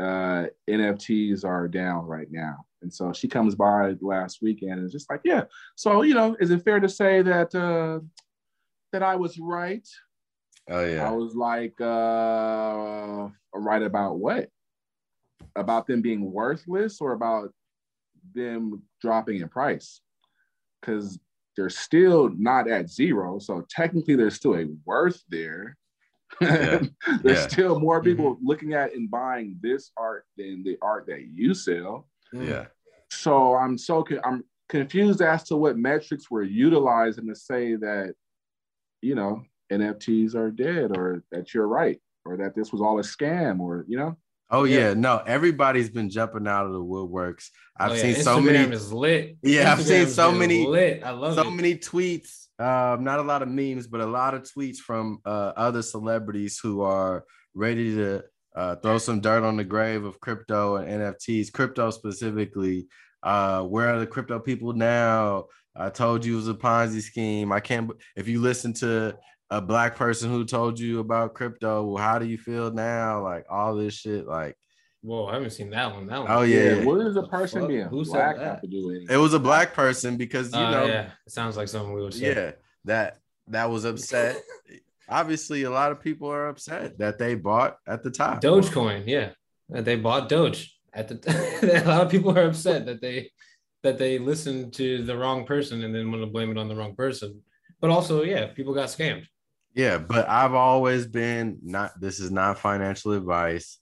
uh 0.00 0.46
nfts 0.68 1.44
are 1.44 1.68
down 1.68 2.04
right 2.04 2.28
now 2.30 2.64
and 2.84 2.92
so 2.92 3.12
she 3.14 3.26
comes 3.26 3.54
by 3.54 3.94
last 4.02 4.40
weekend 4.42 4.72
and 4.72 4.84
is 4.84 4.92
just 4.92 5.10
like, 5.10 5.22
yeah. 5.24 5.44
So, 5.74 6.02
you 6.02 6.12
know, 6.14 6.36
is 6.38 6.50
it 6.50 6.62
fair 6.62 6.78
to 6.78 6.88
say 6.88 7.22
that 7.22 7.52
uh 7.54 8.00
that 8.92 9.02
I 9.02 9.16
was 9.16 9.38
right? 9.38 9.88
Oh 10.70 10.84
yeah. 10.84 11.08
I 11.08 11.10
was 11.10 11.34
like, 11.34 11.74
uh 11.80 13.28
right 13.54 13.82
about 13.82 14.18
what? 14.18 14.50
About 15.56 15.86
them 15.86 16.02
being 16.02 16.30
worthless 16.30 17.00
or 17.00 17.12
about 17.12 17.52
them 18.34 18.82
dropping 19.00 19.40
in 19.40 19.48
price? 19.48 20.02
Because 20.80 21.18
they're 21.56 21.70
still 21.70 22.28
not 22.36 22.68
at 22.68 22.90
zero. 22.90 23.38
So 23.38 23.64
technically 23.70 24.14
there's 24.14 24.34
still 24.34 24.56
a 24.56 24.66
worth 24.84 25.22
there. 25.30 25.78
Yeah. 26.40 26.82
there's 27.22 27.38
yeah. 27.38 27.48
still 27.48 27.78
more 27.78 28.02
people 28.02 28.34
mm-hmm. 28.36 28.46
looking 28.46 28.72
at 28.74 28.94
and 28.94 29.10
buying 29.10 29.56
this 29.60 29.90
art 29.96 30.26
than 30.36 30.62
the 30.64 30.76
art 30.82 31.06
that 31.06 31.28
you 31.32 31.54
sell. 31.54 32.08
Yeah. 32.32 32.66
So 33.10 33.54
I'm 33.54 33.78
so 33.78 34.04
I'm 34.24 34.44
confused 34.68 35.22
as 35.22 35.44
to 35.44 35.56
what 35.56 35.76
metrics 35.76 36.30
were 36.30 36.42
utilizing 36.42 37.28
to 37.28 37.34
say 37.34 37.76
that, 37.76 38.14
you 39.02 39.14
know, 39.14 39.42
NFTs 39.72 40.34
are 40.34 40.50
dead 40.50 40.96
or 40.96 41.22
that 41.30 41.54
you're 41.54 41.68
right 41.68 42.00
or 42.24 42.36
that 42.38 42.54
this 42.54 42.72
was 42.72 42.80
all 42.80 42.98
a 42.98 43.02
scam 43.02 43.60
or 43.60 43.84
you 43.88 43.98
know. 43.98 44.16
Oh 44.50 44.64
yeah, 44.64 44.78
yeah 44.78 44.94
no, 44.94 45.22
everybody's 45.26 45.90
been 45.90 46.10
jumping 46.10 46.46
out 46.46 46.66
of 46.66 46.72
the 46.72 46.82
woodworks. 46.82 47.48
I've 47.76 47.92
oh, 47.92 47.94
yeah. 47.94 48.02
seen 48.02 48.14
Instagram 48.14 48.24
so 48.24 48.40
many. 48.40 48.74
Is 48.74 48.92
lit. 48.92 49.36
Yeah, 49.42 49.64
Instagram 49.64 49.72
I've 49.72 49.82
seen 49.82 50.06
so 50.08 50.32
many. 50.32 50.66
Lit. 50.66 51.02
I 51.04 51.10
love 51.10 51.34
so 51.34 51.48
it. 51.48 51.50
many 51.50 51.76
tweets. 51.76 52.43
Um, 52.58 53.02
not 53.02 53.18
a 53.18 53.22
lot 53.22 53.42
of 53.42 53.48
memes, 53.48 53.86
but 53.86 54.00
a 54.00 54.06
lot 54.06 54.34
of 54.34 54.42
tweets 54.42 54.76
from 54.76 55.18
uh, 55.24 55.52
other 55.56 55.82
celebrities 55.82 56.60
who 56.62 56.82
are 56.82 57.24
ready 57.54 57.94
to 57.96 58.22
uh, 58.54 58.76
throw 58.76 58.98
some 58.98 59.20
dirt 59.20 59.42
on 59.42 59.56
the 59.56 59.64
grave 59.64 60.04
of 60.04 60.20
crypto 60.20 60.76
and 60.76 60.88
NFTs, 60.88 61.52
crypto 61.52 61.90
specifically. 61.90 62.86
Uh, 63.22 63.62
where 63.62 63.88
are 63.88 63.98
the 63.98 64.06
crypto 64.06 64.38
people 64.38 64.72
now? 64.72 65.46
I 65.76 65.90
told 65.90 66.24
you 66.24 66.34
it 66.34 66.36
was 66.36 66.48
a 66.48 66.54
Ponzi 66.54 67.00
scheme. 67.00 67.50
I 67.50 67.60
can't. 67.60 67.90
If 68.16 68.28
you 68.28 68.40
listen 68.40 68.72
to 68.74 69.16
a 69.50 69.60
black 69.60 69.96
person 69.96 70.30
who 70.30 70.44
told 70.44 70.78
you 70.78 71.00
about 71.00 71.34
crypto, 71.34 71.84
well, 71.84 72.02
how 72.02 72.18
do 72.18 72.26
you 72.26 72.38
feel 72.38 72.70
now? 72.70 73.22
Like 73.22 73.46
all 73.50 73.74
this 73.74 73.94
shit. 73.94 74.26
Like, 74.26 74.56
Whoa, 75.04 75.26
I 75.26 75.34
haven't 75.34 75.50
seen 75.50 75.68
that 75.68 75.94
one. 75.94 76.06
That 76.06 76.22
one. 76.22 76.30
Oh 76.30 76.42
yeah. 76.42 76.76
yeah. 76.76 76.84
What 76.84 77.06
is 77.06 77.12
the 77.12 77.28
person 77.28 77.60
Fuck? 77.60 77.68
being 77.68 77.86
Who 77.88 78.06
black 78.06 78.38
have 78.38 78.62
to 78.62 78.66
do 78.66 78.86
with 78.86 79.02
it? 79.02 79.10
It 79.10 79.18
was 79.18 79.34
a 79.34 79.38
black 79.38 79.74
person 79.74 80.16
because 80.16 80.50
you 80.50 80.58
uh, 80.58 80.70
know. 80.70 80.86
Yeah, 80.86 81.10
it 81.26 81.32
sounds 81.32 81.58
like 81.58 81.68
something 81.68 81.92
we 81.92 82.02
would 82.02 82.14
say. 82.14 82.34
Yeah, 82.34 82.52
that 82.86 83.18
that 83.48 83.68
was 83.68 83.84
upset. 83.84 84.40
Obviously, 85.10 85.64
a 85.64 85.70
lot 85.70 85.92
of 85.92 86.00
people 86.00 86.32
are 86.32 86.48
upset 86.48 86.96
that 87.00 87.18
they 87.18 87.34
bought 87.34 87.76
at 87.86 88.02
the 88.02 88.10
top. 88.10 88.40
Dogecoin, 88.40 89.02
yeah, 89.06 89.32
that 89.68 89.84
they 89.84 89.96
bought 89.96 90.30
Doge 90.30 90.74
at 90.94 91.08
the. 91.08 91.82
a 91.84 91.86
lot 91.86 92.00
of 92.00 92.10
people 92.10 92.36
are 92.38 92.46
upset 92.46 92.86
that 92.86 93.02
they 93.02 93.30
that 93.82 93.98
they 93.98 94.18
listened 94.18 94.72
to 94.74 95.04
the 95.04 95.14
wrong 95.14 95.44
person 95.44 95.84
and 95.84 95.94
then 95.94 96.10
want 96.10 96.22
to 96.22 96.30
blame 96.30 96.50
it 96.50 96.56
on 96.56 96.66
the 96.66 96.76
wrong 96.76 96.94
person. 96.94 97.42
But 97.78 97.90
also, 97.90 98.22
yeah, 98.22 98.46
people 98.46 98.72
got 98.72 98.88
scammed. 98.88 99.26
Yeah, 99.74 99.98
but 99.98 100.26
I've 100.30 100.54
always 100.54 101.06
been 101.06 101.58
not. 101.62 102.00
This 102.00 102.20
is 102.20 102.30
not 102.30 102.58
financial 102.58 103.12
advice 103.12 103.80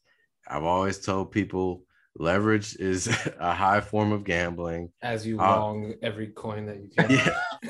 I've 0.53 0.65
always 0.65 0.99
told 0.99 1.31
people 1.31 1.85
leverage 2.17 2.77
is 2.77 3.09
a 3.39 3.55
high 3.55 3.81
form 3.81 4.13
of 4.13 4.25
gambling. 4.25 4.91
As 5.01 5.27
you 5.27 5.41
uh, 5.41 5.57
long 5.57 5.95
every 6.03 6.29
coin 6.29 6.67
that 6.67 6.81
you 6.81 6.89
can. 6.97 7.11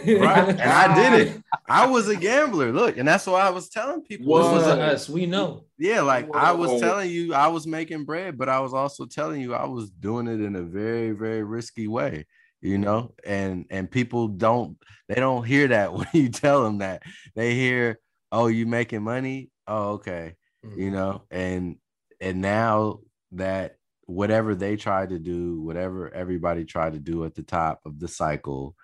Yeah, 0.04 0.16
right. 0.16 0.48
and 0.48 0.60
I 0.60 0.94
did 0.94 1.28
it. 1.28 1.42
I 1.68 1.86
was 1.86 2.08
a 2.08 2.16
gambler. 2.16 2.72
Look, 2.72 2.96
and 2.96 3.06
that's 3.06 3.26
why 3.26 3.42
I 3.42 3.50
was 3.50 3.68
telling 3.68 4.02
people. 4.02 4.36
This 4.36 4.46
was 4.46 4.66
us. 4.66 5.08
We 5.08 5.26
know. 5.26 5.64
Yeah, 5.78 6.00
like 6.02 6.32
Whoa. 6.32 6.38
I 6.38 6.52
was 6.52 6.80
telling 6.80 7.10
you, 7.10 7.34
I 7.34 7.48
was 7.48 7.66
making 7.66 8.04
bread, 8.04 8.36
but 8.36 8.48
I 8.48 8.60
was 8.60 8.74
also 8.74 9.06
telling 9.06 9.40
you 9.40 9.54
I 9.54 9.66
was 9.66 9.90
doing 9.90 10.26
it 10.26 10.40
in 10.40 10.56
a 10.56 10.62
very, 10.62 11.12
very 11.12 11.42
risky 11.42 11.88
way. 11.88 12.26
You 12.60 12.78
know, 12.78 13.14
and 13.24 13.66
and 13.70 13.90
people 13.90 14.28
don't 14.28 14.76
they 15.08 15.16
don't 15.16 15.44
hear 15.44 15.68
that 15.68 15.92
when 15.94 16.08
you 16.12 16.28
tell 16.28 16.62
them 16.62 16.78
that. 16.78 17.02
They 17.34 17.54
hear, 17.54 17.98
"Oh, 18.30 18.46
you 18.46 18.66
making 18.66 19.02
money? 19.02 19.50
Oh, 19.66 19.92
okay." 19.94 20.34
Mm-hmm. 20.64 20.80
You 20.80 20.90
know, 20.92 21.22
and 21.28 21.76
and 22.22 22.40
now 22.40 23.00
that 23.32 23.76
whatever 24.06 24.54
they 24.54 24.76
tried 24.76 25.10
to 25.10 25.18
do, 25.18 25.60
whatever 25.60 26.12
everybody 26.14 26.64
tried 26.64 26.92
to 26.92 27.00
do 27.00 27.24
at 27.24 27.34
the 27.34 27.42
top 27.42 27.80
of 27.84 27.98
the 27.98 28.08
cycle 28.08 28.76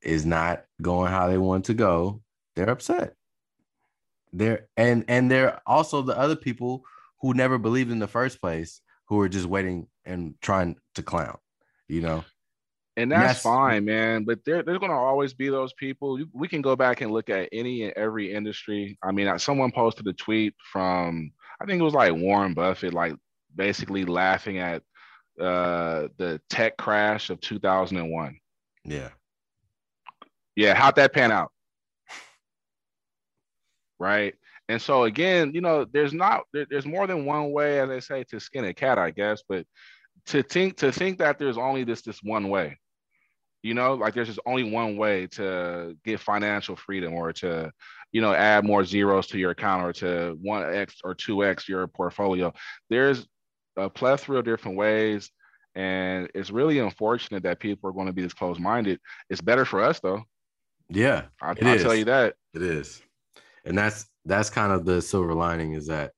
is 0.00 0.24
not 0.24 0.64
going 0.80 1.10
how 1.10 1.28
they 1.28 1.38
want 1.38 1.66
to 1.66 1.74
go, 1.74 2.22
they're 2.54 2.70
upset. 2.70 3.14
They're 4.32 4.68
and 4.76 5.04
and 5.08 5.30
they're 5.30 5.60
also 5.66 6.02
the 6.02 6.16
other 6.16 6.36
people 6.36 6.84
who 7.20 7.34
never 7.34 7.58
believed 7.58 7.90
in 7.90 7.98
the 7.98 8.06
first 8.06 8.40
place 8.40 8.80
who 9.08 9.20
are 9.20 9.28
just 9.28 9.46
waiting 9.46 9.88
and 10.04 10.34
trying 10.40 10.76
to 10.94 11.02
clown, 11.02 11.38
you 11.88 12.00
know. 12.00 12.24
And 12.96 13.10
that's, 13.10 13.20
and 13.20 13.28
that's 13.28 13.42
fine, 13.42 13.84
man. 13.86 14.24
But 14.24 14.44
there, 14.44 14.62
there's 14.62 14.78
going 14.78 14.90
to 14.90 14.96
always 14.96 15.32
be 15.32 15.48
those 15.48 15.72
people. 15.74 16.18
We 16.32 16.46
can 16.46 16.62
go 16.62 16.76
back 16.76 17.00
and 17.00 17.10
look 17.10 17.30
at 17.30 17.48
any 17.50 17.84
and 17.84 17.92
every 17.94 18.32
industry. 18.32 18.98
I 19.02 19.12
mean, 19.12 19.38
someone 19.38 19.72
posted 19.72 20.06
a 20.06 20.12
tweet 20.12 20.54
from 20.72 21.32
I 21.62 21.66
think 21.66 21.80
it 21.80 21.84
was 21.84 21.94
like 21.94 22.14
Warren 22.14 22.54
Buffett, 22.54 22.92
like 22.92 23.14
basically 23.54 24.04
laughing 24.04 24.58
at 24.58 24.82
uh, 25.40 26.08
the 26.16 26.40
tech 26.50 26.76
crash 26.76 27.30
of 27.30 27.40
2001. 27.40 28.38
Yeah. 28.84 29.08
Yeah. 30.56 30.74
How'd 30.74 30.96
that 30.96 31.12
pan 31.12 31.30
out? 31.30 31.52
right. 34.00 34.34
And 34.68 34.82
so 34.82 35.04
again, 35.04 35.52
you 35.54 35.60
know, 35.60 35.84
there's 35.84 36.12
not 36.12 36.42
there, 36.52 36.66
there's 36.68 36.86
more 36.86 37.06
than 37.06 37.24
one 37.24 37.52
way, 37.52 37.78
as 37.78 37.88
they 37.88 38.00
say, 38.00 38.24
to 38.24 38.40
skin 38.40 38.64
a 38.64 38.74
cat, 38.74 38.98
I 38.98 39.10
guess, 39.10 39.42
but 39.48 39.64
to 40.26 40.42
think 40.42 40.76
to 40.78 40.90
think 40.90 41.18
that 41.18 41.38
there's 41.38 41.58
only 41.58 41.84
this 41.84 42.02
this 42.02 42.20
one 42.22 42.48
way, 42.48 42.78
you 43.62 43.74
know, 43.74 43.94
like 43.94 44.14
there's 44.14 44.28
just 44.28 44.40
only 44.46 44.70
one 44.70 44.96
way 44.96 45.26
to 45.28 45.96
get 46.04 46.20
financial 46.20 46.76
freedom 46.76 47.14
or 47.14 47.32
to 47.34 47.70
you 48.12 48.20
know 48.20 48.32
add 48.34 48.64
more 48.64 48.84
zeros 48.84 49.26
to 49.28 49.38
your 49.38 49.50
account 49.50 49.82
or 49.82 49.92
to 49.92 50.38
1x 50.46 50.94
or 51.02 51.14
2x 51.14 51.66
your 51.66 51.86
portfolio. 51.86 52.52
There's 52.90 53.26
a 53.76 53.88
plethora 53.88 54.38
of 54.38 54.44
different 54.44 54.76
ways 54.76 55.30
and 55.74 56.28
it's 56.34 56.50
really 56.50 56.78
unfortunate 56.78 57.42
that 57.42 57.58
people 57.58 57.88
are 57.88 57.94
going 57.94 58.06
to 58.06 58.12
be 58.12 58.20
this 58.20 58.34
close-minded 58.34 59.00
it's 59.30 59.40
better 59.40 59.64
for 59.64 59.82
us 59.82 59.98
though. 60.00 60.22
Yeah 60.88 61.24
I, 61.40 61.54
will 61.54 61.78
tell 61.78 61.94
you 61.94 62.04
that. 62.04 62.34
It 62.54 62.62
is. 62.62 63.02
And 63.64 63.76
that's 63.76 64.06
that's 64.24 64.50
kind 64.50 64.72
of 64.72 64.84
the 64.84 65.00
silver 65.00 65.34
lining 65.34 65.72
is 65.72 65.86
that 65.86 66.12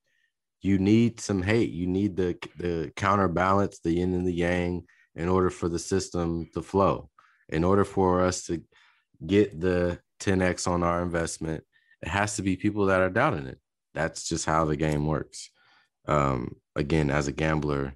you 0.61 0.79
need 0.79 1.21
some 1.21 1.43
hate. 1.43 1.71
You 1.71 1.87
need 1.87 2.17
the 2.17 2.37
the 2.59 2.93
counterbalance 2.97 3.79
the 3.79 3.93
yin 3.93 4.15
and 4.15 4.27
the 4.27 4.33
yang 4.33 4.85
in 5.15 5.29
order 5.29 5.51
for 5.51 5.69
the 5.69 5.79
system 5.79 6.49
to 6.55 6.63
flow. 6.63 7.11
In 7.51 7.63
order 7.63 7.85
for 7.85 8.23
us 8.23 8.47
to 8.47 8.63
get 9.25 9.61
the 9.61 10.01
10x 10.21 10.67
on 10.67 10.83
our 10.83 11.03
investment 11.03 11.63
it 12.05 12.11
has 12.11 12.37
to 12.37 12.43
be 12.43 12.55
people 12.55 12.87
that 12.87 13.01
are 13.01 13.09
doubting 13.09 13.47
it. 13.47 13.59
That's 13.95 14.29
just 14.29 14.45
how 14.45 14.67
the 14.67 14.77
game 14.77 15.07
works. 15.07 15.49
Um, 16.07 16.57
again, 16.77 17.09
as 17.09 17.29
a 17.29 17.33
gambler, 17.33 17.95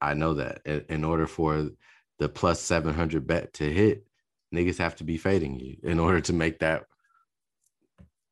I 0.00 0.14
know 0.14 0.34
that 0.34 0.62
in 0.64 1.04
order 1.04 1.26
for 1.26 1.68
the 2.18 2.28
plus 2.30 2.60
700 2.62 3.26
bet 3.26 3.52
to 3.54 3.70
hit, 3.70 4.06
niggas 4.54 4.78
have 4.78 4.96
to 4.96 5.04
be 5.04 5.18
fading 5.18 5.60
you 5.60 5.76
in 5.82 6.00
order 6.06 6.22
to 6.22 6.32
make 6.32 6.60
that 6.60 6.86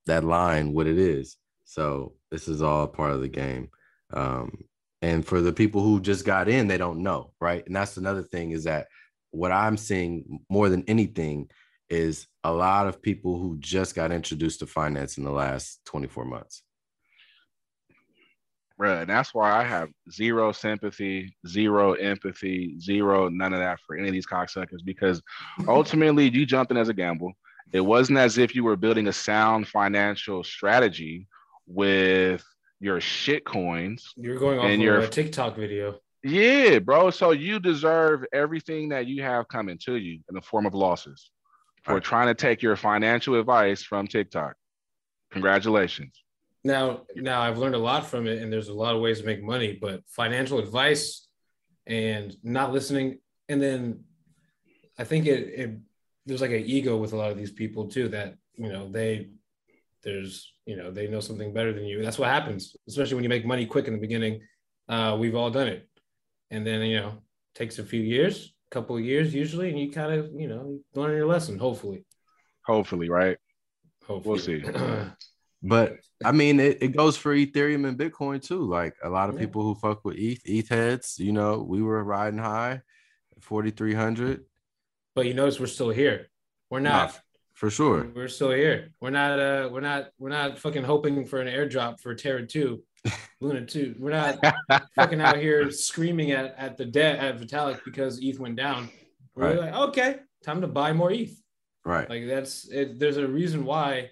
that 0.07 0.24
line 0.24 0.72
what 0.72 0.87
it 0.87 0.96
is. 0.96 1.37
So 1.66 2.14
this 2.31 2.48
is 2.48 2.62
all 2.62 2.87
part 2.87 3.12
of 3.12 3.20
the 3.20 3.29
game. 3.29 3.68
Um, 4.14 4.64
and 5.03 5.24
for 5.24 5.42
the 5.42 5.53
people 5.53 5.83
who 5.83 6.01
just 6.01 6.24
got 6.24 6.48
in, 6.48 6.66
they 6.66 6.79
don't 6.79 7.03
know, 7.03 7.33
right? 7.42 7.64
And 7.66 7.77
that's 7.77 7.98
another 7.98 8.22
thing 8.22 8.53
is 8.53 8.64
that 8.64 8.87
what 9.33 9.53
I'm 9.53 9.77
seeing 9.77 10.40
more 10.48 10.70
than 10.70 10.83
anything 10.88 11.51
is 11.90 12.27
a 12.44 12.53
lot 12.53 12.87
of 12.87 13.03
people 13.03 13.38
who 13.38 13.57
just 13.59 13.94
got 13.94 14.12
introduced 14.12 14.61
to 14.61 14.66
finance 14.66 15.18
in 15.18 15.24
the 15.24 15.31
last 15.31 15.81
24 15.87 16.24
months. 16.24 16.62
Right. 18.77 19.01
And 19.01 19.11
that's 19.11 19.35
why 19.35 19.51
I 19.51 19.64
have 19.64 19.88
zero 20.11 20.53
sympathy, 20.53 21.37
zero 21.46 21.94
empathy, 21.94 22.79
zero, 22.79 23.29
none 23.29 23.53
of 23.53 23.59
that 23.59 23.81
for 23.85 23.96
any 23.96 24.07
of 24.07 24.12
these 24.12 24.27
cocksuckers 24.27 24.85
because 24.85 25.20
ultimately 25.68 26.31
you 26.31 26.46
jumped 26.46 26.70
in 26.70 26.77
as 26.77 26.88
a 26.88 26.94
gamble. 26.94 27.33
It 27.72 27.81
wasn't 27.81 28.18
as 28.18 28.38
if 28.38 28.55
you 28.55 28.64
were 28.64 28.77
building 28.77 29.09
a 29.09 29.12
sound 29.12 29.66
financial 29.66 30.44
strategy 30.44 31.27
with 31.66 32.44
your 32.81 33.01
shit 33.01 33.44
coins. 33.44 34.12
You're 34.16 34.38
going 34.38 34.61
off 34.61 34.66
and 34.66 34.81
your 34.81 35.07
TikTok 35.09 35.57
video. 35.57 35.98
Yeah, 36.22 36.79
bro. 36.79 37.11
So 37.11 37.33
you 37.33 37.59
deserve 37.59 38.24
everything 38.33 38.88
that 38.90 39.07
you 39.07 39.22
have 39.22 39.48
coming 39.48 39.79
to 39.85 39.96
you 39.96 40.20
in 40.29 40.35
the 40.35 40.40
form 40.40 40.66
of 40.66 40.74
losses 40.74 41.31
for 41.88 41.94
right. 41.94 42.05
trying 42.05 42.27
to 42.27 42.35
take 42.35 42.61
your 42.62 42.77
financial 42.77 43.35
advice 43.35 43.83
from 43.83 44.07
TikTok. 44.07 44.55
Congratulations. 45.31 46.22
Now, 46.62 47.03
now 47.16 47.40
I've 47.40 47.57
learned 47.57 47.77
a 47.77 47.79
lot 47.79 48.07
from 48.07 48.27
it, 48.27 48.42
and 48.42 48.53
there's 48.53 48.68
a 48.68 48.74
lot 48.74 48.94
of 48.94 49.01
ways 49.01 49.20
to 49.20 49.27
make 49.27 49.42
money. 49.42 49.79
But 49.81 50.03
financial 50.07 50.59
advice 50.59 51.27
and 51.87 52.37
not 52.42 52.74
listening, 52.74 53.20
and 53.48 53.62
then 53.62 54.05
I 54.98 55.05
think 55.05 55.27
it, 55.27 55.48
it 55.48 55.79
there's 56.27 56.42
like 56.42 56.51
an 56.51 56.64
ego 56.66 56.98
with 56.98 57.14
a 57.14 57.16
lot 57.16 57.31
of 57.31 57.38
these 57.38 57.53
people 57.53 57.88
too 57.88 58.09
that 58.09 58.35
you 58.55 58.70
know 58.70 58.90
they 58.90 59.31
there's 60.03 60.53
you 60.66 60.77
know 60.77 60.90
they 60.90 61.07
know 61.07 61.20
something 61.20 61.55
better 61.55 61.72
than 61.72 61.85
you. 61.85 62.03
That's 62.03 62.18
what 62.18 62.29
happens, 62.29 62.77
especially 62.87 63.14
when 63.14 63.24
you 63.24 63.31
make 63.31 63.46
money 63.46 63.64
quick 63.64 63.87
in 63.87 63.94
the 63.94 64.01
beginning. 64.01 64.42
Uh, 64.90 65.16
we've 65.18 65.37
all 65.37 65.51
done 65.51 65.68
it, 65.68 65.88
and 66.51 66.66
then 66.66 66.83
you 66.83 67.01
know 67.01 67.22
takes 67.55 67.79
a 67.79 67.85
few 67.85 68.03
years 68.03 68.53
couple 68.70 68.96
of 68.96 69.04
years 69.04 69.35
usually, 69.35 69.70
and 69.70 69.78
you 69.78 69.90
kind 69.90 70.12
of 70.12 70.31
you 70.35 70.48
know 70.48 70.78
learn 70.94 71.16
your 71.16 71.26
lesson. 71.26 71.59
Hopefully, 71.59 72.04
hopefully, 72.64 73.09
right? 73.09 73.38
Hopefully. 74.07 74.33
We'll 74.33 74.38
see. 74.38 74.62
but 75.62 75.96
I 76.24 76.33
mean, 76.33 76.61
it, 76.61 76.83
it 76.83 76.96
goes 76.96 77.16
for 77.16 77.35
Ethereum 77.35 77.87
and 77.87 77.98
Bitcoin 77.98 78.42
too. 78.42 78.64
Like 78.64 78.94
a 79.02 79.09
lot 79.09 79.28
of 79.28 79.37
yeah. 79.37 79.42
people 79.42 79.62
who 79.62 79.74
fuck 79.74 80.04
with 80.04 80.16
ETH, 80.16 80.40
ETH 80.44 80.68
heads, 80.68 81.18
you 81.18 81.33
know, 81.33 81.64
we 81.66 81.83
were 81.83 82.02
riding 82.02 82.38
high, 82.38 82.83
forty 83.40 83.70
three 83.70 83.94
hundred. 83.94 84.44
But 85.14 85.26
you 85.26 85.35
notice 85.35 85.59
we're 85.59 85.66
still 85.66 85.90
here. 85.90 86.28
We're 86.70 86.81
not. 86.81 87.18
for 87.54 87.70
sure. 87.70 88.09
We're 88.14 88.28
still 88.28 88.50
here. 88.52 88.90
We're 89.00 89.11
not 89.11 89.40
uh 89.40 89.68
we're 89.72 89.81
not 89.81 90.11
we're 90.18 90.28
not 90.28 90.59
fucking 90.59 90.85
hoping 90.85 91.24
for 91.24 91.40
an 91.40 91.48
airdrop 91.48 92.00
for 92.00 92.14
Terra 92.14 92.46
2 92.46 92.81
Luna 93.40 93.64
too. 93.64 93.94
We're 93.98 94.11
not 94.11 94.38
fucking 94.94 95.20
out 95.20 95.38
here 95.38 95.70
screaming 95.70 96.32
at, 96.32 96.54
at 96.58 96.76
the 96.76 96.84
debt 96.84 97.18
at 97.18 97.38
Vitalik 97.38 97.84
because 97.84 98.18
ETH 98.22 98.38
went 98.38 98.56
down. 98.56 98.88
We're 99.34 99.50
right. 99.50 99.72
like, 99.72 99.74
okay, 99.88 100.16
time 100.44 100.61
to 100.61 100.66
buy 100.66 100.92
more 100.92 101.12
ETH. 101.12 101.40
Right. 101.84 102.08
Like 102.08 102.26
that's 102.26 102.68
it. 102.68 102.98
There's 102.98 103.16
a 103.16 103.26
reason 103.26 103.64
why. 103.64 104.11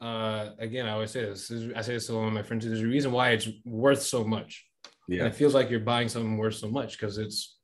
Uh, 0.00 0.50
again, 0.58 0.86
I 0.86 0.92
always 0.92 1.12
say 1.12 1.24
this. 1.24 1.50
I 1.76 1.80
say 1.80 1.94
this 1.94 2.06
to 2.06 2.14
one 2.14 2.26
of 2.26 2.32
my 2.32 2.42
friends. 2.42 2.64
Too, 2.64 2.70
There's 2.70 2.82
a 2.82 2.86
reason 2.86 3.12
why 3.12 3.30
it's 3.30 3.48
worth 3.64 4.02
so 4.02 4.24
much. 4.24 4.64
Yeah. 5.08 5.20
And 5.24 5.28
it 5.28 5.36
feels 5.36 5.54
like 5.54 5.70
you're 5.70 5.80
buying 5.80 6.08
something 6.08 6.36
worth 6.36 6.56
so 6.56 6.68
much 6.68 6.98
because 6.98 7.18
it's 7.18 7.58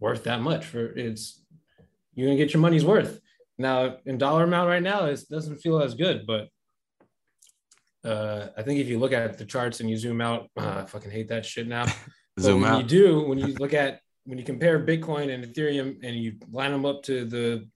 worth 0.00 0.24
that 0.24 0.40
much 0.40 0.66
for 0.66 0.92
it's 0.98 1.44
you're 2.14 2.26
gonna 2.26 2.36
get 2.36 2.52
your 2.52 2.60
money's 2.60 2.84
worth. 2.84 3.20
Now 3.58 3.98
in 4.04 4.18
dollar 4.18 4.44
amount 4.44 4.68
right 4.68 4.82
now, 4.82 5.06
it 5.06 5.20
doesn't 5.30 5.58
feel 5.58 5.80
as 5.80 5.94
good, 5.94 6.26
but 6.26 6.48
uh, 8.04 8.48
I 8.56 8.62
think 8.62 8.80
if 8.80 8.88
you 8.88 8.98
look 8.98 9.12
at 9.12 9.38
the 9.38 9.44
charts 9.44 9.80
and 9.80 9.88
you 9.88 9.96
zoom 9.96 10.20
out, 10.20 10.50
uh, 10.58 10.82
I 10.82 10.84
fucking 10.86 11.10
hate 11.10 11.28
that 11.28 11.46
shit 11.46 11.68
now. 11.68 11.86
zoom 12.40 12.62
when 12.62 12.70
out. 12.70 12.78
You 12.78 12.86
do 12.86 13.20
when 13.22 13.38
you 13.38 13.54
look 13.54 13.74
at 13.74 14.00
when 14.24 14.38
you 14.38 14.44
compare 14.44 14.84
Bitcoin 14.84 15.32
and 15.32 15.44
Ethereum 15.44 15.98
and 16.02 16.16
you 16.16 16.36
line 16.50 16.72
them 16.72 16.84
up 16.84 17.02
to 17.04 17.24
the 17.24 17.68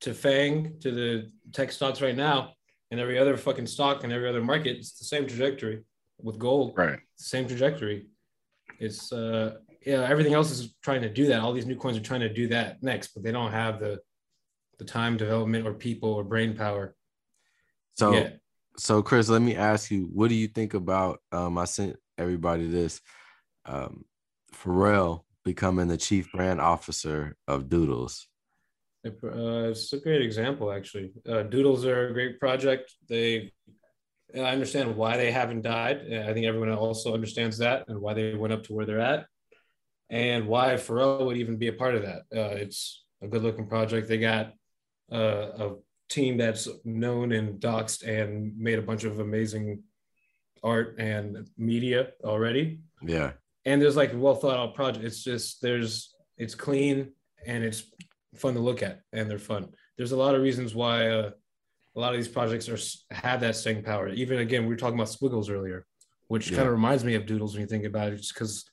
to 0.00 0.10
FAANG 0.10 0.80
to 0.80 0.90
the 0.90 1.30
tech 1.52 1.72
stocks 1.72 2.00
right 2.00 2.16
now 2.16 2.52
and 2.90 3.00
every 3.00 3.18
other 3.18 3.36
fucking 3.36 3.66
stock 3.66 4.04
and 4.04 4.12
every 4.12 4.28
other 4.28 4.42
market, 4.42 4.76
it's 4.76 4.98
the 4.98 5.04
same 5.04 5.26
trajectory 5.26 5.82
with 6.20 6.38
gold. 6.38 6.74
Right. 6.76 6.98
Same 7.16 7.46
trajectory. 7.46 8.06
it's 8.78 9.12
uh 9.12 9.56
yeah, 9.84 10.04
everything 10.08 10.34
else 10.34 10.50
is 10.50 10.74
trying 10.82 11.02
to 11.02 11.08
do 11.08 11.26
that. 11.26 11.40
All 11.40 11.52
these 11.52 11.66
new 11.66 11.76
coins 11.76 11.96
are 11.96 12.02
trying 12.02 12.20
to 12.20 12.32
do 12.32 12.48
that 12.48 12.82
next, 12.82 13.08
but 13.14 13.22
they 13.22 13.32
don't 13.32 13.52
have 13.52 13.78
the 13.78 14.00
the 14.78 14.84
time 14.84 15.16
development 15.16 15.66
or 15.66 15.72
people 15.72 16.12
or 16.12 16.24
brain 16.24 16.54
power. 16.54 16.94
So. 17.96 18.12
So 18.78 19.02
Chris, 19.02 19.28
let 19.28 19.42
me 19.42 19.56
ask 19.56 19.90
you, 19.90 20.08
what 20.12 20.28
do 20.28 20.34
you 20.34 20.48
think 20.48 20.74
about 20.74 21.20
um 21.32 21.58
I 21.58 21.64
sent 21.64 21.96
everybody 22.18 22.68
this 22.68 23.00
um 23.64 24.04
Pharrell 24.54 25.22
becoming 25.44 25.88
the 25.88 25.96
chief 25.96 26.32
brand 26.32 26.60
officer 26.60 27.36
of 27.46 27.68
Doodles? 27.68 28.26
Uh, 29.06 29.70
it's 29.70 29.92
a 29.92 29.98
great 29.98 30.22
example, 30.22 30.72
actually. 30.72 31.12
Uh, 31.28 31.44
Doodles 31.44 31.84
are 31.84 32.08
a 32.08 32.12
great 32.12 32.40
project. 32.40 32.92
They, 33.08 33.52
I 34.34 34.40
understand 34.40 34.96
why 34.96 35.16
they 35.16 35.30
haven't 35.30 35.62
died. 35.62 36.12
I 36.12 36.32
think 36.32 36.46
everyone 36.46 36.72
also 36.72 37.14
understands 37.14 37.58
that 37.58 37.84
and 37.86 38.00
why 38.00 38.14
they 38.14 38.34
went 38.34 38.52
up 38.52 38.64
to 38.64 38.74
where 38.74 38.84
they're 38.84 38.98
at, 38.98 39.26
and 40.10 40.48
why 40.48 40.74
Pharrell 40.74 41.24
would 41.24 41.36
even 41.36 41.56
be 41.56 41.68
a 41.68 41.72
part 41.72 41.94
of 41.94 42.02
that. 42.02 42.22
Uh, 42.34 42.56
it's 42.56 43.04
a 43.22 43.28
good-looking 43.28 43.68
project. 43.68 44.08
They 44.08 44.18
got 44.18 44.52
uh, 45.12 45.16
a 45.16 45.74
team 46.08 46.36
that's 46.36 46.68
known 46.84 47.32
and 47.32 47.60
doxed 47.60 48.06
and 48.06 48.56
made 48.56 48.78
a 48.78 48.82
bunch 48.82 49.04
of 49.04 49.18
amazing 49.18 49.82
art 50.62 50.96
and 50.98 51.48
media 51.56 52.08
already. 52.24 52.80
Yeah 53.02 53.32
and 53.66 53.82
there's 53.82 53.96
like 53.96 54.12
well 54.14 54.36
thought 54.36 54.56
out 54.56 54.74
project. 54.74 55.04
It's 55.04 55.22
just 55.22 55.60
there's 55.60 56.14
it's 56.38 56.54
clean 56.54 57.12
and 57.44 57.62
it's 57.64 57.82
fun 58.36 58.54
to 58.54 58.60
look 58.60 58.82
at 58.82 59.00
and 59.12 59.28
they're 59.28 59.38
fun. 59.38 59.68
There's 59.98 60.12
a 60.12 60.16
lot 60.16 60.34
of 60.34 60.42
reasons 60.42 60.74
why 60.74 61.08
uh, 61.08 61.30
a 61.96 62.00
lot 62.00 62.12
of 62.12 62.18
these 62.18 62.28
projects 62.28 62.68
are 62.68 63.14
have 63.14 63.40
that 63.40 63.56
staying 63.56 63.82
power. 63.82 64.08
Even 64.08 64.38
again, 64.38 64.62
we 64.62 64.68
were 64.68 64.76
talking 64.76 64.94
about 64.94 65.08
squiggles 65.08 65.50
earlier, 65.50 65.84
which 66.28 66.50
yeah. 66.50 66.58
kind 66.58 66.68
of 66.68 66.74
reminds 66.74 67.04
me 67.04 67.14
of 67.14 67.26
doodles 67.26 67.54
when 67.54 67.62
you 67.62 67.66
think 67.66 67.84
about 67.84 68.12
it, 68.12 68.16
just 68.16 68.34
because 68.34 68.64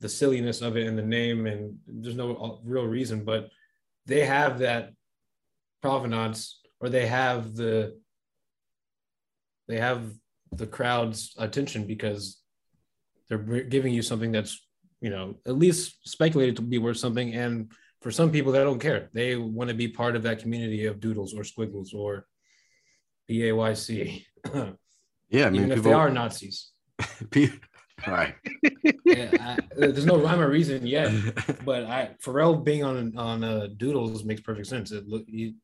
the 0.00 0.08
silliness 0.08 0.62
of 0.62 0.76
it 0.76 0.86
and 0.86 0.96
the 0.96 1.02
name 1.02 1.46
and 1.46 1.76
there's 1.86 2.16
no 2.16 2.34
uh, 2.36 2.56
real 2.64 2.86
reason, 2.86 3.24
but 3.24 3.50
they 4.06 4.24
have 4.24 4.58
that 4.60 4.92
provenance 5.82 6.59
or 6.80 6.88
they 6.88 7.06
have 7.06 7.54
the 7.54 7.98
they 9.68 9.78
have 9.78 10.12
the 10.52 10.66
crowd's 10.66 11.34
attention 11.38 11.86
because 11.86 12.40
they're 13.28 13.38
giving 13.38 13.92
you 13.92 14.02
something 14.02 14.32
that's 14.32 14.66
you 15.00 15.10
know 15.10 15.36
at 15.46 15.56
least 15.56 16.08
speculated 16.08 16.56
to 16.56 16.62
be 16.62 16.78
worth 16.78 16.96
something. 16.96 17.34
And 17.34 17.72
for 18.00 18.10
some 18.10 18.32
people 18.32 18.52
they 18.52 18.64
don't 18.64 18.80
care. 18.80 19.10
They 19.12 19.36
want 19.36 19.68
to 19.68 19.76
be 19.76 19.88
part 19.88 20.16
of 20.16 20.22
that 20.24 20.40
community 20.40 20.86
of 20.86 21.00
doodles 21.00 21.34
or 21.34 21.44
squiggles 21.44 21.92
or 21.94 22.26
b-a-y-c 23.28 24.26
yeah 25.30 25.46
i 25.46 25.50
mean 25.50 25.62
even 25.62 25.70
if 25.70 25.84
they 25.84 25.92
are 25.92 26.10
nazis. 26.10 26.70
Right. 28.06 28.34
Yeah, 29.04 29.30
I, 29.38 29.58
there's 29.76 30.06
no 30.06 30.16
rhyme 30.16 30.40
or 30.40 30.48
reason 30.48 30.86
yet 30.86 31.12
but 31.66 31.84
i 31.84 32.16
pharrell 32.24 32.64
being 32.64 32.82
on 32.82 33.16
on 33.16 33.44
uh, 33.44 33.68
doodles 33.76 34.24
makes 34.24 34.40
perfect 34.40 34.68
sense. 34.68 34.90
It 34.90 35.06
look 35.06 35.24
he, 35.28 35.56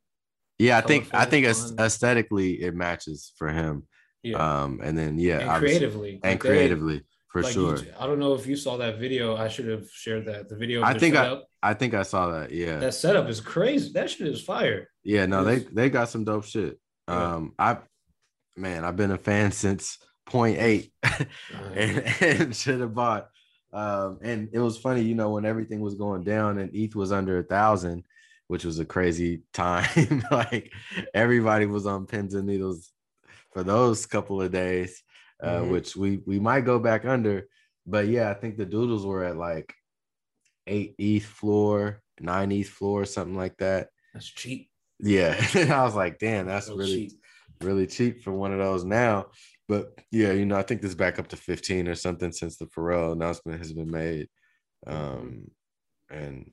yeah 0.59 0.79
i 0.79 0.81
think 0.81 1.09
i 1.13 1.25
think 1.25 1.47
aesthetically 1.47 2.55
it 2.63 2.75
matches 2.75 3.33
for 3.37 3.49
him 3.49 3.87
yeah. 4.23 4.63
um 4.63 4.81
and 4.83 4.97
then 4.97 5.19
yeah 5.19 5.55
and 5.55 5.59
creatively 5.59 6.21
and 6.23 6.33
like 6.33 6.41
creatively 6.41 7.03
for 7.37 7.43
like 7.43 7.53
sure. 7.53 7.77
You, 7.77 7.93
I 7.99 8.07
don't 8.07 8.19
know 8.19 8.35
if 8.35 8.47
you 8.47 8.57
saw 8.57 8.79
that 8.79 8.99
video. 8.99 9.37
I 9.37 9.49
should 9.49 9.69
have 9.69 9.91
shared 9.91 10.27
that. 10.27 10.49
The 10.49 10.57
video. 10.57 10.83
I 10.83 10.99
think 10.99 11.17
setup, 11.17 11.49
I, 11.63 11.71
I 11.71 11.75
think 11.75 11.93
I 11.93 12.03
saw 12.03 12.31
that. 12.31 12.51
Yeah. 12.51 12.79
That 12.79 12.95
setup 12.95 13.29
is 13.29 13.41
crazy. 13.41 13.93
That 13.93 14.09
shit 14.09 14.27
is 14.29 14.41
fire. 14.41 14.89
Yeah. 15.05 15.27
No, 15.27 15.45
they 15.45 15.59
they 15.59 15.91
got 15.91 16.09
some 16.09 16.25
dope 16.25 16.45
shit. 16.45 16.79
Yeah. 17.09 17.35
Um, 17.35 17.53
I, 17.59 17.79
man, 18.57 18.85
I've 18.85 18.97
been 18.97 19.11
a 19.11 19.19
fan 19.19 19.53
since 19.65 19.99
point 20.25 20.59
eight, 20.59 20.93
and, 21.75 22.15
and 22.21 22.57
should 22.57 22.81
have 22.81 22.95
bought. 22.95 23.29
Um, 23.73 24.19
and 24.23 24.49
it 24.53 24.59
was 24.59 24.79
funny, 24.79 25.03
you 25.03 25.15
know, 25.15 25.31
when 25.31 25.45
everything 25.45 25.81
was 25.81 25.97
going 25.97 26.25
down 26.25 26.59
and 26.59 26.75
ETH 26.75 26.95
was 26.95 27.13
under 27.13 27.39
a 27.39 27.43
thousand, 27.43 28.05
which 28.49 28.65
was 28.65 28.79
a 28.79 28.85
crazy 28.85 29.43
time. 29.53 30.25
like 30.31 30.73
everybody 31.15 31.67
was 31.67 31.87
on 31.87 32.07
pins 32.07 32.35
and 32.35 32.47
needles 32.47 32.93
for 33.53 33.63
those 33.63 34.07
couple 34.07 34.43
of 34.43 34.53
days 34.53 35.03
uh, 35.43 35.61
mm-hmm. 35.61 35.71
which 35.71 35.97
we 35.97 36.19
we 36.27 36.39
might 36.39 36.63
go 36.63 36.79
back 36.79 37.05
under. 37.05 37.47
But 37.87 38.09
yeah, 38.09 38.31
I 38.31 38.35
think 38.35 38.57
the 38.57 38.67
Doodles 38.67 39.07
were 39.07 39.25
at 39.25 39.37
like 39.37 39.73
eight 40.67 40.95
ETH 40.99 41.25
floor, 41.25 42.03
nine 42.21 42.53
ETH 42.53 42.69
floor, 42.69 43.05
something 43.05 43.37
like 43.37 43.57
that. 43.59 43.89
That's 44.13 44.27
cheap. 44.27 44.71
Yeah, 44.99 45.37
and 45.55 45.73
I 45.73 45.85
was 45.85 45.95
like, 45.95 46.19
damn, 46.19 46.47
that's 46.47 46.69
really 46.69 47.09
cheap. 47.09 47.13
really 47.63 47.87
cheap 47.87 48.23
for 48.23 48.33
one 48.33 48.53
of 48.53 48.59
those 48.59 48.85
now. 48.85 49.27
But 49.69 49.99
yeah, 50.11 50.33
you 50.33 50.47
know, 50.47 50.57
I 50.57 50.63
think 50.63 50.81
this 50.81 50.95
back 50.95 51.19
up 51.19 51.29
to 51.29 51.37
15 51.37 51.89
or 51.89 51.97
something 51.97 52.33
since 52.33 52.57
the 52.57 52.67
Pharrell 52.67 53.13
announcement 53.13 53.59
has 53.59 53.73
been 53.73 53.91
made. 53.91 54.29
Um, 54.87 55.51
and 56.09 56.53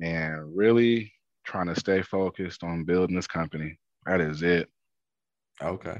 And 0.00 0.56
really 0.56 1.12
trying 1.44 1.66
to 1.66 1.78
stay 1.78 2.02
focused 2.02 2.64
on 2.64 2.84
building 2.84 3.16
this 3.16 3.26
company. 3.26 3.78
That 4.06 4.20
is 4.20 4.42
it. 4.42 4.68
Okay. 5.62 5.96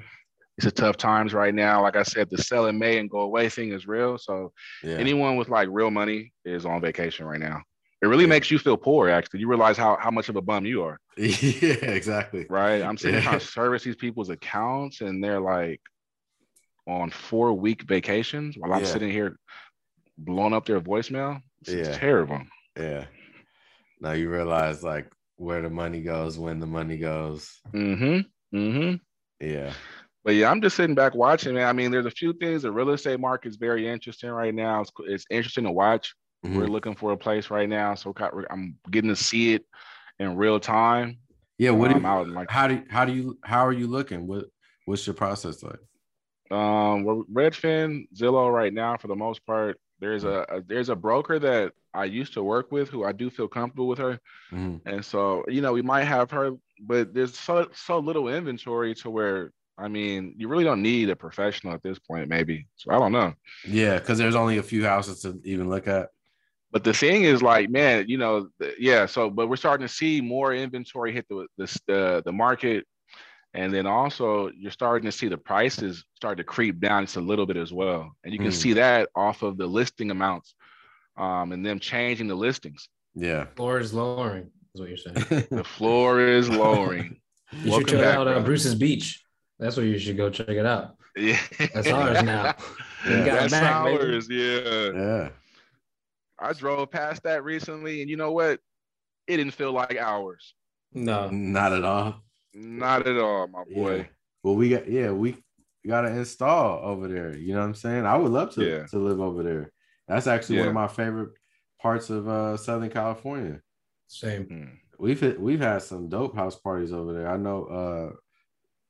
It's 0.57 0.67
a 0.67 0.71
tough 0.71 0.97
times 0.97 1.35
right 1.35 1.55
now. 1.55 1.83
Like 1.83 1.97
I 1.97 2.03
said, 2.03 2.29
the 2.31 2.39
sell 2.39 2.67
in 2.67 2.79
May 2.79 2.99
and 2.99 3.11
go 3.11 3.21
away 3.21 3.49
thing 3.49 3.73
is 3.73 3.87
real. 3.87 4.19
So 4.19 4.53
yeah. 4.83 4.97
anyone 4.97 5.37
with 5.37 5.49
like 5.49 5.69
real 5.71 5.91
money 5.91 6.33
is 6.45 6.65
on 6.65 6.81
vacation 6.81 7.27
right 7.27 7.41
now. 7.41 7.63
It 8.03 8.07
really 8.07 8.25
yeah. 8.25 8.31
makes 8.31 8.51
you 8.51 8.59
feel 8.59 8.77
poor, 8.77 9.09
actually. 9.09 9.41
You 9.41 9.49
realize 9.49 9.77
how, 9.77 9.97
how 10.01 10.11
much 10.11 10.29
of 10.29 10.37
a 10.37 10.43
bum 10.43 10.67
you 10.67 10.85
are. 10.85 11.01
yeah, 11.17 11.91
exactly. 11.91 12.47
Right. 12.49 12.83
I'm 12.83 12.97
sitting 12.97 13.17
yeah. 13.17 13.23
trying 13.23 13.39
to 13.41 13.47
service 13.47 13.83
these 13.83 13.97
people's 13.97 14.31
accounts 14.31 15.01
and 15.01 15.23
they're 15.23 15.41
like 15.41 15.81
on 16.87 17.11
four 17.11 17.53
week 17.55 17.83
vacations 17.83 18.57
while 18.57 18.73
I'm 18.73 18.83
yeah. 18.83 18.87
sitting 18.87 19.11
here 19.11 19.37
blowing 20.19 20.53
up 20.53 20.67
their 20.67 20.81
voicemail. 20.81 21.41
It's, 21.63 21.73
yeah. 21.73 21.79
It's 21.79 21.97
terrible. 21.97 22.43
Yeah. 22.79 23.07
Now 24.05 24.13
you 24.13 24.29
realize 24.29 24.83
like 24.85 25.11
where 25.37 25.63
the 25.63 25.71
money 25.71 26.03
goes, 26.03 26.39
when 26.39 26.61
the 26.61 26.67
money 26.67 26.99
goes. 26.99 27.59
Mm-hmm. 27.73 28.57
Mm-hmm. 28.57 28.97
Yeah. 29.45 29.73
But 30.23 30.35
yeah, 30.35 30.51
I'm 30.51 30.61
just 30.61 30.77
sitting 30.77 30.95
back 30.95 31.15
watching, 31.15 31.55
man. 31.55 31.67
I 31.67 31.73
mean, 31.73 31.91
there's 31.91 32.05
a 32.05 32.11
few 32.11 32.35
things. 32.35 32.63
The 32.63 32.71
real 32.71 32.91
estate 32.91 33.19
market 33.19 33.49
is 33.49 33.57
very 33.57 33.89
interesting 33.89 34.29
right 34.29 34.55
now. 34.55 34.83
It's, 34.83 34.93
it's 35.01 35.25
interesting 35.31 35.65
to 35.65 35.73
watch. 35.73 36.15
Mm-hmm. 36.45 36.59
We're 36.59 36.67
looking 36.67 36.95
for 36.95 37.13
a 37.13 37.17
place 37.17 37.49
right 37.49 37.69
now, 37.69 37.95
so 37.95 38.15
I'm 38.51 38.77
getting 38.91 39.09
to 39.09 39.17
see 39.17 39.55
it 39.55 39.65
in 40.19 40.37
real 40.37 40.61
time. 40.61 41.19
Yeah, 41.57 41.71
what 41.71 41.91
do 41.91 41.99
you, 41.99 42.35
like, 42.35 42.51
how 42.51 42.69
do 42.69 42.83
how 42.91 43.07
do 43.07 43.15
you 43.15 43.39
how 43.43 43.65
are 43.65 43.73
you 43.73 43.87
looking? 43.87 44.27
What 44.27 44.47
what's 44.85 45.07
your 45.07 45.15
process 45.15 45.63
like? 45.63 45.79
Um, 46.51 47.05
we're 47.05 47.23
Redfin, 47.33 48.07
Zillow 48.15 48.53
right 48.53 48.73
now 48.73 48.99
for 48.99 49.09
the 49.09 49.17
most 49.17 49.47
part. 49.47 49.79
There's 50.05 50.25
a, 50.25 50.45
a, 50.51 50.61
there's 50.61 50.91
a 50.91 50.95
broker 50.95 51.39
that 51.39 51.73
I 51.95 52.05
used 52.05 52.35
to 52.35 52.43
work 52.43 52.71
with 52.71 52.91
who 52.91 53.05
I 53.05 53.13
do 53.13 53.31
feel 53.31 53.49
comfortable 53.49 53.89
with 53.89 53.99
her, 54.01 54.21
mm-hmm. 54.53 54.87
and 54.87 55.03
so 55.03 55.47
you 55.49 55.63
know 55.63 55.73
we 55.73 55.81
might 55.81 56.05
have 56.05 56.31
her, 56.31 56.51
but 56.79 57.15
there's 57.15 57.39
so 57.39 57.69
so 57.73 58.01
little 58.01 58.29
inventory 58.29 58.95
to 58.97 59.09
where 59.09 59.51
I 59.79 59.89
mean 59.89 60.35
you 60.37 60.49
really 60.49 60.65
don't 60.65 60.83
need 60.83 61.09
a 61.09 61.17
professional 61.17 61.73
at 61.73 61.83
this 61.83 61.99
point, 61.99 62.29
maybe. 62.29 62.67
So 62.77 62.91
I 62.91 62.99
don't 62.99 63.13
know. 63.13 63.33
Yeah, 63.67 63.99
because 63.99 64.19
there's 64.19 64.35
only 64.35 64.59
a 64.59 64.63
few 64.63 64.85
houses 64.85 65.23
to 65.23 65.41
even 65.43 65.71
look 65.71 65.89
at. 65.89 66.11
But 66.71 66.85
the 66.85 66.93
thing 66.93 67.23
is, 67.23 67.41
like, 67.41 67.71
man, 67.71 68.05
you 68.09 68.19
know, 68.19 68.51
yeah. 68.79 69.07
So, 69.07 69.31
but 69.31 69.49
we're 69.49 69.57
starting 69.57 69.87
to 69.87 69.93
see 69.93 70.21
more 70.21 70.53
inventory 70.53 71.13
hit 71.13 71.27
the 71.31 71.47
the 71.57 71.81
the, 71.87 72.23
the 72.27 72.33
market, 72.33 72.85
and 73.55 73.73
then 73.73 73.87
also 73.87 74.51
you're 74.57 74.73
starting 74.73 75.07
to 75.07 75.13
see 75.13 75.29
the 75.29 75.39
prices 75.39 76.05
start 76.15 76.39
to 76.39 76.45
creep 76.45 76.81
down 76.81 77.05
just 77.05 77.17
a 77.17 77.21
little 77.21 77.47
bit 77.47 77.57
as 77.57 77.73
well, 77.73 78.15
and 78.25 78.33
you 78.33 78.39
can 78.39 78.49
mm. 78.49 78.53
see 78.53 78.75
that 78.75 79.09
off 79.15 79.43
of 79.43 79.57
the 79.57 79.67
listing 79.67 80.11
amounts, 80.11 80.55
um, 81.17 81.53
and 81.53 81.65
them 81.65 81.79
changing 81.79 82.27
the 82.27 82.35
listings. 82.35 82.89
Yeah, 83.15 83.47
floor 83.57 83.79
is 83.79 83.95
lowering, 83.95 84.51
is 84.75 84.81
what 84.81 84.89
you're 84.89 84.99
saying. 84.99 85.47
the 85.51 85.65
floor 85.65 86.21
is 86.21 86.51
lowering. 86.51 87.21
you 87.53 87.71
Welcome 87.71 87.89
should 87.89 87.97
check 87.97 88.05
back, 88.05 88.19
out 88.19 88.29
uh, 88.29 88.41
Bruce's 88.41 88.75
Beach. 88.75 89.25
That's 89.59 89.77
where 89.77 89.87
you 89.87 89.99
should 89.99 90.17
go 90.17 90.31
check 90.31 90.49
it 90.49 90.67
out. 90.67 90.97
Yeah, 91.17 91.41
that's 91.73 91.89
ours 91.89 92.23
now. 92.23 92.55
Yeah. 93.07 93.25
That's 93.25 93.53
back, 93.53 93.71
ours. 93.71 94.29
Baby. 94.29 94.41
Yeah. 94.41 94.91
Yeah. 94.95 95.29
I 96.39 96.55
drove 96.55 96.91
past 96.91 97.23
that 97.25 97.45
recently, 97.45 98.01
and 98.01 98.09
you 98.09 98.17
know 98.17 98.33
what? 98.33 98.61
It 99.27 99.37
didn't 99.37 99.53
feel 99.53 99.73
like 99.73 99.99
ours. 99.99 100.55
No, 100.95 101.29
not 101.29 101.75
at 101.75 101.85
all. 101.85 102.24
Not 102.55 103.07
at 103.07 103.19
all, 103.19 103.49
my 103.49 103.65
boy. 103.65 103.97
Yeah. 103.97 104.05
Well, 104.43 104.55
we 104.55 104.69
got 104.71 104.89
yeah, 104.89 105.11
we 105.11 105.37
got 105.87 106.03
to 106.03 106.09
install 106.09 106.85
over 106.85 107.09
there. 107.09 107.37
You 107.37 107.55
know 107.55 107.61
what 107.61 107.67
I'm 107.67 107.75
saying? 107.75 108.07
I 108.07 108.17
would 108.17 108.31
love 108.31 108.55
to 108.55 108.65
yeah. 108.65 108.87
to 108.87 108.99
live 108.99 109.21
over 109.21 109.43
there. 109.43 109.73
That's 110.07 110.27
actually 110.27 110.57
yeah. 110.57 110.63
one 110.63 110.69
of 110.69 110.75
my 110.75 110.89
favorite 110.89 111.31
parts 111.81 112.11
of 112.11 112.29
uh, 112.29 112.57
Southern 112.57 112.91
California. 112.91 113.61
Same. 114.07 114.45
Hmm. 114.45 114.65
We've 114.99 115.19
hit, 115.19 115.41
we've 115.41 115.61
had 115.61 115.83
some 115.83 116.09
dope 116.09 116.37
house 116.37 116.57
parties 116.57 116.93
over 116.93 117.13
there. 117.13 117.29
I 117.29 117.37
know. 117.37 117.65
uh 117.65 118.17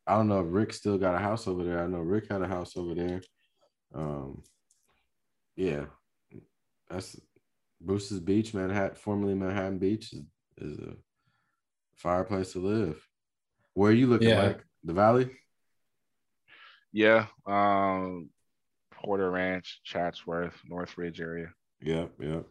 I 0.06 0.16
don't 0.16 0.28
know 0.28 0.40
if 0.40 0.46
Rick 0.50 0.74
still 0.74 0.98
got 0.98 1.14
a 1.14 1.18
house 1.18 1.48
over 1.48 1.64
there. 1.64 1.82
I 1.82 1.86
know 1.86 2.00
Rick 2.00 2.30
had 2.30 2.42
a 2.42 2.46
house 2.46 2.76
over 2.76 2.94
there. 2.94 3.22
Um, 3.94 4.42
yeah, 5.56 5.86
that's 6.90 7.18
Bruce's 7.80 8.20
Beach, 8.20 8.52
Manhattan, 8.52 8.96
formerly 8.96 9.34
Manhattan 9.34 9.78
Beach, 9.78 10.12
is, 10.12 10.22
is 10.58 10.78
a 10.78 10.96
fireplace 11.96 12.52
to 12.52 12.58
live. 12.58 13.02
Where 13.74 13.90
are 13.90 13.94
you 13.94 14.06
looking 14.06 14.28
yeah. 14.28 14.42
like? 14.42 14.64
The 14.84 14.92
Valley? 14.92 15.30
Yeah. 16.92 17.26
Um, 17.46 18.30
Porter 18.92 19.30
Ranch, 19.30 19.80
Chatsworth, 19.84 20.54
Northridge 20.68 21.20
area. 21.20 21.52
Yep, 21.82 22.12
yep. 22.20 22.46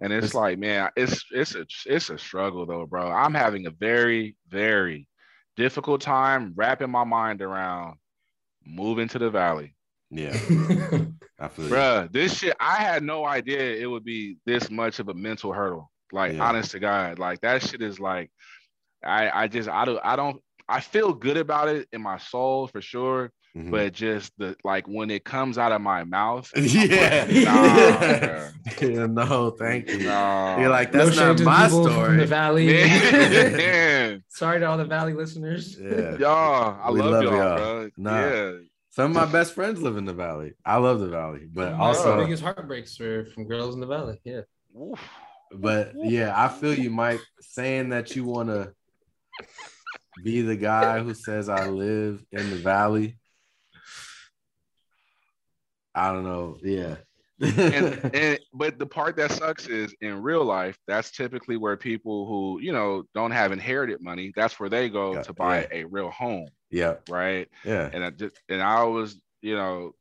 And 0.00 0.12
it's, 0.12 0.26
it's 0.26 0.34
like, 0.34 0.58
man, 0.58 0.90
it's 0.96 1.24
it's 1.32 1.56
a 1.56 1.66
it's 1.86 2.08
a 2.08 2.18
struggle 2.18 2.64
though, 2.66 2.86
bro. 2.86 3.10
I'm 3.10 3.34
having 3.34 3.66
a 3.66 3.70
very, 3.70 4.36
very 4.48 5.08
difficult 5.56 6.00
time 6.00 6.52
wrapping 6.54 6.90
my 6.90 7.02
mind 7.02 7.42
around 7.42 7.96
moving 8.64 9.08
to 9.08 9.18
the 9.18 9.28
valley. 9.28 9.74
Yeah. 10.10 10.32
I 11.38 11.48
feel 11.48 11.68
Bruh, 11.68 12.12
this 12.12 12.38
shit, 12.38 12.56
I 12.60 12.76
had 12.76 13.02
no 13.02 13.24
idea 13.24 13.60
it 13.60 13.86
would 13.86 14.04
be 14.04 14.38
this 14.46 14.70
much 14.70 15.00
of 15.00 15.08
a 15.08 15.14
mental 15.14 15.52
hurdle. 15.52 15.90
Like, 16.12 16.34
yeah. 16.34 16.48
honest 16.48 16.70
to 16.72 16.78
God, 16.78 17.18
like 17.18 17.40
that 17.42 17.62
shit 17.62 17.82
is 17.82 18.00
like, 18.00 18.30
I, 19.04 19.44
I 19.44 19.48
just, 19.48 19.68
I 19.68 19.84
don't, 19.84 20.00
I 20.02 20.16
don't, 20.16 20.42
I 20.68 20.80
feel 20.80 21.12
good 21.12 21.36
about 21.36 21.68
it 21.68 21.88
in 21.92 22.02
my 22.02 22.18
soul 22.18 22.66
for 22.66 22.80
sure. 22.80 23.32
Mm-hmm. 23.56 23.70
But 23.70 23.92
just 23.94 24.32
the 24.36 24.56
like 24.62 24.86
when 24.86 25.10
it 25.10 25.24
comes 25.24 25.56
out 25.56 25.72
of 25.72 25.80
my 25.80 26.04
mouth, 26.04 26.50
yeah, 26.56 27.24
like, 27.26 28.82
nah, 28.82 28.88
yeah, 28.88 29.06
no, 29.06 29.50
thank 29.50 29.88
you. 29.88 30.04
Nah. 30.04 30.60
You're 30.60 30.68
like 30.68 30.92
that's 30.92 31.16
no 31.16 31.32
not 31.32 31.40
my 31.40 31.68
story. 31.68 32.18
the 32.18 32.26
valley. 32.26 32.66
Man. 32.66 34.22
Sorry 34.28 34.60
to 34.60 34.66
all 34.66 34.76
the 34.76 34.84
valley 34.84 35.14
listeners. 35.14 35.78
Yeah, 35.80 36.18
y'all, 36.18 36.78
I 36.80 36.90
love, 36.90 37.10
love, 37.10 37.22
y'all, 37.22 37.32
y'all. 37.32 37.56
bro. 37.56 37.90
Nah. 37.96 38.20
Yeah, 38.20 38.52
some 38.90 39.10
of 39.10 39.16
my 39.16 39.26
best 39.26 39.54
friends 39.54 39.80
live 39.80 39.96
in 39.96 40.04
the 40.04 40.14
valley. 40.14 40.52
I 40.64 40.76
love 40.76 41.00
the 41.00 41.08
valley, 41.08 41.48
but 41.50 41.72
also 41.72 42.16
the 42.16 42.24
biggest 42.24 42.42
heartbreaks 42.42 43.00
are 43.00 43.24
from 43.26 43.48
girls 43.48 43.74
in 43.74 43.80
the 43.80 43.86
valley. 43.86 44.20
Yeah. 44.24 44.42
But 45.50 45.94
yeah, 45.96 46.34
I 46.36 46.48
feel 46.48 46.74
you, 46.74 46.90
Mike, 46.90 47.20
saying 47.40 47.88
that 47.88 48.14
you 48.14 48.24
want 48.24 48.50
to 48.50 48.74
be 50.22 50.42
the 50.42 50.56
guy 50.56 51.00
who 51.00 51.14
says 51.14 51.48
I 51.48 51.68
live 51.68 52.24
in 52.32 52.50
the 52.50 52.56
valley. 52.56 53.16
I 55.94 56.12
don't 56.12 56.24
know. 56.24 56.58
Yeah. 56.62 56.96
and, 57.40 58.10
and, 58.14 58.38
but 58.52 58.78
the 58.78 58.86
part 58.86 59.16
that 59.16 59.32
sucks 59.32 59.66
is 59.68 59.94
in 60.00 60.22
real 60.22 60.44
life 60.44 60.76
that's 60.88 61.12
typically 61.12 61.56
where 61.56 61.76
people 61.76 62.26
who 62.26 62.58
you 62.60 62.72
know 62.72 63.04
don't 63.14 63.30
have 63.30 63.52
inherited 63.52 64.02
money 64.02 64.32
that's 64.34 64.58
where 64.58 64.68
they 64.68 64.88
go 64.88 65.14
yeah, 65.14 65.22
to 65.22 65.32
buy 65.32 65.60
yeah. 65.60 65.68
a 65.70 65.84
real 65.84 66.10
home 66.10 66.48
yeah. 66.70 66.94
Right. 67.08 67.48
Yeah. 67.64 67.90
And 67.92 68.04
I 68.04 68.10
just 68.10 68.36
and 68.48 68.62
I 68.62 68.84
was, 68.84 69.18
you 69.40 69.56
know, 69.56 69.94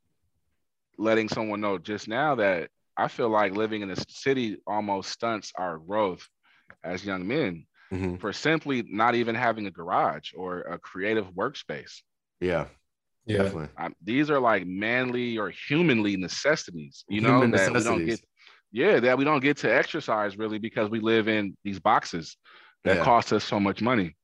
letting 0.97 1.29
someone 1.29 1.61
know 1.61 1.77
just 1.77 2.07
now 2.07 2.35
that 2.35 2.69
I 2.95 3.07
feel 3.07 3.29
like 3.29 3.55
living 3.55 3.81
in 3.81 3.91
a 3.91 3.95
city 4.09 4.57
almost 4.65 5.11
stunts 5.11 5.51
our 5.55 5.77
growth 5.77 6.27
as 6.83 7.05
young 7.05 7.27
men 7.27 7.65
mm-hmm. 7.91 8.15
for 8.17 8.33
simply 8.33 8.83
not 8.87 9.15
even 9.15 9.35
having 9.35 9.65
a 9.67 9.71
garage 9.71 10.31
or 10.35 10.61
a 10.61 10.77
creative 10.77 11.27
workspace. 11.31 12.01
Yeah. 12.39 12.65
Yeah. 13.25 13.43
Definitely. 13.43 13.69
I, 13.77 13.89
these 14.03 14.29
are 14.29 14.39
like 14.39 14.65
manly 14.65 15.37
or 15.37 15.49
humanly 15.49 16.15
necessities, 16.15 17.03
you 17.09 17.21
Human 17.21 17.51
know, 17.51 17.57
that 17.57 17.73
we 17.73 17.83
don't 17.83 18.05
get 18.05 18.21
yeah, 18.71 18.99
that 18.99 19.17
we 19.17 19.23
don't 19.23 19.41
get 19.41 19.57
to 19.57 19.73
exercise 19.73 20.37
really 20.37 20.59
because 20.59 20.89
we 20.89 20.99
live 20.99 21.27
in 21.27 21.55
these 21.63 21.79
boxes 21.79 22.37
that 22.83 22.97
yeah. 22.97 23.03
cost 23.03 23.33
us 23.33 23.43
so 23.43 23.59
much 23.59 23.81
money. 23.81 24.15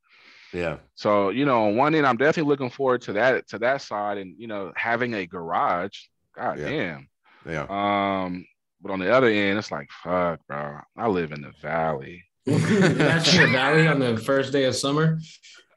Yeah. 0.54 0.78
So, 0.96 1.30
you 1.30 1.46
know, 1.46 1.68
on 1.68 1.76
one 1.76 1.96
end, 1.96 2.06
I'm 2.06 2.18
definitely 2.18 2.50
looking 2.50 2.70
forward 2.70 3.02
to 3.04 3.14
that 3.14 3.48
to 3.50 3.60
that 3.60 3.82
side 3.82 4.18
and 4.18 4.36
you 4.38 4.48
know, 4.48 4.72
having 4.76 5.14
a 5.16 5.26
garage. 5.26 5.98
God 6.36 6.60
yeah. 6.60 6.70
damn. 6.70 7.08
Yeah. 7.46 7.66
Um, 7.70 8.46
but 8.82 8.92
on 8.92 9.00
the 9.00 9.12
other 9.12 9.28
end, 9.28 9.58
it's 9.58 9.72
like, 9.72 9.90
fuck, 10.04 10.40
bro. 10.48 10.80
I 10.98 11.08
live 11.08 11.32
in 11.32 11.42
the 11.42 11.54
valley. 11.62 12.24
Imagine 12.46 13.42
the 13.42 13.50
valley 13.52 13.88
on 13.88 14.00
the 14.00 14.18
first 14.18 14.52
day 14.52 14.66
of 14.66 14.76
summer. 14.76 15.20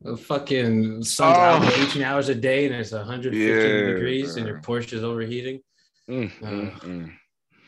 The 0.01 0.17
fucking 0.17 1.03
sun's 1.03 1.37
oh. 1.37 1.67
out 1.67 1.79
18 1.79 2.03
hours 2.03 2.29
a 2.29 2.35
day 2.35 2.67
and 2.67 2.75
it's 2.75 2.93
115 2.93 3.41
yeah, 3.41 3.95
degrees 3.95 4.35
bro. 4.35 4.39
and 4.39 4.47
your 4.49 4.61
Porsche 4.61 4.93
is 4.93 5.03
overheating. 5.03 5.61
Mm, 6.09 6.31
uh, 6.43 6.47
mm, 6.47 6.81
mm. 6.81 7.13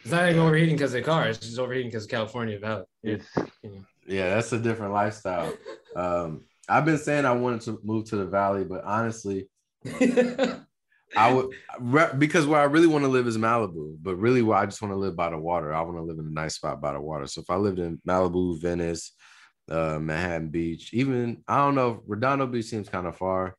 It's 0.02 0.12
not 0.12 0.28
even 0.28 0.40
overheating 0.40 0.76
because 0.76 0.94
of 0.94 1.00
the 1.00 1.06
car. 1.06 1.28
It's 1.28 1.38
just 1.38 1.58
overheating 1.58 1.90
because 1.90 2.06
California 2.06 2.58
Valley. 2.58 2.84
It's, 3.02 3.26
yeah, 4.06 4.34
that's 4.34 4.52
a 4.52 4.58
different 4.58 4.92
lifestyle. 4.92 5.52
Um, 5.96 6.42
I've 6.68 6.84
been 6.84 6.98
saying 6.98 7.24
I 7.24 7.32
wanted 7.32 7.62
to 7.62 7.80
move 7.82 8.04
to 8.10 8.16
the 8.16 8.26
valley, 8.26 8.62
but 8.62 8.84
honestly, 8.84 9.48
I 11.16 11.32
would 11.32 12.18
because 12.18 12.46
where 12.46 12.60
I 12.60 12.64
really 12.64 12.86
want 12.86 13.04
to 13.04 13.10
live 13.10 13.26
is 13.26 13.38
Malibu, 13.38 13.96
but 14.02 14.16
really 14.16 14.42
where 14.42 14.58
I 14.58 14.66
just 14.66 14.82
want 14.82 14.92
to 14.92 14.98
live 14.98 15.16
by 15.16 15.30
the 15.30 15.38
water. 15.38 15.72
I 15.72 15.80
want 15.80 15.96
to 15.96 16.02
live 16.02 16.18
in 16.18 16.26
a 16.26 16.30
nice 16.30 16.56
spot 16.56 16.80
by 16.80 16.92
the 16.92 17.00
water. 17.00 17.26
So 17.26 17.40
if 17.40 17.50
I 17.50 17.56
lived 17.56 17.78
in 17.78 18.00
Malibu, 18.06 18.60
Venice, 18.60 19.12
uh, 19.70 19.98
Manhattan 19.98 20.48
Beach, 20.48 20.92
even 20.92 21.42
I 21.48 21.58
don't 21.58 21.74
know, 21.74 22.02
Redondo 22.06 22.46
Beach 22.46 22.66
seems 22.66 22.88
kind 22.88 23.06
of 23.06 23.16
far, 23.16 23.56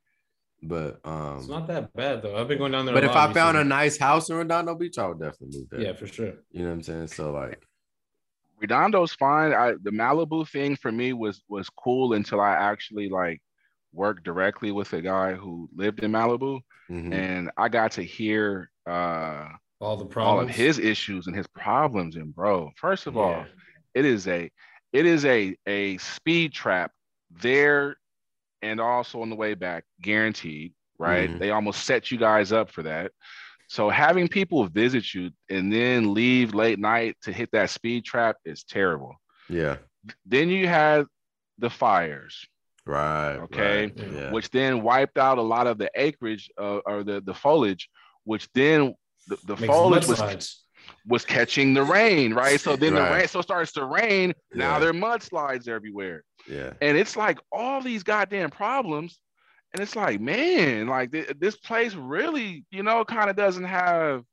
but 0.61 0.99
um, 1.03 1.37
it's 1.39 1.47
not 1.47 1.67
that 1.67 1.93
bad 1.93 2.21
though. 2.21 2.35
I've 2.35 2.47
been 2.47 2.59
going 2.59 2.71
down 2.71 2.85
there. 2.85 2.93
But 2.93 3.03
if 3.03 3.15
I 3.15 3.31
found 3.33 3.57
a 3.57 3.63
nice 3.63 3.97
house 3.97 4.29
in 4.29 4.35
Redondo 4.35 4.75
Beach, 4.75 4.97
I 4.97 5.07
would 5.07 5.19
definitely 5.19 5.59
move 5.59 5.69
there. 5.69 5.81
Yeah, 5.81 5.93
for 5.93 6.07
sure. 6.07 6.33
You 6.51 6.63
know 6.63 6.69
what 6.69 6.73
I'm 6.73 6.83
saying? 6.83 7.07
So 7.07 7.31
like, 7.31 7.63
Redondo's 8.61 9.13
fine. 9.13 9.53
I 9.53 9.73
the 9.81 9.91
Malibu 9.91 10.47
thing 10.47 10.75
for 10.75 10.91
me 10.91 11.13
was 11.13 11.43
was 11.47 11.69
cool 11.69 12.13
until 12.13 12.41
I 12.41 12.53
actually 12.53 13.09
like 13.09 13.41
worked 13.91 14.23
directly 14.23 14.71
with 14.71 14.93
a 14.93 15.01
guy 15.01 15.33
who 15.33 15.69
lived 15.75 16.03
in 16.03 16.11
Malibu, 16.11 16.59
mm-hmm. 16.89 17.13
and 17.13 17.51
I 17.57 17.69
got 17.69 17.91
to 17.93 18.03
hear 18.03 18.69
uh, 18.87 19.47
all 19.79 19.97
the 19.97 20.05
problems, 20.05 20.33
all 20.33 20.39
of 20.41 20.49
his 20.49 20.79
issues 20.79 21.27
and 21.27 21.35
his 21.35 21.47
problems. 21.47 22.15
And 22.15 22.33
bro, 22.33 22.71
first 22.75 23.07
of 23.07 23.15
yeah. 23.15 23.21
all, 23.21 23.45
it 23.93 24.05
is 24.05 24.27
a 24.27 24.49
it 24.91 25.05
is 25.05 25.25
a 25.25 25.55
a 25.67 25.97
speed 25.97 26.53
trap 26.53 26.91
there, 27.29 27.97
and 28.61 28.79
also 28.79 29.21
on 29.21 29.29
the 29.29 29.35
way 29.35 29.53
back, 29.53 29.85
guaranteed. 30.01 30.73
Right? 30.97 31.29
Mm-hmm. 31.29 31.39
They 31.39 31.51
almost 31.51 31.85
set 31.85 32.11
you 32.11 32.17
guys 32.17 32.51
up 32.51 32.69
for 32.69 32.83
that. 32.83 33.11
So 33.69 33.87
having 33.87 34.27
people 34.27 34.65
visit 34.65 35.13
you 35.13 35.29
and 35.49 35.71
then 35.71 36.13
leave 36.13 36.55
late 36.55 36.79
night 36.79 37.15
to 37.21 37.31
hit 37.31 37.49
that 37.51 37.69
speed 37.69 38.03
trap 38.03 38.35
is 38.43 38.63
terrible. 38.63 39.15
Yeah. 39.47 39.77
Then 40.25 40.49
you 40.49 40.67
had 40.67 41.05
the 41.59 41.69
fires. 41.69 42.47
Right. 42.89 43.35
Okay. 43.35 43.81
Right, 43.83 44.11
yeah. 44.11 44.31
Which 44.31 44.49
then 44.49 44.81
wiped 44.81 45.19
out 45.19 45.37
a 45.37 45.43
lot 45.43 45.67
of 45.67 45.77
the 45.77 45.91
acreage 45.93 46.49
uh, 46.57 46.79
or 46.85 47.03
the, 47.03 47.21
the 47.21 47.35
foliage, 47.35 47.87
which 48.23 48.49
then 48.55 48.95
the, 49.27 49.37
the 49.45 49.57
foliage 49.57 50.07
was, 50.07 50.63
was 51.05 51.23
catching 51.23 51.75
the 51.75 51.83
rain, 51.83 52.33
right? 52.33 52.59
So 52.59 52.75
then 52.75 52.95
right. 52.95 53.07
the 53.07 53.15
rain 53.15 53.27
so 53.27 53.41
starts 53.41 53.73
to 53.73 53.85
rain. 53.85 54.33
Now 54.55 54.79
there 54.79 54.89
are 54.89 54.93
mudslides 54.93 55.67
everywhere. 55.67 56.23
Yeah. 56.49 56.73
And 56.81 56.97
it's 56.97 57.15
like 57.15 57.37
all 57.51 57.79
these 57.79 58.01
goddamn 58.01 58.49
problems. 58.49 59.19
And 59.71 59.83
it's 59.83 59.95
like, 59.95 60.19
man, 60.19 60.87
like 60.87 61.11
th- 61.11 61.35
this 61.37 61.55
place 61.57 61.93
really, 61.93 62.65
you 62.71 62.81
know, 62.81 63.05
kind 63.05 63.29
of 63.29 63.35
doesn't 63.35 63.65
have 63.65 64.23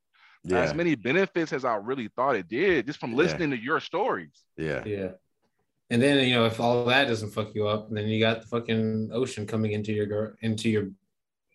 yeah. 0.45 0.61
as 0.61 0.73
many 0.73 0.95
benefits 0.95 1.53
as 1.53 1.67
I 1.67 1.75
really 1.75 2.09
thought 2.17 2.37
it 2.37 2.49
did 2.49 2.87
just 2.87 3.01
from 3.01 3.13
listening 3.13 3.51
yeah. 3.51 3.57
to 3.57 3.63
your 3.63 3.81
stories. 3.81 4.33
Yeah. 4.57 4.83
Yeah. 4.87 5.09
And 5.91 6.03
then 6.03 6.27
you 6.27 6.35
know 6.35 6.47
if 6.47 6.59
all 6.61 6.85
that 6.87 7.07
doesn't 7.07 7.31
fuck 7.31 7.55
you 7.55 7.69
up, 7.69 7.89
then 7.91 8.09
you 8.09 8.21
got 8.21 8.43
the 8.43 8.47
fucking 8.49 9.11
ocean 9.13 9.47
coming 9.47 9.73
into 9.73 9.93
your 9.93 10.07
gar- 10.07 10.37
into 10.43 10.69
your 10.69 10.89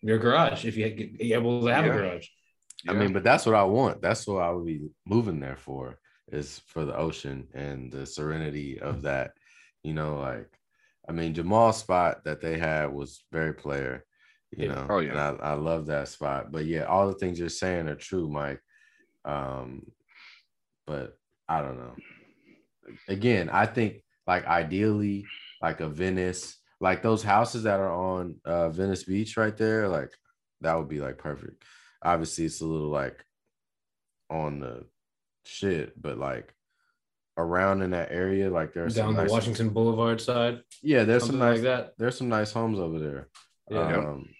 your 0.00 0.18
garage 0.18 0.64
if 0.64 0.76
you 0.76 0.88
get 0.90 1.20
able 1.20 1.60
to 1.60 1.66
have 1.74 1.86
yeah. 1.86 1.92
a 1.92 1.96
garage. 1.96 2.28
I 2.88 2.94
mean, 2.94 3.12
but 3.12 3.22
that's 3.22 3.46
what 3.46 3.54
I 3.54 3.62
want. 3.64 4.02
That's 4.02 4.26
what 4.26 4.42
I 4.42 4.50
would 4.50 4.66
be 4.66 4.88
moving 5.06 5.38
there 5.38 5.56
for 5.56 5.98
is 6.30 6.60
for 6.66 6.84
the 6.84 6.96
ocean 6.96 7.46
and 7.54 7.92
the 7.92 8.06
serenity 8.06 8.80
of 8.80 9.02
that. 9.02 9.32
You 9.84 9.94
know, 9.94 10.18
like 10.18 10.48
I 11.08 11.12
mean, 11.12 11.34
Jamal's 11.34 11.78
spot 11.78 12.24
that 12.24 12.40
they 12.40 12.58
had 12.58 12.92
was 12.92 13.24
very 13.30 13.52
player. 13.52 14.04
You 14.50 14.68
know, 14.68 14.86
oh 14.90 14.98
yeah, 14.98 15.10
and 15.10 15.18
I, 15.18 15.50
I 15.50 15.52
love 15.54 15.86
that 15.86 16.08
spot. 16.08 16.52
But 16.52 16.66
yeah, 16.66 16.84
all 16.84 17.06
the 17.06 17.14
things 17.14 17.38
you're 17.38 17.48
saying 17.48 17.88
are 17.88 17.94
true, 17.94 18.28
Mike. 18.28 18.60
Um, 19.24 19.86
but 20.86 21.16
I 21.48 21.62
don't 21.62 21.78
know. 21.78 21.94
Again, 23.08 23.48
I 23.48 23.66
think 23.66 24.02
like 24.32 24.46
ideally, 24.46 25.26
like 25.60 25.80
a 25.80 25.88
Venice, 25.88 26.56
like 26.80 27.02
those 27.02 27.22
houses 27.22 27.64
that 27.64 27.80
are 27.80 27.92
on 27.92 28.36
uh, 28.46 28.70
Venice 28.70 29.04
Beach 29.04 29.36
right 29.36 29.56
there, 29.56 29.88
like 29.88 30.10
that 30.62 30.74
would 30.78 30.88
be 30.88 31.00
like 31.00 31.18
perfect. 31.18 31.62
Obviously, 32.02 32.46
it's 32.46 32.62
a 32.62 32.66
little 32.66 32.88
like 32.88 33.22
on 34.30 34.60
the 34.60 34.86
shit, 35.44 36.00
but 36.00 36.16
like 36.16 36.54
around 37.36 37.82
in 37.82 37.90
that 37.90 38.10
area, 38.10 38.48
like 38.48 38.72
there's 38.72 38.94
down 38.94 39.14
the 39.14 39.22
nice, 39.22 39.30
Washington 39.30 39.68
Boulevard 39.68 40.18
side. 40.18 40.62
Yeah, 40.82 41.04
there's 41.04 41.26
some 41.26 41.38
nice 41.38 41.56
like 41.56 41.64
that. 41.64 41.92
There's 41.98 42.16
some 42.16 42.30
nice 42.30 42.52
homes 42.52 42.78
over 42.78 42.98
there. 42.98 43.28
Yeah. 43.70 43.98
Um, 43.98 44.30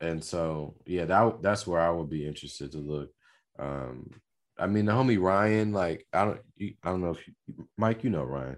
and 0.00 0.22
so 0.24 0.74
yeah, 0.86 1.04
that 1.04 1.40
that's 1.40 1.68
where 1.68 1.80
I 1.80 1.90
would 1.90 2.10
be 2.10 2.26
interested 2.26 2.72
to 2.72 2.78
look. 2.78 3.10
Um, 3.60 4.10
I 4.58 4.66
mean, 4.66 4.86
the 4.86 4.92
homie 4.92 5.22
Ryan, 5.22 5.72
like 5.72 6.04
I 6.12 6.24
don't, 6.24 6.40
I 6.60 6.90
don't 6.90 7.00
know 7.02 7.10
if 7.10 7.28
you, 7.28 7.68
Mike, 7.78 8.02
you 8.02 8.10
know 8.10 8.24
Ryan. 8.24 8.56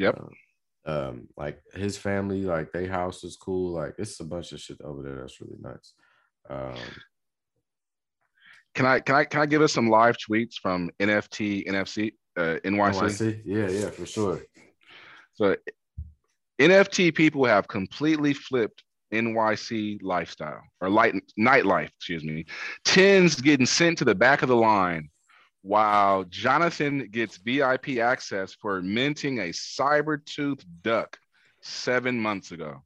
Yep. 0.00 0.18
Um, 0.18 0.30
um, 0.86 1.28
like 1.36 1.60
his 1.74 1.98
family, 1.98 2.42
like 2.42 2.72
they 2.72 2.86
house 2.86 3.22
is 3.22 3.36
cool. 3.36 3.72
Like 3.72 3.94
it's 3.98 4.18
a 4.20 4.24
bunch 4.24 4.52
of 4.52 4.60
shit 4.60 4.80
over 4.80 5.02
there 5.02 5.16
that's 5.16 5.40
really 5.40 5.58
nice. 5.60 5.92
Um, 6.48 6.74
can 8.74 8.86
I 8.86 9.00
can 9.00 9.14
I 9.14 9.24
can 9.24 9.40
I 9.42 9.46
give 9.46 9.62
us 9.62 9.72
some 9.72 9.90
live 9.90 10.16
tweets 10.16 10.54
from 10.54 10.90
NFT 10.98 11.68
NFC 11.68 12.12
uh, 12.36 12.56
NYC? 12.64 12.64
NYC? 12.64 13.42
Yeah, 13.44 13.68
yeah, 13.68 13.90
for 13.90 14.06
sure. 14.06 14.40
So 15.34 15.56
NFT 16.58 17.14
people 17.14 17.44
have 17.44 17.68
completely 17.68 18.32
flipped 18.32 18.82
NYC 19.12 20.02
lifestyle 20.02 20.62
or 20.80 20.88
light 20.88 21.14
nightlife, 21.38 21.90
excuse 21.98 22.24
me. 22.24 22.46
Tens 22.84 23.40
getting 23.40 23.66
sent 23.66 23.98
to 23.98 24.04
the 24.06 24.14
back 24.14 24.42
of 24.42 24.48
the 24.48 24.56
line 24.56 25.10
while 25.62 26.24
Jonathan 26.24 27.08
gets 27.10 27.36
VIP 27.36 27.98
access 27.98 28.54
for 28.54 28.80
minting 28.80 29.38
a 29.40 29.50
cyber 29.50 30.24
tooth 30.24 30.64
duck 30.82 31.18
seven 31.60 32.18
months 32.18 32.52
ago. 32.52 32.82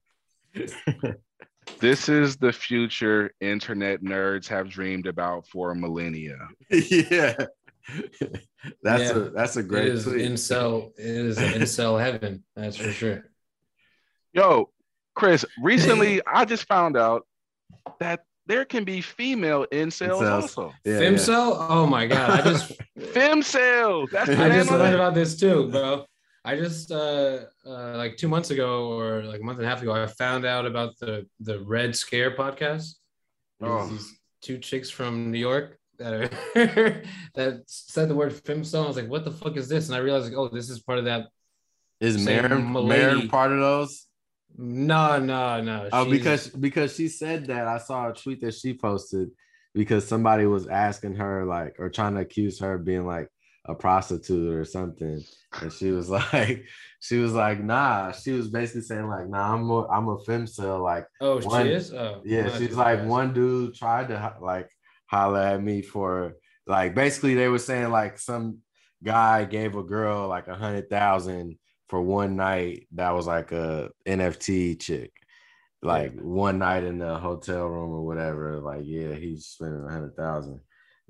this 1.80 2.08
is 2.08 2.36
the 2.36 2.52
future 2.52 3.32
internet 3.40 4.02
nerds 4.02 4.48
have 4.48 4.68
dreamed 4.68 5.06
about 5.06 5.46
for 5.46 5.74
millennia. 5.74 6.36
yeah. 6.70 7.34
That's 8.82 9.02
yeah. 9.02 9.10
a 9.10 9.30
that's 9.30 9.56
a 9.56 9.62
great 9.62 9.88
it 9.88 9.94
is 9.94 10.04
tweet. 10.04 10.24
incel 10.24 10.92
it 10.96 11.04
is 11.04 11.36
incel 11.36 12.00
heaven, 12.00 12.42
that's 12.56 12.78
for 12.78 12.90
sure. 12.90 13.30
Yo, 14.32 14.70
Chris, 15.14 15.44
recently 15.62 16.22
I 16.26 16.46
just 16.46 16.66
found 16.66 16.96
out 16.96 17.26
that 18.00 18.24
there 18.46 18.64
can 18.64 18.84
be 18.84 19.00
female 19.00 19.66
incels, 19.72 20.20
incels. 20.20 20.42
also. 20.42 20.74
Yeah, 20.84 21.00
Femcel? 21.00 21.28
Yeah. 21.28 21.66
Oh 21.70 21.86
my 21.86 22.06
god! 22.06 22.30
I 22.30 22.42
just 22.42 22.72
Femcel. 22.98 24.10
That's 24.10 24.30
I 24.30 24.48
just 24.50 24.70
learned 24.70 24.94
about 24.94 25.14
this 25.14 25.38
too, 25.38 25.70
bro. 25.70 26.04
I 26.44 26.56
just 26.56 26.92
uh, 26.92 27.40
uh, 27.66 27.96
like 27.96 28.16
two 28.18 28.28
months 28.28 28.50
ago 28.50 28.92
or 28.92 29.22
like 29.22 29.40
a 29.40 29.42
month 29.44 29.58
and 29.58 29.66
a 29.66 29.70
half 29.70 29.80
ago, 29.80 29.92
I 29.92 30.06
found 30.06 30.44
out 30.44 30.66
about 30.66 30.98
the 30.98 31.26
the 31.40 31.60
Red 31.60 31.96
Scare 31.96 32.36
podcast. 32.36 32.94
Oh. 33.62 33.88
These 33.88 34.18
two 34.42 34.58
chicks 34.58 34.90
from 34.90 35.30
New 35.30 35.38
York 35.38 35.78
that 35.98 36.12
are, 36.12 36.28
that 37.34 37.62
said 37.66 38.08
the 38.08 38.14
word 38.14 38.32
Femcel. 38.32 38.84
I 38.84 38.86
was 38.86 38.96
like, 38.96 39.08
what 39.08 39.24
the 39.24 39.30
fuck 39.30 39.56
is 39.56 39.68
this? 39.68 39.88
And 39.88 39.96
I 39.96 40.00
realized 40.00 40.26
like, 40.26 40.36
oh, 40.36 40.48
this 40.48 40.68
is 40.68 40.80
part 40.80 40.98
of 40.98 41.06
that. 41.06 41.28
Is 42.00 42.22
Maren, 42.22 42.72
Maren 42.72 43.28
part 43.28 43.52
of 43.52 43.60
those? 43.60 44.06
No, 44.56 45.18
no, 45.18 45.60
no. 45.60 45.88
Oh, 45.92 46.08
because 46.08 46.48
because 46.48 46.94
she 46.94 47.08
said 47.08 47.46
that 47.46 47.66
I 47.66 47.78
saw 47.78 48.10
a 48.10 48.14
tweet 48.14 48.40
that 48.42 48.54
she 48.54 48.74
posted 48.74 49.30
because 49.74 50.06
somebody 50.06 50.46
was 50.46 50.68
asking 50.68 51.16
her 51.16 51.44
like 51.44 51.76
or 51.78 51.90
trying 51.90 52.14
to 52.14 52.20
accuse 52.20 52.60
her 52.60 52.74
of 52.74 52.84
being 52.84 53.06
like 53.06 53.28
a 53.66 53.74
prostitute 53.74 54.54
or 54.54 54.64
something, 54.64 55.24
and 55.60 55.72
she 55.72 55.90
was 55.90 56.08
like, 56.32 56.64
she 57.00 57.18
was 57.18 57.32
like, 57.32 57.62
nah. 57.62 58.12
She 58.12 58.32
was 58.32 58.48
basically 58.48 58.82
saying 58.82 59.08
like, 59.08 59.28
nah, 59.28 59.54
I'm 59.54 59.68
a, 59.70 59.88
I'm 59.88 60.08
a 60.08 60.18
femcel. 60.18 60.82
Like, 60.82 61.06
oh, 61.20 61.40
one, 61.40 61.66
she 61.66 61.72
is. 61.72 61.92
Oh, 61.92 62.22
yeah, 62.24 62.56
she's 62.56 62.76
like 62.76 63.04
one 63.04 63.32
dude 63.32 63.74
tried 63.74 64.08
to 64.08 64.36
like 64.40 64.70
holler 65.06 65.40
at 65.40 65.62
me 65.62 65.82
for 65.82 66.34
like 66.66 66.94
basically 66.94 67.34
they 67.34 67.48
were 67.48 67.58
saying 67.58 67.90
like 67.90 68.18
some 68.18 68.58
guy 69.02 69.44
gave 69.44 69.76
a 69.76 69.82
girl 69.82 70.28
like 70.28 70.48
a 70.48 70.54
hundred 70.54 70.88
thousand 70.88 71.58
for 71.88 72.00
one 72.00 72.36
night 72.36 72.86
that 72.92 73.10
was 73.10 73.26
like 73.26 73.52
a 73.52 73.90
NFT 74.06 74.80
chick. 74.80 75.12
Like 75.82 76.14
yeah. 76.14 76.22
one 76.22 76.58
night 76.58 76.84
in 76.84 76.98
the 76.98 77.18
hotel 77.18 77.66
room 77.66 77.90
or 77.90 78.06
whatever, 78.06 78.58
like 78.60 78.82
yeah, 78.84 79.14
he's 79.14 79.46
spending 79.46 79.84
a 79.84 79.92
hundred 79.92 80.16
thousand. 80.16 80.60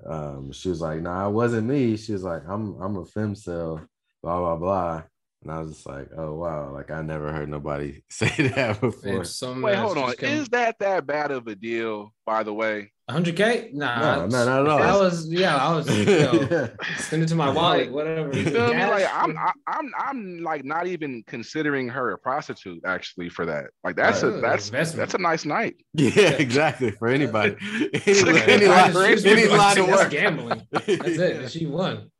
Um, 0.05 0.51
she 0.51 0.67
was 0.67 0.81
like, 0.81 1.01
"Nah, 1.01 1.29
it 1.29 1.31
wasn't 1.31 1.67
me." 1.67 1.95
She 1.95 2.11
was 2.11 2.23
like, 2.23 2.41
"I'm 2.47 2.79
I'm 2.81 2.97
a 2.97 3.05
femcel, 3.05 3.87
blah 4.21 4.39
blah 4.39 4.57
blah." 4.57 5.03
And 5.43 5.51
I 5.51 5.59
was 5.59 5.71
just 5.73 5.85
like, 5.85 6.09
"Oh 6.17 6.33
wow!" 6.33 6.73
Like 6.73 6.91
I 6.91 7.01
never 7.01 7.31
heard 7.31 7.47
nobody 7.47 8.03
say 8.09 8.49
that 8.49 8.81
before. 8.81 9.23
Wait, 9.61 9.75
hold 9.75 9.97
on. 9.97 10.13
Is 10.19 10.49
that 10.49 10.79
that 10.79 11.07
bad 11.07 11.31
of 11.31 11.47
a 11.47 11.55
deal? 11.55 12.13
By 12.25 12.43
the 12.43 12.53
way, 12.53 12.91
100k? 13.09 13.71
Nah, 13.71 14.25
no, 14.25 14.25
no, 14.25 14.45
not 14.45 14.47
at 14.61 14.67
all. 14.67 14.81
I 14.81 14.97
was, 14.97 15.29
yeah, 15.29 15.55
I 15.55 15.75
was, 15.75 15.97
you 15.97 16.05
know, 16.05 16.47
yeah. 16.49 16.67
send 16.97 17.21
it 17.21 17.27
to 17.27 17.35
my 17.35 17.51
wallet, 17.51 17.91
whatever. 17.91 18.35
You 18.35 18.45
feel 18.45 18.73
me? 18.73 18.83
Like 18.83 19.07
I'm, 19.13 19.37
I, 19.37 19.51
I'm, 19.67 19.91
I'm 19.95 20.39
like 20.41 20.65
not 20.65 20.87
even 20.87 21.23
considering 21.27 21.87
her 21.89 22.13
a 22.13 22.17
prostitute 22.17 22.81
actually 22.83 23.29
for 23.29 23.45
that. 23.45 23.65
Like 23.83 23.95
that's 23.95 24.23
uh, 24.23 24.33
a 24.33 24.41
that's 24.41 24.71
that's 24.71 25.13
a 25.13 25.19
nice 25.19 25.45
night. 25.45 25.75
Yeah, 25.93 26.29
exactly 26.29 26.91
for 26.91 27.07
anybody. 27.07 27.55
any, 28.05 28.41
any, 28.41 28.67
line, 28.67 28.95
any 28.95 29.47
line 29.47 29.79
of 29.79 29.87
work. 29.87 30.11
Gambling. 30.11 30.61
That's 30.71 30.87
it. 30.87 31.51
She 31.51 31.65
won. 31.65 32.11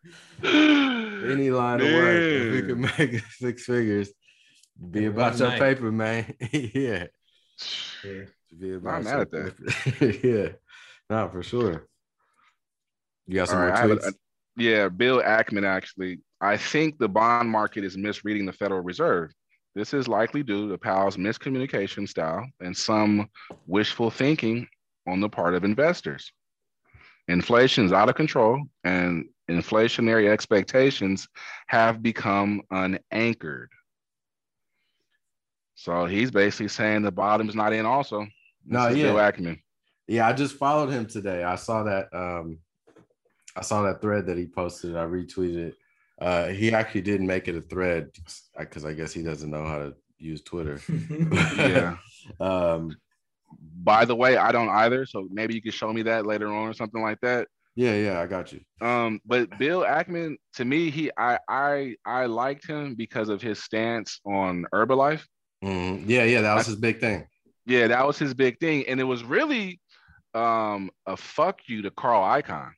Any 0.43 1.49
line 1.51 1.81
of 1.81 1.87
work. 1.87 2.21
If 2.21 2.51
we 2.53 2.61
can 2.61 2.81
make 2.81 3.23
six 3.37 3.65
figures, 3.65 4.09
be 4.91 5.05
about 5.05 5.37
your 5.37 5.49
night. 5.49 5.59
paper, 5.59 5.91
man. 5.91 6.33
yeah. 6.51 7.07
yeah. 8.03 8.21
Be 8.57 8.73
about 8.73 8.95
I'm 8.95 9.03
mad 9.03 9.19
at 9.19 9.31
that. 9.31 10.19
yeah. 10.23 10.49
No, 11.09 11.29
for 11.29 11.43
sure. 11.43 11.87
You 13.27 13.35
got 13.35 13.49
some 13.49 13.59
more 13.59 13.71
tweets? 13.71 14.05
A, 14.05 14.09
a, 14.09 14.11
yeah, 14.57 14.89
Bill 14.89 15.21
Ackman 15.21 15.65
actually. 15.65 16.19
I 16.41 16.57
think 16.57 16.97
the 16.97 17.09
bond 17.09 17.49
market 17.49 17.83
is 17.83 17.97
misreading 17.97 18.45
the 18.45 18.53
Federal 18.53 18.81
Reserve. 18.81 19.31
This 19.73 19.93
is 19.93 20.07
likely 20.07 20.41
due 20.41 20.69
to 20.69 20.77
Powell's 20.77 21.17
miscommunication 21.17 22.07
style 22.07 22.47
and 22.61 22.75
some 22.75 23.29
wishful 23.67 24.09
thinking 24.09 24.67
on 25.07 25.19
the 25.19 25.29
part 25.29 25.53
of 25.53 25.63
investors. 25.63 26.31
Inflation 27.27 27.85
is 27.85 27.91
out 27.91 28.07
of 28.07 28.15
control, 28.15 28.63
and 28.83 29.25
inflationary 29.49 30.29
expectations 30.29 31.27
have 31.67 32.01
become 32.01 32.61
unanchored. 32.71 33.69
So 35.75 36.05
he's 36.05 36.31
basically 36.31 36.69
saying 36.69 37.01
the 37.01 37.11
bottom's 37.11 37.55
not 37.55 37.73
in. 37.73 37.85
Also, 37.85 38.21
this 38.21 38.29
no, 38.65 38.87
yeah. 38.87 39.03
Bill 39.03 39.15
Ackman. 39.15 39.59
Yeah, 40.07 40.27
I 40.27 40.33
just 40.33 40.55
followed 40.55 40.89
him 40.89 41.05
today. 41.05 41.43
I 41.43 41.55
saw 41.55 41.83
that 41.83 42.13
um 42.13 42.59
I 43.55 43.61
saw 43.61 43.83
that 43.83 44.01
thread 44.01 44.25
that 44.27 44.37
he 44.37 44.45
posted. 44.45 44.95
I 44.95 45.05
retweeted 45.05 45.67
it. 45.69 45.75
Uh 46.19 46.47
he 46.47 46.71
actually 46.73 47.01
didn't 47.01 47.27
make 47.27 47.47
it 47.47 47.55
a 47.55 47.61
thread 47.61 48.09
because 48.57 48.85
I 48.85 48.93
guess 48.93 49.13
he 49.13 49.23
doesn't 49.23 49.49
know 49.49 49.65
how 49.65 49.79
to 49.79 49.95
use 50.17 50.41
Twitter. 50.41 50.79
yeah. 51.57 51.97
um 52.39 52.95
by 53.83 54.05
the 54.05 54.15
way, 54.15 54.37
I 54.37 54.51
don't 54.51 54.69
either. 54.69 55.05
So 55.05 55.27
maybe 55.31 55.53
you 55.53 55.61
could 55.61 55.73
show 55.73 55.93
me 55.93 56.01
that 56.03 56.25
later 56.25 56.47
on 56.47 56.67
or 56.67 56.73
something 56.73 57.01
like 57.01 57.19
that. 57.21 57.47
Yeah, 57.75 57.93
yeah, 57.95 58.21
I 58.21 58.25
got 58.25 58.53
you. 58.53 58.61
Um, 58.79 59.19
but 59.25 59.57
Bill 59.59 59.81
Ackman, 59.81 60.37
to 60.53 60.65
me, 60.65 60.89
he 60.89 61.11
I 61.17 61.37
I 61.49 61.95
I 62.05 62.25
liked 62.25 62.65
him 62.67 62.95
because 62.95 63.27
of 63.27 63.41
his 63.41 63.61
stance 63.61 64.21
on 64.25 64.65
Herbalife. 64.73 65.25
Mm-hmm. 65.63 66.09
Yeah, 66.09 66.23
yeah, 66.23 66.41
that 66.41 66.55
was 66.55 66.67
I, 66.67 66.71
his 66.71 66.79
big 66.79 66.99
thing. 66.99 67.27
Yeah, 67.65 67.87
that 67.87 68.07
was 68.07 68.17
his 68.17 68.33
big 68.33 68.59
thing, 68.59 68.85
and 68.87 68.99
it 68.99 69.03
was 69.03 69.23
really 69.23 69.79
um, 70.35 70.91
a 71.05 71.17
fuck 71.17 71.61
you 71.67 71.81
to 71.83 71.91
Carl 71.91 72.21
Icahn. 72.41 72.71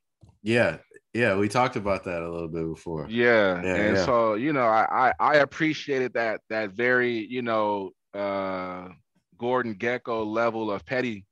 Yeah, 0.44 0.78
yeah, 1.14 1.36
we 1.36 1.50
talked 1.50 1.76
about 1.76 2.04
that 2.04 2.22
a 2.22 2.30
little 2.30 2.48
bit 2.48 2.68
before. 2.68 3.08
Yeah, 3.10 3.62
yeah 3.64 3.76
and 3.76 3.98
yeah. 3.98 4.06
so 4.06 4.36
you 4.36 4.54
know, 4.54 4.66
I, 4.66 5.10
I 5.10 5.14
I 5.20 5.36
appreciated 5.38 6.14
that 6.14 6.42
that 6.50 6.72
very 6.72 7.26
you 7.26 7.42
know 7.42 7.92
uh 8.14 8.90
Gordon 9.38 9.76
Gekko 9.76 10.26
level 10.26 10.72
of 10.72 10.86
petty. 10.86 11.26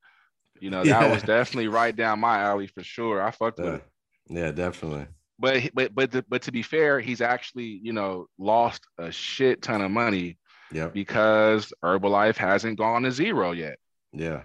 You 0.60 0.70
know, 0.70 0.84
that 0.84 0.88
yeah. 1.02 1.14
was 1.14 1.22
definitely 1.22 1.68
right 1.68 1.96
down 1.96 2.20
my 2.20 2.40
alley 2.40 2.68
for 2.68 2.84
sure. 2.84 3.22
I 3.22 3.32
fucked 3.32 3.60
with 3.60 3.76
it. 3.76 3.84
Yeah, 4.28 4.52
definitely. 4.52 5.08
But 5.38 5.70
but 5.74 5.94
but 5.94 6.12
to, 6.14 6.26
but 6.28 6.42
to 6.44 6.52
be 6.52 6.64
fair, 6.64 7.00
he's 7.00 7.22
actually 7.22 7.80
you 7.84 7.94
know 7.94 8.28
lost 8.40 8.82
a 8.98 9.12
shit 9.12 9.62
ton 9.62 9.82
of 9.82 9.92
money. 9.92 10.38
Yeah. 10.72 10.88
Because 10.88 11.72
Herbalife 11.84 12.38
hasn't 12.38 12.80
gone 12.80 13.04
to 13.04 13.12
zero 13.12 13.52
yet. 13.52 13.78
Yeah. 14.12 14.42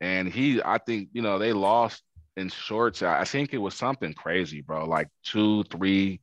And 0.00 0.28
he, 0.28 0.62
I 0.62 0.78
think, 0.78 1.08
you 1.12 1.22
know, 1.22 1.38
they 1.38 1.52
lost 1.52 2.02
in 2.36 2.48
shorts. 2.48 3.02
I 3.02 3.24
think 3.24 3.52
it 3.52 3.58
was 3.58 3.74
something 3.74 4.14
crazy, 4.14 4.60
bro. 4.60 4.84
Like 4.86 5.08
two, 5.24 5.64
three 5.64 6.20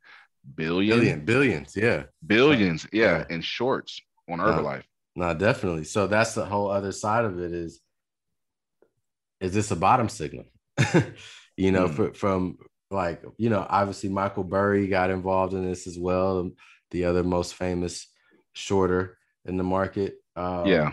billion, 0.55 0.97
billion 0.97 1.25
billions, 1.25 1.75
yeah, 1.75 2.03
billions, 2.25 2.87
yeah, 2.91 3.19
yeah. 3.29 3.35
in 3.35 3.41
shorts 3.41 4.01
on 4.29 4.39
Herbalife. 4.39 4.83
No, 5.15 5.33
definitely. 5.33 5.83
So 5.83 6.07
that's 6.07 6.33
the 6.33 6.45
whole 6.45 6.69
other 6.69 6.91
side 6.91 7.25
of 7.25 7.39
it. 7.39 7.51
Is 7.51 7.81
is 9.41 9.53
this 9.53 9.71
a 9.71 9.75
bottom 9.75 10.09
signal? 10.09 10.45
you 11.57 11.71
know, 11.71 11.87
mm. 11.87 11.93
for, 11.93 12.13
from 12.13 12.57
like 12.89 13.23
you 13.37 13.49
know, 13.49 13.65
obviously 13.69 14.09
Michael 14.09 14.43
Burry 14.43 14.87
got 14.87 15.09
involved 15.09 15.53
in 15.53 15.65
this 15.65 15.87
as 15.87 15.99
well. 15.99 16.49
The 16.91 17.05
other 17.05 17.23
most 17.23 17.55
famous 17.55 18.07
shorter 18.53 19.17
in 19.43 19.57
the 19.57 19.63
market. 19.63 20.15
Um, 20.37 20.65
yeah 20.65 20.91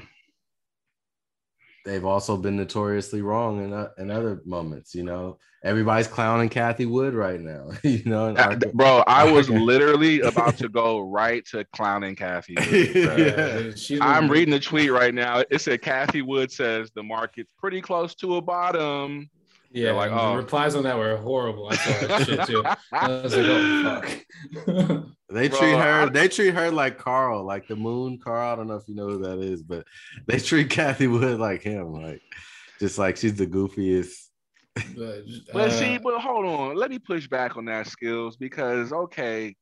they've 1.84 2.04
also 2.04 2.36
been 2.36 2.56
notoriously 2.56 3.22
wrong 3.22 3.64
in, 3.64 3.72
uh, 3.72 3.88
in 3.98 4.10
other 4.10 4.40
moments. 4.44 4.94
You 4.94 5.04
know, 5.04 5.38
everybody's 5.64 6.08
clowning 6.08 6.48
Cathie 6.48 6.86
Wood 6.86 7.14
right 7.14 7.40
now. 7.40 7.70
you 7.82 8.02
know, 8.04 8.34
bro, 8.74 9.04
I 9.06 9.30
was 9.32 9.48
literally 9.50 10.20
about 10.20 10.56
to 10.58 10.68
go 10.68 11.00
right 11.00 11.44
to 11.46 11.64
clowning 11.74 12.16
Cathie. 12.16 12.54
Wood, 12.56 13.74
yeah. 13.90 13.98
I'm 14.00 14.30
reading 14.30 14.52
the 14.52 14.60
tweet 14.60 14.90
right 14.90 15.14
now. 15.14 15.42
It 15.50 15.60
said 15.60 15.82
Cathie 15.82 16.22
Wood 16.22 16.52
says 16.52 16.90
the 16.94 17.02
market's 17.02 17.50
pretty 17.58 17.80
close 17.80 18.14
to 18.16 18.36
a 18.36 18.42
bottom. 18.42 19.30
Yeah, 19.74 19.92
like 19.92 20.10
oh. 20.12 20.32
the 20.32 20.36
replies 20.36 20.74
on 20.74 20.82
that 20.84 20.98
were 20.98 21.16
horrible. 21.16 21.68
I 21.70 21.76
saw 21.76 22.06
that 22.06 22.26
shit 22.26 22.46
too. 22.46 22.62
I 22.92 23.08
was 23.08 23.36
like, 23.36 23.46
oh 23.46 24.00
fuck. 24.00 25.06
they 25.30 25.48
Bro, 25.48 25.58
treat 25.58 25.72
her. 25.72 26.02
I, 26.02 26.06
they 26.06 26.28
treat 26.28 26.54
her 26.54 26.70
like 26.70 26.98
Carl, 26.98 27.44
like 27.44 27.66
the 27.68 27.76
Moon 27.76 28.18
Carl. 28.22 28.52
I 28.52 28.56
don't 28.56 28.66
know 28.66 28.76
if 28.76 28.86
you 28.86 28.94
know 28.94 29.08
who 29.08 29.18
that 29.22 29.38
is, 29.38 29.62
but 29.62 29.86
they 30.26 30.38
treat 30.38 30.68
Cathie 30.68 31.06
Wood 31.06 31.40
like 31.40 31.62
him, 31.62 31.92
like 31.92 32.20
just 32.80 32.98
like 32.98 33.16
she's 33.16 33.36
the 33.36 33.46
goofiest. 33.46 34.12
But, 34.74 35.02
uh, 35.02 35.20
but 35.52 35.72
see, 35.72 35.98
but 35.98 36.20
hold 36.20 36.44
on. 36.44 36.76
Let 36.76 36.90
me 36.90 36.98
push 36.98 37.26
back 37.26 37.56
on 37.56 37.64
that 37.66 37.86
skills 37.86 38.36
because 38.36 38.92
okay, 38.92 39.56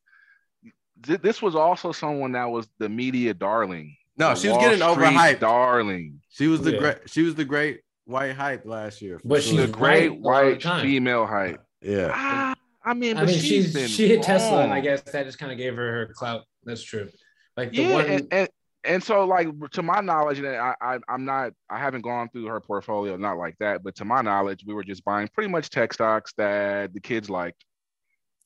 th- 1.04 1.20
this 1.20 1.40
was 1.40 1.54
also 1.54 1.92
someone 1.92 2.32
that 2.32 2.50
was 2.50 2.68
the 2.78 2.88
media 2.88 3.32
darling. 3.32 3.96
No, 4.16 4.34
she 4.34 4.48
was 4.48 4.56
Wall 4.56 4.60
getting 4.60 4.78
Street 4.78 5.06
overhyped. 5.06 5.40
Darling. 5.40 6.20
She 6.30 6.48
was 6.48 6.62
the 6.62 6.72
yeah. 6.72 6.78
great. 6.78 6.96
She 7.06 7.22
was 7.22 7.36
the 7.36 7.44
great 7.44 7.80
white 8.10 8.34
hype 8.34 8.66
last 8.66 9.00
year. 9.00 9.20
But 9.24 9.42
she's 9.42 9.60
a 9.60 9.68
great 9.68 10.20
white 10.20 10.62
female 10.62 11.26
hype. 11.26 11.62
Yeah. 11.80 12.10
Ah, 12.12 12.54
I 12.84 12.94
mean, 12.94 13.16
I 13.16 13.24
mean, 13.24 13.38
she's, 13.38 13.72
she's 13.72 13.90
she 13.90 14.08
hit 14.08 14.22
Tesla, 14.22 14.62
and 14.62 14.72
I 14.72 14.80
guess 14.80 15.00
that 15.02 15.24
just 15.24 15.38
kind 15.38 15.52
of 15.52 15.58
gave 15.58 15.76
her 15.76 15.92
her 15.92 16.12
clout. 16.14 16.44
That's 16.64 16.82
true. 16.82 17.08
Like 17.56 17.70
the 17.70 17.82
yeah, 17.82 17.94
one. 17.94 18.04
And, 18.06 18.28
and, 18.32 18.48
and 18.84 19.04
so, 19.04 19.24
like 19.24 19.48
to 19.72 19.82
my 19.82 20.00
knowledge, 20.00 20.38
and 20.38 20.48
I, 20.48 20.74
I 20.80 20.98
I'm 21.08 21.24
not, 21.24 21.52
I 21.68 21.78
haven't 21.78 22.02
gone 22.02 22.28
through 22.30 22.46
her 22.46 22.60
portfolio, 22.60 23.16
not 23.16 23.38
like 23.38 23.56
that. 23.60 23.82
But 23.82 23.94
to 23.96 24.04
my 24.04 24.22
knowledge, 24.22 24.64
we 24.66 24.74
were 24.74 24.84
just 24.84 25.04
buying 25.04 25.28
pretty 25.28 25.50
much 25.50 25.70
tech 25.70 25.92
stocks 25.92 26.32
that 26.36 26.92
the 26.92 27.00
kids 27.00 27.30
liked. 27.30 27.64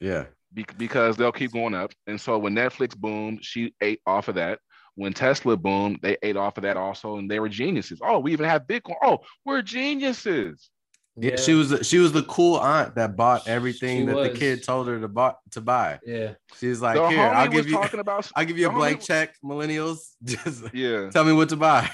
Yeah. 0.01 0.27
Be- 0.53 0.67
because 0.77 1.17
they'll 1.17 1.33
keep 1.33 1.53
going 1.53 1.75
up. 1.75 1.93
And 2.07 2.21
so 2.21 2.39
when 2.39 2.55
Netflix 2.55 2.97
boomed, 2.97 3.45
she 3.45 3.75
ate 3.81 4.01
off 4.07 4.29
of 4.29 4.37
that 4.37 4.59
when 4.97 5.13
Tesla 5.13 5.57
boomed, 5.57 5.99
they 6.03 6.17
ate 6.23 6.37
off 6.37 6.57
of 6.57 6.63
that 6.63 6.77
also, 6.77 7.17
and 7.17 7.31
they 7.31 7.41
were 7.41 7.49
geniuses. 7.49 8.01
Oh, 8.03 8.19
we 8.19 8.33
even 8.33 8.47
have 8.47 8.67
Bitcoin. 8.67 8.97
Oh, 9.03 9.19
we're 9.45 9.63
geniuses. 9.63 10.71
Yeah, 11.17 11.37
she 11.37 11.55
was 11.55 11.87
she 11.87 11.99
was 11.99 12.13
the 12.13 12.25
cool 12.25 12.57
aunt 12.57 12.97
that 12.97 13.17
bought 13.17 13.47
everything 13.47 14.01
she 14.01 14.07
that 14.07 14.17
was. 14.17 14.33
the 14.33 14.37
kid 14.37 14.65
told 14.65 14.89
her 14.89 14.99
to 14.99 15.07
buy 15.07 15.35
to 15.53 15.61
buy. 15.61 16.01
Yeah, 16.05 16.33
she's 16.59 16.83
like, 16.83 16.97
the 16.97 17.09
here, 17.09 17.21
I'll 17.21 17.49
give 17.49 17.69
you, 17.69 17.79
about, 17.79 18.33
I'll 18.37 18.45
give 18.45 18.59
you 18.59 18.69
a 18.69 18.73
blank 18.73 18.99
homie, 18.99 19.07
check, 19.07 19.35
millennials. 19.45 20.15
Just 20.25 20.75
yeah, 20.75 21.11
tell 21.11 21.23
me 21.25 21.33
what 21.33 21.51
to 21.51 21.57
buy. 21.57 21.89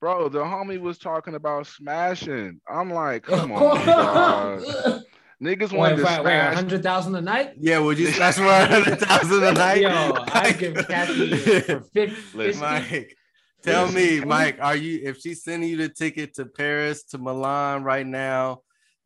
Bro, 0.00 0.30
the 0.30 0.38
homie 0.38 0.80
was 0.80 0.96
talking 0.96 1.34
about 1.34 1.66
smashing. 1.66 2.60
I'm 2.66 2.90
like, 2.90 3.22
come 3.24 3.52
on, 3.52 5.04
Niggas 5.42 5.76
want 5.76 5.96
to 5.96 6.02
smash 6.02 6.54
hundred 6.54 6.82
thousand 6.82 7.14
a 7.16 7.20
night. 7.20 7.54
Yeah, 7.58 7.80
would 7.80 7.98
you 7.98 8.08
smash 8.08 8.36
for 8.36 8.44
hundred 8.44 9.00
thousand 9.00 9.42
a 9.42 9.52
night? 9.64 9.80
Yo, 9.80 10.14
I 10.32 10.52
give 10.52 10.74
Cathie 10.74 11.36
for 11.60 11.80
fifty. 11.94 12.52
Mike, 12.58 13.16
tell 13.62 13.90
me, 13.90 14.20
Mike, 14.20 14.58
are 14.60 14.76
you 14.76 15.00
if 15.04 15.18
she's 15.18 15.42
sending 15.42 15.68
you 15.68 15.76
the 15.76 15.88
ticket 15.88 16.34
to 16.34 16.46
Paris 16.46 17.04
to 17.04 17.18
Milan 17.18 17.82
right 17.82 18.06
now? 18.06 18.60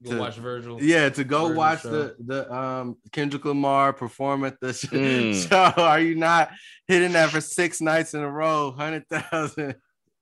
Go 0.04 0.12
to, 0.12 0.18
watch 0.18 0.36
Virgil. 0.36 0.82
Yeah, 0.82 1.08
to 1.08 1.24
go 1.24 1.48
Virgil 1.48 1.56
watch 1.56 1.82
show. 1.82 1.90
the 1.90 2.16
the 2.20 2.54
um 2.54 2.96
Kendrick 3.10 3.44
Lamar 3.44 3.92
perform 3.92 4.44
at 4.44 4.60
the 4.60 4.68
mm. 4.68 5.48
show. 5.48 5.82
Are 5.82 6.00
you 6.00 6.14
not 6.14 6.50
hitting 6.86 7.12
that 7.12 7.30
for 7.30 7.40
six 7.40 7.80
nights 7.80 8.14
in 8.14 8.20
a 8.20 8.30
row? 8.30 8.70
Hundred 8.70 9.08
thousand. 9.08 9.74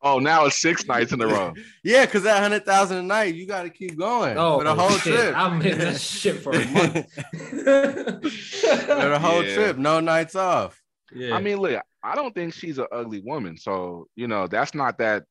Oh, 0.03 0.19
now 0.19 0.45
it's 0.45 0.61
six 0.61 0.87
nights 0.87 1.13
in 1.13 1.21
a 1.21 1.27
row. 1.27 1.55
yeah, 1.85 2.05
because 2.05 2.23
that 2.25 2.43
hundred 2.43 2.65
thousand 2.65 2.99
a 2.99 3.03
night, 3.03 3.35
you 3.35 3.47
got 3.47 3.63
to 3.63 3.71
keep 3.71 3.99
going 3.99 4.37
oh, 4.37 4.59
for 4.59 4.65
the 4.65 4.75
whole 4.75 4.91
shit. 4.91 5.15
trip. 5.15 5.37
I'm 5.37 5.61
hitting 5.61 5.79
that 5.81 6.01
shit 6.01 6.43
for 6.43 6.53
a 6.53 6.65
month. 6.67 7.13
for 7.13 7.25
the 9.09 9.19
whole 9.21 9.43
yeah. 9.43 9.55
trip, 9.55 9.79
no 9.79 10.01
nights 10.01 10.37
off. 10.37 10.81
Yeah. 11.13 11.35
I 11.35 11.41
mean, 11.41 11.59
look, 11.59 11.81
I 12.03 12.15
don't 12.15 12.35
think 12.35 12.53
she's 12.53 12.79
an 12.79 12.87
ugly 12.93 13.21
woman, 13.21 13.57
so 13.57 14.09
you 14.17 14.29
know 14.29 14.47
that's 14.47 14.75
not 14.75 14.99
that 14.99 15.25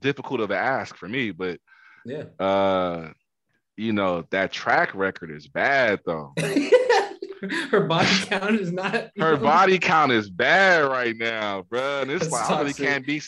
difficult 0.00 0.40
of 0.40 0.50
an 0.50 0.58
ask 0.58 0.94
for 0.96 1.08
me. 1.08 1.30
But 1.30 1.58
yeah, 2.04 2.24
uh, 2.38 3.10
you 3.76 3.92
know 3.92 4.24
that 4.30 4.52
track 4.52 4.94
record 4.94 5.30
is 5.30 5.48
bad 5.48 6.00
though. 6.04 6.34
her 7.70 7.80
body 7.80 8.08
count 8.24 8.56
is 8.56 8.72
not. 8.72 9.10
Her 9.18 9.36
know? 9.36 9.42
body 9.42 9.78
count 9.78 10.12
is 10.12 10.28
bad 10.28 10.88
right 10.88 11.16
now, 11.16 11.62
bro. 11.62 12.02
And 12.02 12.10
it's 12.10 12.30
like 12.30 12.50
I 12.50 12.60
really 12.60 12.72
can't 12.74 13.06
be. 13.06 13.22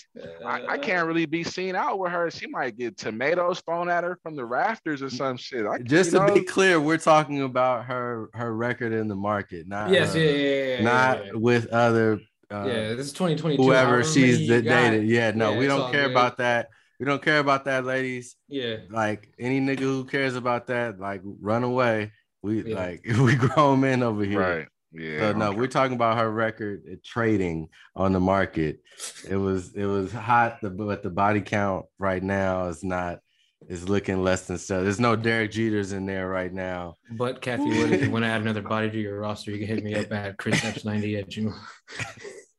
I, 0.44 0.66
I, 0.66 0.78
can't 0.78 1.06
really 1.06 1.26
be 1.26 1.44
seen 1.44 1.74
out 1.74 1.98
with 1.98 2.12
her. 2.12 2.30
She 2.30 2.46
might 2.46 2.76
get 2.76 2.98
tomatoes 2.98 3.60
thrown 3.60 3.88
at 3.88 4.04
her 4.04 4.18
from 4.22 4.36
the 4.36 4.44
rafters 4.44 5.02
or 5.02 5.10
some 5.10 5.36
shit. 5.36 5.66
I, 5.66 5.78
Just 5.78 6.10
to 6.10 6.26
know? 6.26 6.34
be 6.34 6.42
clear, 6.42 6.80
we're 6.80 6.98
talking 6.98 7.42
about 7.42 7.86
her 7.86 8.28
her 8.34 8.54
record 8.54 8.92
in 8.92 9.08
the 9.08 9.16
market, 9.16 9.66
not 9.66 9.90
yes, 9.90 10.14
her, 10.14 10.20
yeah, 10.20 10.30
yeah, 10.30 10.76
yeah, 10.76 10.82
not 10.82 11.26
yeah, 11.26 11.32
with 11.34 11.66
other. 11.68 12.20
Uh, 12.50 12.66
yeah, 12.66 12.94
this 12.94 13.06
is 13.06 13.12
2022. 13.12 13.62
Whoever 13.62 14.04
she's 14.04 14.46
dated. 14.46 15.06
Yeah, 15.08 15.30
no, 15.30 15.54
we 15.54 15.66
don't 15.66 15.90
care 15.90 16.08
good. 16.08 16.12
about 16.12 16.36
that. 16.38 16.68
We 17.02 17.06
don't 17.06 17.22
care 17.22 17.38
about 17.38 17.64
that, 17.64 17.84
ladies. 17.84 18.36
Yeah. 18.46 18.76
Like 18.88 19.32
any 19.36 19.60
nigga 19.60 19.80
who 19.80 20.04
cares 20.04 20.36
about 20.36 20.68
that, 20.68 21.00
like 21.00 21.20
run 21.24 21.64
away. 21.64 22.12
We 22.42 22.64
yeah. 22.64 22.76
like 22.76 23.04
we 23.18 23.34
grown 23.34 23.80
men 23.80 24.02
over 24.02 24.24
here. 24.24 24.40
Right. 24.40 24.68
Yeah. 24.92 25.20
So 25.20 25.32
no, 25.32 25.52
we're 25.52 25.68
talking 25.68 25.94
about 25.94 26.18
her 26.18 26.30
record 26.30 27.00
trading 27.04 27.68
on 27.96 28.12
the 28.12 28.20
market. 28.20 28.80
It 29.28 29.36
was 29.36 29.74
it 29.74 29.86
was 29.86 30.12
hot, 30.12 30.58
but 30.60 31.02
the 31.02 31.10
body 31.10 31.40
count 31.40 31.86
right 31.98 32.22
now 32.22 32.66
is 32.66 32.84
not 32.84 33.20
is 33.68 33.88
looking 33.88 34.22
less 34.22 34.46
than 34.46 34.58
so. 34.58 34.82
There's 34.82 35.00
no 35.00 35.16
Derek 35.16 35.50
Jeters 35.50 35.92
in 35.92 36.06
there 36.06 36.28
right 36.28 36.52
now. 36.52 36.96
But 37.12 37.40
Cathie 37.40 37.78
Wood, 37.78 37.92
if 37.92 38.02
you 38.02 38.10
want 38.10 38.24
to 38.24 38.28
add 38.28 38.42
another 38.42 38.62
body 38.62 38.90
to 38.90 39.00
your 39.00 39.20
roster, 39.20 39.50
you 39.50 39.58
can 39.58 39.66
hit 39.66 39.84
me 39.84 39.94
up 39.94 40.12
at 40.12 40.36
Chris 40.36 40.60
X90 40.60 41.20
at 41.20 41.36
you. 41.36 41.54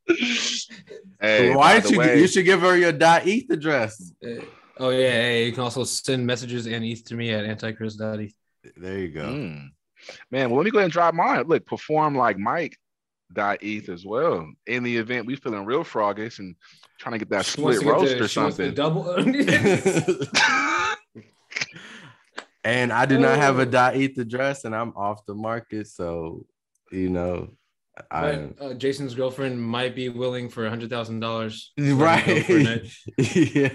hey, 1.22 1.56
why 1.56 1.80
don't 1.80 1.92
you 1.92 2.00
way, 2.00 2.20
you 2.20 2.28
should 2.28 2.46
give 2.46 2.62
her 2.62 2.76
your 2.78 2.92
dot 2.92 3.28
ETH 3.28 3.50
address. 3.50 4.12
Uh, 4.26 4.44
oh 4.80 4.90
yeah, 4.90 5.12
hey, 5.12 5.46
you 5.46 5.52
can 5.52 5.64
also 5.64 5.84
send 5.84 6.26
messages 6.26 6.68
and 6.68 6.84
ETH 6.84 7.04
to 7.06 7.16
me 7.16 7.32
at 7.32 7.46
antichris.eth. 7.46 8.34
There 8.78 9.00
you 9.00 9.10
go. 9.10 9.26
Mm. 9.26 9.70
Man, 10.32 10.50
well, 10.50 10.58
let 10.58 10.66
me 10.66 10.72
go 10.72 10.80
ahead 10.80 10.86
and 10.86 10.94
drop 10.94 11.14
mine. 11.14 11.44
Look, 11.48 11.66
perform 11.66 12.16
like 12.16 12.38
Mike 12.38 12.78
dot 13.32 13.60
ETH 13.62 13.90
as 13.90 14.06
well. 14.06 14.50
In 14.68 14.84
the 14.84 14.98
event 14.98 15.26
we 15.26 15.36
feeling 15.36 15.66
real 15.66 15.84
froggish 15.84 16.40
and 16.40 16.56
trying 17.00 17.14
to 17.14 17.20
get 17.20 17.30
that 17.30 17.46
split 17.46 17.82
roast 17.84 18.18
the, 18.18 18.24
or 18.24 18.28
something. 18.28 18.74
Double. 18.74 19.10
and 22.64 22.94
I 22.94 23.06
do 23.06 23.20
not 23.20 23.38
have 23.38 23.60
a 23.60 23.66
dot 23.66 23.96
ETH 23.96 24.18
address, 24.18 24.66
and 24.66 24.76
I'm 24.76 24.90
off 24.96 25.26
the 25.26 25.36
market, 25.36 25.88
so 25.88 26.46
you 26.92 27.10
know. 27.10 27.50
I, 28.10 28.50
uh, 28.60 28.74
Jason's 28.74 29.14
girlfriend 29.14 29.62
might 29.62 29.96
be 29.96 30.10
willing 30.10 30.50
for 30.50 30.66
a 30.66 30.70
hundred 30.70 30.90
thousand 30.90 31.20
dollars. 31.20 31.74
Right. 31.78 32.92
yeah. 33.18 33.70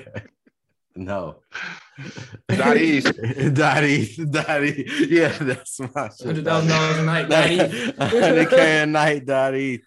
No. 0.97 1.37
Dot 2.49 2.77
East. 2.77 3.13
Dot 3.55 3.85
East. 3.85 4.31
Dot 4.31 4.65
East. 4.65 5.11
Yeah, 5.11 5.29
that's 5.29 5.81
my 5.81 6.09
shit. 6.09 6.27
Hundred 6.27 6.45
thousand 6.45 6.71
dollars 6.71 6.99
a 6.99 7.05
night. 7.05 7.29
Daddy. 7.29 7.93
Hundred 7.99 8.51
K 8.51 8.83
a 8.83 8.87
night. 8.87 9.27
Dot 9.27 9.55
East. 9.55 9.85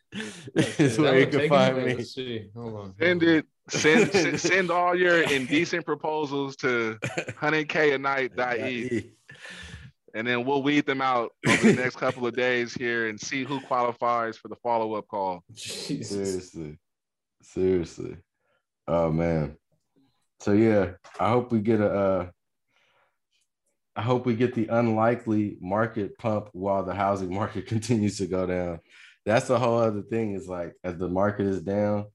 is 0.54 1.00
where 1.00 1.20
you 1.20 1.28
can 1.28 1.50
find 1.50 1.78
me. 1.78 1.96
Let's 1.96 2.14
see. 2.14 2.50
Hold 2.56 2.76
on. 2.76 2.96
Send 3.00 3.24
it. 3.24 3.46
Send, 3.70 4.12
send 4.12 4.40
send 4.40 4.72
all 4.72 4.96
your 4.96 5.22
indecent 5.22 5.86
proposals 5.86 6.56
to 6.58 6.98
100k 7.02 7.96
a 7.96 7.98
night. 7.98 8.36
Dot 8.36 8.60
East. 8.60 9.08
and 10.14 10.28
then 10.28 10.44
we'll 10.46 10.64
weed 10.64 10.86
them 10.86 11.02
out 11.02 11.32
over 11.48 11.72
the 11.72 11.82
next 11.82 11.96
couple 11.96 12.28
of 12.28 12.36
days 12.36 12.74
here 12.74 13.08
and 13.08 13.20
see 13.20 13.44
who 13.44 13.62
qualifies 13.62 14.36
for 14.38 14.50
the 14.50 14.58
follow 14.58 14.96
up 14.96 15.08
call. 15.08 15.44
Jesus. 15.54 16.10
Seriously, 16.10 16.78
seriously. 17.42 18.18
Oh 18.88 19.12
man. 19.12 19.56
So 20.42 20.54
yeah, 20.54 20.94
I 21.20 21.30
hope 21.30 21.52
we 21.52 21.60
get 21.60 21.80
a. 21.80 21.90
Uh, 21.90 22.30
I 23.96 24.02
hope 24.02 24.26
we 24.26 24.36
get 24.36 24.56
the 24.56 24.68
unlikely 24.68 25.58
market 25.62 26.18
pump 26.18 26.50
while 26.54 26.84
the 26.84 26.96
housing 26.96 27.32
market 27.42 27.68
continues 27.68 28.18
to 28.18 28.26
go 28.26 28.48
down. 28.48 28.80
That's 29.24 29.52
a 29.52 29.60
whole 29.60 29.78
other 29.78 30.02
thing. 30.02 30.34
Is 30.34 30.48
like 30.48 30.74
as 30.84 30.98
the 30.98 31.08
market 31.08 31.46
is 31.46 31.62
down, 31.62 32.06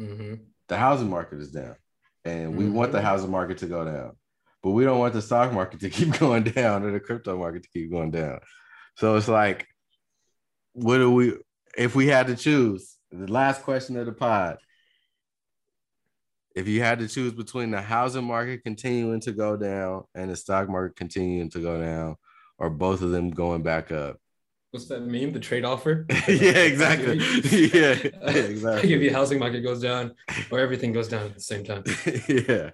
Mm-hmm. 0.00 0.34
the 0.68 0.76
housing 0.76 1.08
market 1.08 1.38
is 1.38 1.52
down, 1.52 1.76
and 2.24 2.56
we 2.56 2.68
want 2.68 2.90
the 2.90 2.98
Mhm. 2.98 3.02
housing 3.04 3.30
market 3.30 3.58
to 3.58 3.66
go 3.66 3.84
down, 3.84 4.16
but 4.62 4.70
we 4.70 4.82
don't 4.84 4.98
want 4.98 5.12
the 5.14 5.22
stock 5.22 5.52
market 5.52 5.78
to 5.80 5.90
keep 5.96 6.18
going 6.18 6.42
down 6.42 6.82
or 6.82 6.90
the 6.90 6.98
crypto 6.98 7.38
market 7.38 7.62
to 7.62 7.68
keep 7.68 7.92
going 7.92 8.10
down. 8.10 8.40
So 8.96 9.14
it's 9.14 9.28
like, 9.28 9.68
what 10.72 10.98
do 10.98 11.12
we? 11.12 11.34
If 11.78 11.94
we 11.94 12.08
had 12.08 12.26
to 12.26 12.34
choose, 12.34 12.96
the 13.12 13.30
last 13.30 13.62
question 13.62 13.96
of 13.98 14.06
the 14.06 14.12
pod. 14.12 14.58
If 16.54 16.68
you 16.68 16.82
had 16.82 16.98
to 16.98 17.08
choose 17.08 17.32
between 17.32 17.70
the 17.70 17.80
housing 17.80 18.24
market 18.24 18.62
continuing 18.62 19.20
to 19.20 19.32
go 19.32 19.56
down 19.56 20.04
and 20.14 20.30
the 20.30 20.36
stock 20.36 20.68
market 20.68 20.96
continuing 20.96 21.48
to 21.50 21.60
go 21.60 21.80
down, 21.80 22.16
or 22.58 22.68
both 22.70 23.00
of 23.02 23.10
them 23.10 23.30
going 23.30 23.62
back 23.62 23.90
up, 23.90 24.18
What's 24.70 24.86
that 24.86 25.00
meme? 25.02 25.32
The 25.32 25.40
trade 25.40 25.66
offer? 25.66 26.06
yeah, 26.28 26.50
exactly. 26.64 27.18
yeah, 27.18 27.94
yeah, 28.32 28.42
exactly. 28.42 28.94
If 28.94 29.00
the 29.00 29.08
housing 29.10 29.38
market 29.38 29.60
goes 29.60 29.82
down 29.82 30.14
or 30.50 30.58
everything 30.60 30.92
goes 30.94 31.08
down 31.08 31.26
at 31.26 31.34
the 31.34 31.40
same 31.40 31.62
time. 31.62 31.84
yeah. 32.26 32.70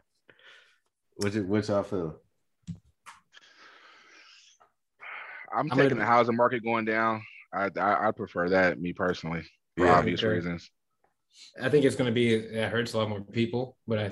Which 1.16 1.34
which 1.34 1.70
I 1.70 1.82
feel. 1.82 2.20
I'm 5.52 5.60
I'm 5.60 5.68
taking 5.70 5.88
gonna- 5.88 6.00
the 6.02 6.06
housing 6.06 6.36
market 6.36 6.62
going 6.62 6.84
down. 6.84 7.22
I, 7.52 7.68
I 7.76 8.08
I 8.08 8.10
prefer 8.12 8.48
that, 8.50 8.78
me 8.80 8.92
personally, 8.92 9.42
for 9.76 9.86
Yeah. 9.86 9.98
obvious 9.98 10.20
Okay. 10.22 10.34
reasons. 10.34 10.70
I 11.62 11.68
think 11.68 11.84
it's 11.84 11.96
going 11.96 12.08
to 12.08 12.14
be, 12.14 12.34
it 12.34 12.70
hurts 12.70 12.92
a 12.94 12.98
lot 12.98 13.08
more 13.08 13.20
people, 13.20 13.76
but 13.86 13.98
I 13.98 14.10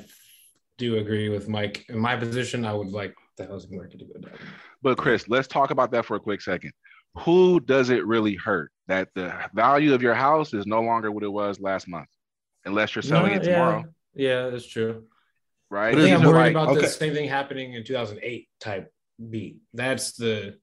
do 0.78 0.96
agree 0.98 1.28
with 1.28 1.48
Mike. 1.48 1.84
In 1.88 1.98
my 1.98 2.16
position, 2.16 2.64
I 2.64 2.72
would 2.72 2.88
like 2.88 3.14
the 3.36 3.46
housing 3.46 3.76
market 3.76 3.98
to 4.00 4.04
go 4.04 4.20
down. 4.20 4.38
But 4.82 4.98
Chris, 4.98 5.28
let's 5.28 5.48
talk 5.48 5.70
about 5.70 5.90
that 5.92 6.04
for 6.04 6.16
a 6.16 6.20
quick 6.20 6.40
second. 6.40 6.72
Who 7.20 7.60
does 7.60 7.90
it 7.90 8.04
really 8.06 8.34
hurt 8.34 8.70
that 8.88 9.08
the 9.14 9.32
value 9.54 9.94
of 9.94 10.02
your 10.02 10.14
house 10.14 10.52
is 10.54 10.66
no 10.66 10.80
longer 10.82 11.10
what 11.10 11.22
it 11.22 11.32
was 11.32 11.58
last 11.60 11.88
month, 11.88 12.08
unless 12.64 12.94
you're 12.94 13.02
selling 13.02 13.32
No, 13.32 13.38
it 13.40 13.44
tomorrow, 13.44 13.84
Yeah, 14.14 14.44
yeah, 14.44 14.50
that's 14.50 14.66
true. 14.66 15.04
right? 15.70 15.96
I 15.96 16.00
think 16.00 16.14
I'm 16.20 16.26
worried 16.26 16.34
like- 16.34 16.50
about 16.52 16.68
okay. 16.76 16.80
the 16.82 16.88
same 16.88 17.14
thing 17.14 17.28
happening 17.28 17.72
in 17.74 17.84
2008 17.84 18.48
type 18.60 18.92
beat. 19.30 19.56
That's 19.72 20.12
the, 20.12 20.58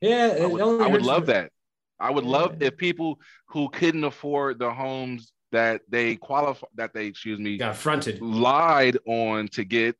yeah. 0.00 0.36
I 0.42 0.46
would, 0.46 0.60
I 0.82 0.86
would 0.88 1.02
love 1.02 1.26
me- 1.28 1.32
that. 1.34 1.50
I 1.98 2.10
would 2.10 2.24
love 2.24 2.56
Yeah. 2.60 2.66
if 2.68 2.76
people 2.76 3.18
who 3.48 3.68
couldn't 3.70 4.04
afford 4.04 4.58
the 4.58 4.70
homes 4.72 5.32
that 5.52 5.82
they 5.88 6.16
qualify 6.16 6.66
that 6.74 6.92
they 6.94 7.06
excuse 7.06 7.38
me 7.38 7.58
Got 7.58 7.76
fronted. 7.76 8.20
lied 8.20 8.98
on 9.06 9.48
to 9.48 9.64
get 9.64 9.96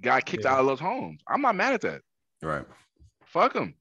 got 0.00 0.24
kicked 0.26 0.44
Yeah. 0.44 0.54
out 0.54 0.60
of 0.60 0.66
those 0.66 0.80
homes. 0.80 1.20
I'm 1.28 1.40
not 1.42 1.54
mad 1.54 1.74
at 1.74 1.80
that. 1.82 2.00
Right. 2.42 2.64
Fuck 3.26 3.52
them. 3.52 3.74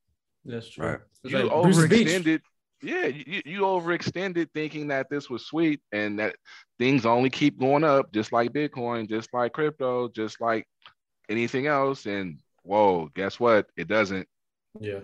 That's 0.45 0.69
true. 0.69 0.85
Right. 0.85 0.99
You 1.23 1.39
like 1.39 1.51
overextended. 1.51 2.41
Yeah, 2.81 3.05
you, 3.05 3.41
you 3.45 3.61
overextended 3.61 4.49
thinking 4.53 4.89
that 4.89 5.09
this 5.09 5.29
was 5.29 5.45
sweet 5.45 5.79
and 5.93 6.19
that 6.19 6.35
things 6.77 7.05
only 7.05 7.29
keep 7.29 7.57
going 7.57 7.85
up, 7.85 8.11
just 8.11 8.33
like 8.33 8.51
Bitcoin, 8.51 9.07
just 9.07 9.33
like 9.33 9.53
crypto, 9.53 10.09
just 10.09 10.41
like 10.41 10.67
anything 11.29 11.65
else. 11.67 12.05
And 12.05 12.39
whoa, 12.63 13.09
guess 13.15 13.39
what? 13.39 13.67
It 13.77 13.87
doesn't. 13.87 14.27
Yeah. 14.81 14.99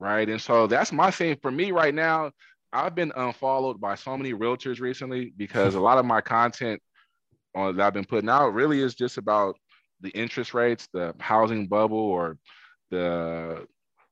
right? 0.00 0.28
And 0.28 0.40
so 0.40 0.66
that's 0.66 0.90
my 0.92 1.10
thing 1.10 1.36
for 1.42 1.50
me 1.50 1.70
right 1.72 1.94
now. 1.94 2.30
I've 2.72 2.94
been 2.94 3.12
unfollowed 3.16 3.80
by 3.80 3.94
so 3.94 4.16
many 4.16 4.32
realtors 4.32 4.80
recently 4.80 5.32
because 5.36 5.74
a 5.74 5.80
lot 5.80 5.98
of 5.98 6.04
my 6.04 6.20
content 6.20 6.82
on 7.54 7.76
that 7.76 7.86
I've 7.86 7.94
been 7.94 8.04
putting 8.04 8.28
out 8.28 8.54
really 8.54 8.80
is 8.80 8.94
just 8.94 9.16
about 9.16 9.56
the 10.00 10.10
interest 10.10 10.54
rates, 10.54 10.88
the 10.92 11.14
housing 11.18 11.66
bubble, 11.66 11.98
or 11.98 12.36
the 12.90 13.66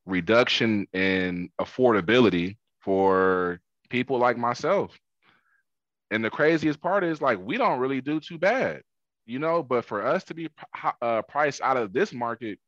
reduction 0.07 0.86
in 0.92 1.50
affordability 1.61 2.57
for 2.80 3.61
people 3.90 4.18
like 4.18 4.38
myself. 4.38 4.98
And 6.11 6.24
the 6.24 6.30
craziest 6.30 6.80
part 6.80 7.04
is 7.04 7.20
like 7.20 7.38
we 7.38 7.59
don't 7.59 7.80
really 7.80 8.00
do 8.00 8.20
too 8.20 8.38
bad, 8.38 8.82
you 9.26 9.38
know. 9.38 9.62
But 9.62 9.84
for 9.84 10.07
us 10.07 10.24
to 10.24 10.34
be 10.34 10.48
uh, 11.02 11.22
priced 11.22 11.61
out 11.61 11.76
of 11.76 11.92
this 11.92 12.12
market, 12.12 12.59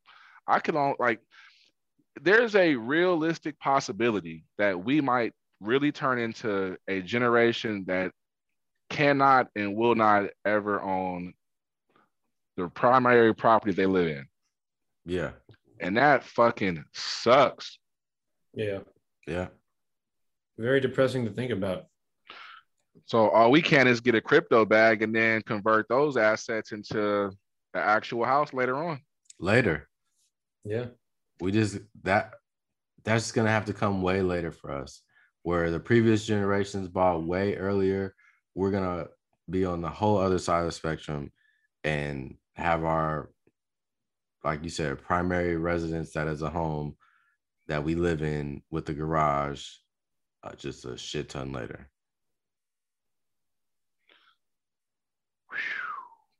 I 0.45 0.59
can 0.59 0.75
on 0.75 0.95
like 0.99 1.19
there's 2.21 2.55
a 2.55 2.75
realistic 2.75 3.59
possibility 3.59 4.43
that 4.57 4.83
we 4.83 4.99
might 4.99 5.33
really 5.61 5.91
turn 5.91 6.19
into 6.19 6.77
a 6.87 7.01
generation 7.01 7.85
that 7.87 8.11
cannot 8.89 9.47
and 9.55 9.75
will 9.75 9.95
not 9.95 10.29
ever 10.45 10.81
own 10.81 11.33
the 12.57 12.67
primary 12.69 13.33
property 13.33 13.71
they 13.71 13.85
live 13.85 14.07
in. 14.07 14.25
Yeah. 15.05 15.31
And 15.79 15.97
that 15.97 16.23
fucking 16.23 16.83
sucks. 16.93 17.79
Yeah. 18.53 18.79
Yeah. 19.27 19.47
Very 20.57 20.79
depressing 20.81 21.25
to 21.25 21.31
think 21.31 21.51
about. 21.51 21.85
So 23.05 23.29
all 23.29 23.49
we 23.51 23.61
can 23.61 23.87
is 23.87 24.01
get 24.01 24.15
a 24.15 24.21
crypto 24.21 24.65
bag 24.65 25.01
and 25.01 25.15
then 25.15 25.41
convert 25.43 25.87
those 25.87 26.17
assets 26.17 26.73
into 26.73 27.31
the 27.73 27.79
actual 27.79 28.25
house 28.25 28.53
later 28.53 28.75
on. 28.75 28.99
Later. 29.39 29.87
Yeah. 30.65 30.87
We 31.39 31.51
just 31.51 31.79
that 32.03 32.33
that's 33.03 33.23
just 33.25 33.33
gonna 33.33 33.49
have 33.49 33.65
to 33.65 33.73
come 33.73 34.01
way 34.01 34.21
later 34.21 34.51
for 34.51 34.71
us. 34.71 35.01
Where 35.43 35.71
the 35.71 35.79
previous 35.79 36.25
generations 36.25 36.87
bought 36.87 37.23
way 37.23 37.55
earlier, 37.55 38.15
we're 38.55 38.71
gonna 38.71 39.07
be 39.49 39.65
on 39.65 39.81
the 39.81 39.89
whole 39.89 40.17
other 40.17 40.39
side 40.39 40.59
of 40.59 40.65
the 40.65 40.71
spectrum 40.71 41.31
and 41.83 42.35
have 42.53 42.83
our 42.83 43.29
like 44.43 44.63
you 44.63 44.69
said, 44.69 45.01
primary 45.01 45.57
residence 45.57 46.13
that 46.13 46.27
is 46.27 46.41
a 46.41 46.49
home 46.49 46.95
that 47.67 47.83
we 47.83 47.95
live 47.95 48.21
in 48.21 48.61
with 48.71 48.85
the 48.85 48.93
garage 48.93 49.67
uh, 50.43 50.53
just 50.55 50.85
a 50.85 50.97
shit 50.97 51.29
ton 51.29 51.51
later. 51.51 51.89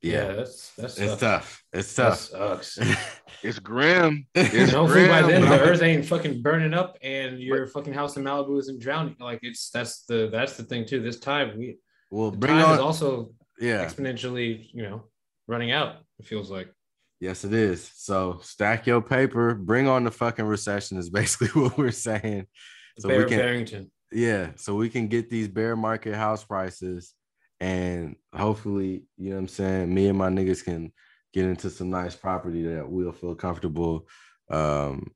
Yeah. 0.02 0.12
Yeah, 0.30 0.34
that's 0.34 0.72
that's 0.76 0.98
it's 0.98 1.12
tough. 1.12 1.20
tough. 1.20 1.64
It's 1.74 1.96
That 1.96 2.04
tough. 2.10 2.64
sucks. 2.64 2.80
It's 3.44 3.58
grim. 3.60 4.28
And 4.36 4.48
It's 4.54 4.72
hopefully 4.74 5.08
by 5.08 5.22
then 5.22 5.42
the 5.44 5.60
earth 5.62 5.82
ain't 5.82 6.06
fucking 6.06 6.42
burning 6.42 6.74
up 6.74 6.98
and 7.02 7.40
your 7.40 7.68
fucking 7.68 7.94
house 7.94 8.18
in 8.18 8.24
Malibu 8.24 8.60
isn't 8.60 8.82
drowning. 8.82 9.16
Like 9.20 9.40
it's 9.44 9.70
that's 9.70 10.04
the 10.06 10.30
that's 10.32 10.58
the 10.58 10.64
thing 10.64 10.86
too. 10.86 11.02
This 11.02 11.20
time 11.20 11.58
we 11.58 11.78
Well, 12.12 12.32
the 12.32 12.38
bring 12.38 12.52
time 12.58 12.74
is 12.74 12.80
also 12.80 13.32
yeah, 13.60 13.86
exponentially, 13.86 14.68
you 14.74 14.84
know, 14.84 15.04
running 15.48 15.72
out. 15.72 15.98
It 16.20 16.26
feels 16.26 16.50
like. 16.52 16.70
yes, 17.22 17.44
it 17.46 17.54
is. 17.54 17.90
So 17.96 18.40
stack 18.42 18.88
your 18.88 19.02
paper. 19.02 19.54
Bring 19.56 19.88
on 19.88 20.04
the 20.04 20.12
fucking 20.12 20.46
recession. 20.46 20.98
Is 20.98 21.10
basically 21.22 21.62
what 21.62 21.78
we're 21.78 21.92
saying. 21.92 22.46
So 23.00 23.08
Bear 23.08 23.20
we 23.20 23.26
can, 23.26 23.38
Barrington. 23.40 23.92
yeah. 24.12 24.52
So 24.58 24.76
we 24.76 24.90
can 24.90 25.08
get 25.08 25.30
these 25.30 25.48
bear 25.48 25.76
market 25.78 26.16
house 26.16 26.44
prices, 26.44 27.14
and 27.60 28.16
hopefully, 28.34 29.04
you 29.18 29.30
know 29.30 29.36
what 29.36 29.42
I'm 29.42 29.48
saying. 29.48 29.94
Me 29.94 30.08
and 30.08 30.18
my 30.18 30.30
niggas 30.30 30.64
can 30.64 30.92
get 31.34 31.46
into 31.46 31.70
some 31.70 31.90
nice 31.90 32.16
property 32.16 32.64
that 32.64 32.90
we'll 32.90 33.12
feel 33.12 33.36
comfortable 33.36 34.08
um 34.50 35.12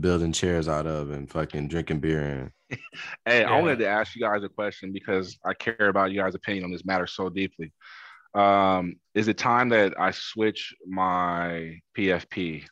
building 0.00 0.32
chairs 0.32 0.68
out 0.68 0.86
of 0.86 1.10
and 1.10 1.30
fucking 1.30 1.68
drinking 1.68 2.00
beer 2.00 2.22
in. 2.22 2.78
Hey, 3.26 3.44
I 3.44 3.50
Yeah. 3.50 3.60
wanted 3.60 3.78
to 3.80 3.88
ask 3.88 4.16
you 4.16 4.22
guys 4.22 4.42
a 4.42 4.48
question 4.48 4.92
because 4.92 5.38
I 5.44 5.54
care 5.54 5.88
about 5.88 6.10
you 6.12 6.20
guys' 6.20 6.34
opinion 6.34 6.64
on 6.64 6.72
this 6.72 6.84
matter 6.84 7.06
so 7.06 7.28
deeply. 7.28 7.72
Um, 8.34 8.94
is 9.14 9.28
it 9.28 9.36
time 9.36 9.68
that 9.70 9.92
I 10.00 10.10
switch 10.10 10.74
my 10.86 11.78
PFP 11.96 12.64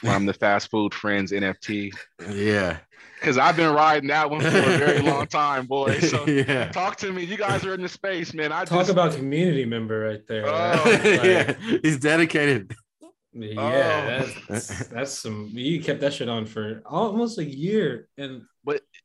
from 0.00 0.26
the 0.26 0.32
fast 0.34 0.70
food 0.70 0.94
friends 0.94 1.32
NFT? 1.32 1.92
Yeah. 2.30 2.78
Because 3.20 3.38
I've 3.38 3.56
been 3.56 3.72
riding 3.74 4.08
that 4.08 4.30
one 4.30 4.40
for 4.40 4.48
a 4.48 4.78
very 4.78 5.00
long 5.00 5.26
time, 5.28 5.66
boy. 5.66 5.98
So 6.00 6.26
yeah. 6.26 6.70
talk 6.70 6.96
to 6.98 7.12
me. 7.12 7.24
You 7.24 7.36
guys 7.36 7.64
are 7.64 7.74
in 7.74 7.80
the 7.82 7.88
space, 7.88 8.34
man. 8.34 8.52
I 8.52 8.64
Talk 8.64 8.80
just, 8.80 8.90
about 8.90 9.14
community 9.14 9.64
member 9.64 10.00
right 10.00 10.20
there. 10.28 10.46
Oh, 10.46 10.50
right? 10.52 10.84
Like, 10.84 11.02
yeah. 11.24 11.54
He's 11.82 11.98
dedicated. 11.98 12.74
Yeah, 13.32 14.18
Oh. 14.22 14.30
that's 14.48 14.88
that's 14.88 15.12
some. 15.12 15.50
You 15.52 15.82
kept 15.82 16.00
that 16.00 16.14
shit 16.14 16.28
on 16.28 16.46
for 16.46 16.82
almost 16.86 17.38
a 17.38 17.44
year, 17.44 18.08
and 18.16 18.42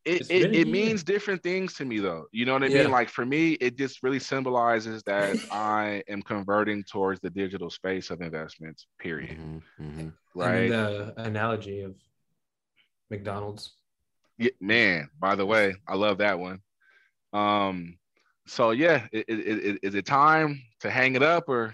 it, 0.04 0.32
it, 0.32 0.56
it 0.56 0.68
means 0.68 1.04
different 1.04 1.44
things 1.44 1.74
to 1.76 1.86
me 1.86 2.00
though. 2.00 2.26
You 2.32 2.46
know 2.46 2.54
what 2.54 2.64
I 2.64 2.68
yeah. 2.68 2.84
mean? 2.84 2.92
Like 2.92 3.10
for 3.10 3.26
me, 3.26 3.54
it 3.54 3.78
just 3.78 4.02
really 4.02 4.20
symbolizes 4.20 5.04
that 5.04 5.38
I 5.52 6.04
am 6.08 6.22
converting 6.22 6.84
towards 6.84 7.20
the 7.20 7.30
digital 7.30 7.70
space 7.70 8.10
of 8.10 8.22
investments, 8.22 8.88
period. 9.00 9.38
Mm-hmm, 9.38 9.84
mm-hmm. 9.84 10.10
Right. 10.34 10.72
And 10.72 10.72
the 10.72 11.14
analogy 11.18 11.82
of 11.82 11.96
McDonald's. 13.10 13.74
Yeah, 14.38 14.52
man, 14.60 15.10
by 15.20 15.36
the 15.36 15.46
way, 15.46 15.76
I 15.88 15.96
love 15.96 16.18
that 16.18 16.40
one. 16.40 16.62
Um, 17.34 17.98
so 18.48 18.72
yeah, 18.72 19.06
is 19.14 19.96
it 19.96 20.06
time 20.06 20.62
to 20.80 20.90
hang 20.90 21.16
it 21.16 21.22
up 21.22 21.48
or 21.48 21.74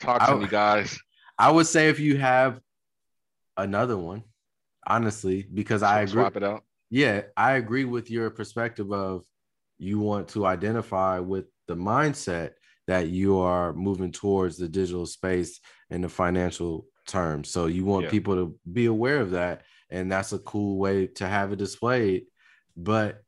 talk 0.00 0.20
to 0.20 0.32
I, 0.32 0.34
me, 0.36 0.46
guys? 0.46 0.98
I 1.38 1.50
would 1.50 1.66
say 1.66 1.88
if 1.88 1.98
you 1.98 2.18
have 2.18 2.60
another 3.56 3.96
one, 3.96 4.22
honestly, 4.86 5.46
because 5.52 5.82
I 5.82 6.02
agree. 6.02 6.22
Swap 6.22 6.36
it 6.36 6.44
out. 6.44 6.64
Yeah, 6.90 7.22
I 7.36 7.52
agree 7.52 7.84
with 7.84 8.10
your 8.10 8.30
perspective 8.30 8.92
of 8.92 9.24
you 9.78 9.98
want 9.98 10.28
to 10.28 10.46
identify 10.46 11.18
with 11.18 11.46
the 11.66 11.76
mindset 11.76 12.52
that 12.86 13.08
you 13.08 13.38
are 13.38 13.72
moving 13.74 14.10
towards 14.10 14.56
the 14.56 14.68
digital 14.68 15.06
space 15.06 15.60
in 15.90 16.00
the 16.00 16.08
financial 16.08 16.86
terms. 17.06 17.50
So 17.50 17.66
you 17.66 17.84
want 17.84 18.04
yeah. 18.04 18.10
people 18.10 18.34
to 18.34 18.58
be 18.70 18.86
aware 18.86 19.20
of 19.20 19.32
that. 19.32 19.62
And 19.90 20.10
that's 20.10 20.32
a 20.32 20.38
cool 20.38 20.78
way 20.78 21.06
to 21.06 21.26
have 21.26 21.52
it 21.52 21.58
displayed. 21.58 22.24
But 22.76 23.22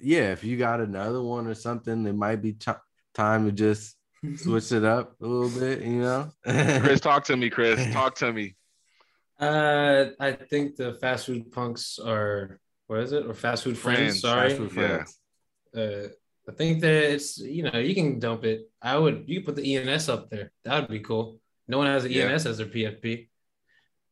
yeah, 0.00 0.32
if 0.32 0.42
you 0.42 0.56
got 0.56 0.80
another 0.80 1.22
one 1.22 1.46
or 1.46 1.54
something, 1.54 2.06
it 2.06 2.16
might 2.16 2.42
be 2.42 2.52
t- 2.52 2.72
time 3.14 3.46
to 3.46 3.52
just 3.52 3.96
switch 4.36 4.72
it 4.72 4.84
up 4.84 5.14
a 5.20 5.26
little 5.26 5.60
bit, 5.60 5.82
you 5.82 6.00
know? 6.00 6.32
Chris, 6.44 7.00
talk 7.00 7.24
to 7.24 7.36
me, 7.36 7.50
Chris. 7.50 7.92
Talk 7.92 8.16
to 8.16 8.32
me. 8.32 8.56
Uh, 9.38 10.06
I 10.18 10.32
think 10.32 10.76
the 10.76 10.94
fast 10.94 11.26
food 11.26 11.50
punks 11.52 11.98
are 11.98 12.60
what 12.94 13.02
is 13.02 13.12
it 13.12 13.26
or 13.26 13.34
fast 13.34 13.64
food 13.64 13.76
friends? 13.76 13.98
friends 13.98 14.20
sorry, 14.20 14.48
fast 14.50 14.58
food 14.58 14.72
friends. 14.72 15.18
Yeah. 15.74 15.82
Uh, 15.82 16.08
I 16.48 16.52
think 16.52 16.80
that 16.82 17.12
it's 17.12 17.38
you 17.38 17.64
know 17.64 17.78
you 17.78 17.94
can 17.94 18.18
dump 18.20 18.44
it. 18.44 18.70
I 18.80 18.96
would 18.96 19.24
you 19.26 19.42
put 19.42 19.56
the 19.56 19.76
ENS 19.76 20.08
up 20.08 20.30
there. 20.30 20.52
That 20.64 20.80
would 20.80 20.90
be 20.90 21.00
cool. 21.00 21.40
No 21.66 21.78
one 21.78 21.88
has 21.88 22.04
an 22.04 22.12
yeah. 22.12 22.24
ENS 22.24 22.46
as 22.46 22.58
their 22.58 22.66
PFP. 22.66 23.28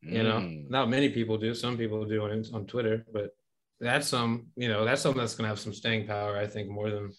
You 0.00 0.24
know, 0.24 0.40
mm. 0.40 0.68
not 0.68 0.90
many 0.90 1.10
people 1.10 1.38
do. 1.38 1.54
Some 1.54 1.76
people 1.76 2.04
do 2.04 2.24
on 2.24 2.44
on 2.52 2.66
Twitter, 2.66 3.04
but 3.12 3.30
that's 3.78 4.08
some 4.08 4.46
you 4.56 4.68
know 4.68 4.84
that's 4.84 5.00
something 5.00 5.20
that's 5.20 5.36
gonna 5.36 5.48
have 5.48 5.60
some 5.60 5.72
staying 5.72 6.08
power. 6.08 6.36
I 6.36 6.46
think 6.46 6.68
more 6.68 6.90
than 6.90 7.12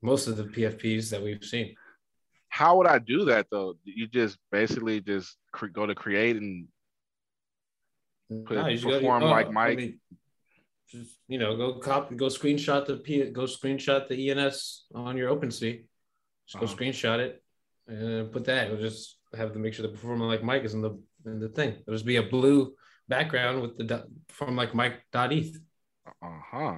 most 0.00 0.26
of 0.26 0.38
the 0.38 0.44
PFPs 0.44 1.10
that 1.10 1.22
we've 1.22 1.44
seen. 1.44 1.74
How 2.48 2.78
would 2.78 2.86
I 2.86 2.98
do 2.98 3.26
that 3.26 3.48
though? 3.50 3.74
You 3.84 4.06
just 4.06 4.38
basically 4.50 5.02
just 5.02 5.36
cre- 5.52 5.66
go 5.66 5.84
to 5.84 5.94
create 5.94 6.36
and 6.36 6.68
put, 8.46 8.56
no, 8.56 8.64
perform 8.64 9.22
go, 9.22 9.26
like 9.26 9.52
Mike. 9.52 9.72
I 9.72 9.76
mean, 9.76 10.00
just 10.90 11.18
you 11.28 11.38
know, 11.38 11.56
go 11.56 11.78
copy, 11.78 12.14
go 12.14 12.26
screenshot 12.26 12.86
the 12.86 12.96
P, 12.96 13.24
go 13.30 13.42
screenshot 13.42 14.08
the 14.08 14.30
ENS 14.30 14.86
on 14.94 15.16
your 15.16 15.34
OpenSea. 15.34 15.84
Just 16.46 16.60
go 16.60 16.64
uh-huh. 16.64 16.74
screenshot 16.74 17.18
it 17.18 17.42
and 17.86 18.32
put 18.32 18.44
that. 18.44 18.66
It'll 18.66 18.78
just 18.78 19.18
have 19.36 19.52
to 19.52 19.58
make 19.58 19.74
sure 19.74 19.86
the 19.86 19.92
performer 19.92 20.26
like 20.26 20.42
Mike 20.42 20.64
is 20.64 20.74
in 20.74 20.80
the 20.80 20.98
in 21.26 21.40
the 21.40 21.48
thing. 21.48 21.76
It'll 21.80 21.94
just 21.94 22.06
be 22.06 22.16
a 22.16 22.22
blue 22.22 22.74
background 23.08 23.60
with 23.60 23.76
the 23.76 24.04
from 24.28 24.56
like 24.56 24.74
Mike 24.74 25.02
dot 25.12 25.32
ETH. 25.32 25.56
Uh 26.22 26.40
huh. 26.50 26.76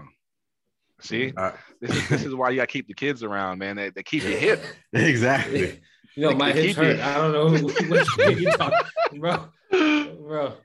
See, 1.01 1.33
uh, 1.37 1.53
this 1.81 1.97
is 1.97 2.09
this 2.09 2.25
is 2.25 2.35
why 2.35 2.51
you 2.51 2.57
got 2.57 2.69
to 2.69 2.73
keep 2.73 2.89
the 2.89 2.95
kids 2.95 3.23
around, 3.23 3.59
man. 3.59 3.77
They, 3.77 3.91
they 3.91 4.03
keep 4.03 4.25
you 4.25 4.37
hip. 4.37 4.63
exactly. 4.93 5.81
You 6.17 6.25
know, 6.25 6.31
they, 6.31 6.35
my 6.35 6.53
hips 6.53 6.75
hurt. 6.75 6.97
You. 6.97 7.03
I 7.05 7.15
don't 7.15 7.33
know 7.33 7.69
which 7.89 8.41
you 8.41 8.51
talk, 8.51 8.73
bro. 9.15 9.49
Bro, 9.71 10.57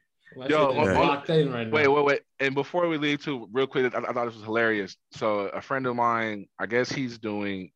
Yo, 0.50 0.72
locked 0.72 1.30
in 1.30 1.52
right 1.52 1.68
now. 1.68 1.74
Wait, 1.74 1.88
wait, 1.88 2.04
wait. 2.04 2.20
And 2.40 2.54
before 2.54 2.88
we 2.88 2.98
leave, 2.98 3.24
too, 3.24 3.48
real 3.52 3.68
quick, 3.68 3.94
I, 3.96 4.00
I, 4.00 4.14
thought 4.14 4.26
this 4.26 4.36
was 4.36 4.44
hilarious. 4.44 4.98
So, 5.12 5.48
a 5.48 5.62
friend 5.62 5.86
of 5.88 5.96
mine, 5.96 6.48
I 6.60 6.66
guess 6.66 6.92
he's 6.92 7.18
doing, 7.18 7.72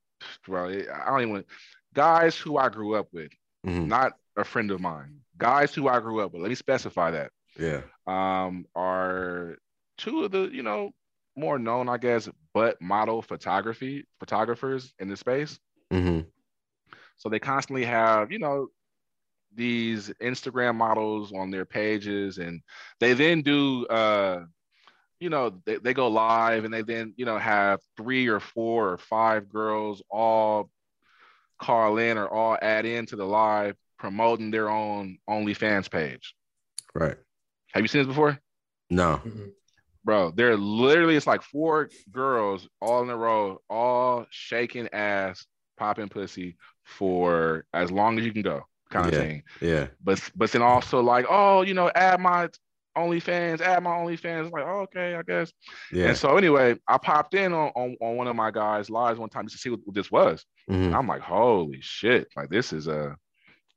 well 0.47 0.65
I 0.65 1.09
don't 1.09 1.21
even, 1.21 1.45
guys 1.93 2.35
who 2.35 2.57
I 2.57 2.69
grew 2.69 2.95
up 2.95 3.07
with, 3.13 3.31
mm-hmm. 3.65 3.87
not 3.87 4.13
a 4.35 4.43
friend 4.43 4.71
of 4.71 4.81
mine, 4.81 5.19
guys 5.37 5.73
who 5.73 5.87
I 5.87 5.99
grew 5.99 6.19
up 6.19 6.33
with. 6.33 6.41
Let 6.41 6.49
me 6.49 6.55
specify 6.55 7.11
that. 7.11 7.31
Yeah. 7.57 7.81
Um, 8.07 8.65
are 8.75 9.57
two 9.97 10.23
of 10.25 10.31
the, 10.31 10.49
you 10.51 10.63
know, 10.63 10.91
more 11.35 11.57
known, 11.57 11.87
I 11.87 11.97
guess, 11.97 12.27
but 12.53 12.81
model 12.81 13.21
photography 13.21 14.05
photographers 14.19 14.93
in 14.99 15.07
the 15.07 15.17
space. 15.17 15.59
Mm-hmm. 15.91 16.21
So 17.17 17.29
they 17.29 17.39
constantly 17.39 17.85
have, 17.85 18.31
you 18.31 18.39
know, 18.39 18.67
these 19.59 20.09
Instagram 20.21 20.75
models 20.75 21.33
on 21.33 21.51
their 21.51 21.65
pages, 21.65 22.37
and 22.37 22.61
they 23.01 23.11
then 23.11 23.41
do, 23.41 23.85
uh, 23.87 24.45
you 25.19 25.29
know, 25.29 25.61
they, 25.65 25.75
they 25.75 25.93
go 25.93 26.07
live, 26.07 26.63
and 26.63 26.73
they 26.73 26.81
then, 26.81 27.13
you 27.17 27.25
know, 27.25 27.37
have 27.37 27.81
three 27.97 28.27
or 28.27 28.39
four 28.39 28.93
or 28.93 28.97
five 28.97 29.49
girls 29.49 30.01
all 30.09 30.71
call 31.59 31.97
in 31.97 32.17
or 32.17 32.29
all 32.29 32.57
add 32.61 32.85
into 32.85 33.17
the 33.17 33.25
live 33.25 33.75
promoting 33.97 34.49
their 34.49 34.69
own 34.69 35.17
OnlyFans 35.29 35.91
page. 35.91 36.33
Right. 36.95 37.17
Have 37.73 37.81
you 37.81 37.89
seen 37.89 37.99
this 37.99 38.07
before? 38.07 38.39
No. 38.89 39.21
Bro, 40.05 40.31
they're 40.31 40.55
literally 40.55 41.17
it's 41.17 41.27
like 41.27 41.43
four 41.43 41.89
girls 42.09 42.69
all 42.81 43.03
in 43.03 43.09
a 43.09 43.17
row, 43.17 43.59
all 43.69 44.25
shaking 44.29 44.87
ass, 44.93 45.45
popping 45.77 46.07
pussy 46.07 46.55
for 46.85 47.65
as 47.73 47.91
long 47.91 48.17
as 48.17 48.25
you 48.25 48.31
can 48.31 48.41
go 48.41 48.63
kind 48.89 49.11
yeah, 49.11 49.17
of 49.17 49.25
thing. 49.25 49.43
Yeah. 49.61 49.87
But 50.03 50.29
but 50.35 50.51
then 50.51 50.61
also 50.61 51.01
like, 51.01 51.25
oh, 51.29 51.61
you 51.61 51.73
know, 51.73 51.91
add 51.95 52.19
my 52.19 52.49
OnlyFans, 52.97 53.61
add 53.61 53.83
my 53.83 53.91
OnlyFans. 53.91 54.51
Like, 54.51 54.63
oh, 54.65 54.81
okay, 54.81 55.15
I 55.15 55.23
guess. 55.23 55.51
Yeah. 55.91 56.07
And 56.07 56.17
so 56.17 56.37
anyway, 56.37 56.77
I 56.87 56.97
popped 56.97 57.33
in 57.33 57.53
on, 57.53 57.71
on, 57.75 57.95
on 58.01 58.15
one 58.15 58.27
of 58.27 58.35
my 58.35 58.51
guys' 58.51 58.89
lives 58.89 59.19
one 59.19 59.29
time 59.29 59.45
just 59.45 59.57
to 59.57 59.61
see 59.61 59.69
what, 59.69 59.79
what 59.85 59.95
this 59.95 60.11
was. 60.11 60.45
Mm-hmm. 60.69 60.93
I'm 60.93 61.07
like, 61.07 61.21
holy 61.21 61.81
shit! 61.81 62.27
Like 62.35 62.49
this 62.49 62.73
is 62.73 62.87
a, 62.87 62.99
uh, 62.99 63.13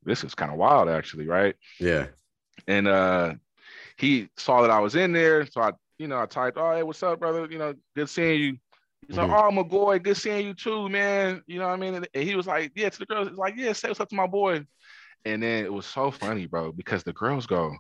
this 0.05 0.25
is 0.25 0.35
kind 0.35 0.51
of 0.51 0.59
wild 0.59 0.89
actually, 0.89 1.27
right? 1.27 1.55
Yeah. 1.79 2.07
And 2.67 2.89
uh, 2.89 3.35
he 3.97 4.29
saw 4.37 4.63
that 4.63 4.71
I 4.71 4.81
was 4.81 4.95
in 4.95 5.13
there, 5.13 5.47
so 5.47 5.61
I, 5.63 5.73
you 5.99 6.09
know, 6.09 6.21
I 6.21 6.27
typed, 6.27 6.59
oh, 6.59 6.73
hey, 6.75 6.83
what's 6.83 7.03
up, 7.03 7.21
brother? 7.21 7.47
You 7.51 7.59
know, 7.59 7.75
good 7.97 8.09
seeing 8.09 8.41
you. 8.41 8.57
He's 9.07 9.17
mm-hmm. 9.17 9.33
like, 9.33 9.45
oh, 9.45 9.51
my 9.51 9.63
boy, 9.63 9.99
good 9.99 10.17
seeing 10.17 10.47
you 10.47 10.55
too, 10.55 10.89
man. 10.89 11.43
You 11.47 11.59
know 11.59 11.67
what 11.67 11.75
I 11.75 11.77
mean? 11.77 11.95
And 11.95 12.09
he 12.25 12.35
was 12.35 12.47
like, 12.47 12.73
yeah, 12.75 12.89
to 12.89 12.99
the 12.99 13.07
girls, 13.07 13.29
he's 13.29 13.39
like, 13.39 13.55
yeah, 13.57 13.73
say 13.73 13.89
what's 13.89 14.01
up 14.01 14.09
to 14.11 14.15
my 14.15 14.27
boy. 14.27 14.65
And 15.25 15.43
then 15.43 15.64
it 15.64 15.73
was 15.73 15.87
so 15.87 16.11
funny, 16.11 16.47
bro, 16.47 16.73
because 16.73 17.05
the 17.05 17.12
girls 17.12 17.47
go, 17.47 17.75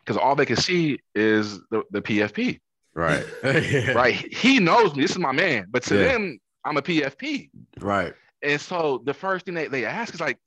because 0.00 0.16
all 0.16 0.34
they 0.34 0.46
can 0.46 0.56
see 0.56 0.98
is 1.14 1.60
the, 1.70 1.82
the 1.90 2.02
PFP. 2.02 2.60
Right. 2.94 3.24
Right. 3.94 4.14
He 4.34 4.58
knows 4.58 4.94
me. 4.94 5.02
This 5.02 5.12
is 5.12 5.18
my 5.18 5.32
man. 5.32 5.66
But 5.70 5.84
to 5.84 5.96
yeah. 5.96 6.12
them, 6.12 6.38
I'm 6.64 6.76
a 6.76 6.82
PFP. 6.82 7.50
Right. 7.80 8.12
And 8.42 8.60
so 8.60 9.02
the 9.04 9.14
first 9.14 9.44
thing 9.44 9.54
they, 9.54 9.68
they 9.68 9.84
ask 9.84 10.14
is 10.14 10.20
like, 10.20 10.38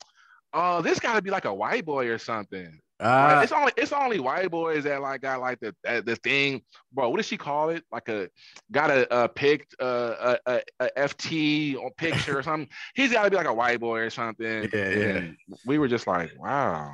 oh, 0.54 0.82
this 0.82 0.99
gotta 0.99 1.22
be 1.22 1.30
like 1.30 1.45
a 1.45 1.54
white 1.54 1.86
boy 1.86 2.08
or 2.08 2.18
something. 2.18 2.80
Uh, 3.02 3.41
it's 3.43 3.52
only 3.52 3.72
it's 3.78 3.91
only 3.91 4.20
white 4.20 4.52
boys 4.52 4.84
that 4.84 5.02
like 5.02 5.22
got 5.22 5.41
like 5.41 5.60
the 5.60 5.74
the 5.84 6.16
thing, 6.18 6.62
bro. 6.93 7.10
What 7.10 7.18
does 7.18 7.26
she 7.26 7.38
call 7.38 7.70
it? 7.70 7.84
Like 7.91 8.08
a 8.10 8.30
got 8.72 8.91
a, 8.91 9.24
a 9.24 9.28
picked 9.28 9.76
uh, 9.82 10.36
a, 10.45 10.52
a, 10.54 10.62
a 10.80 10.89
FT 11.08 11.78
or 11.78 11.89
picture 11.97 12.38
or 12.38 12.43
something. 12.43 12.70
He's 12.95 13.12
got 13.12 13.24
to 13.24 13.32
be 13.32 13.36
like 13.36 13.47
a 13.47 13.54
white 13.54 13.80
boy 13.80 13.99
or 14.02 14.10
something. 14.12 14.70
Yeah, 14.72 14.89
yeah. 14.89 15.28
we 15.66 15.80
were 15.80 15.88
just 15.88 16.06
like, 16.06 16.32
wow, 16.39 16.93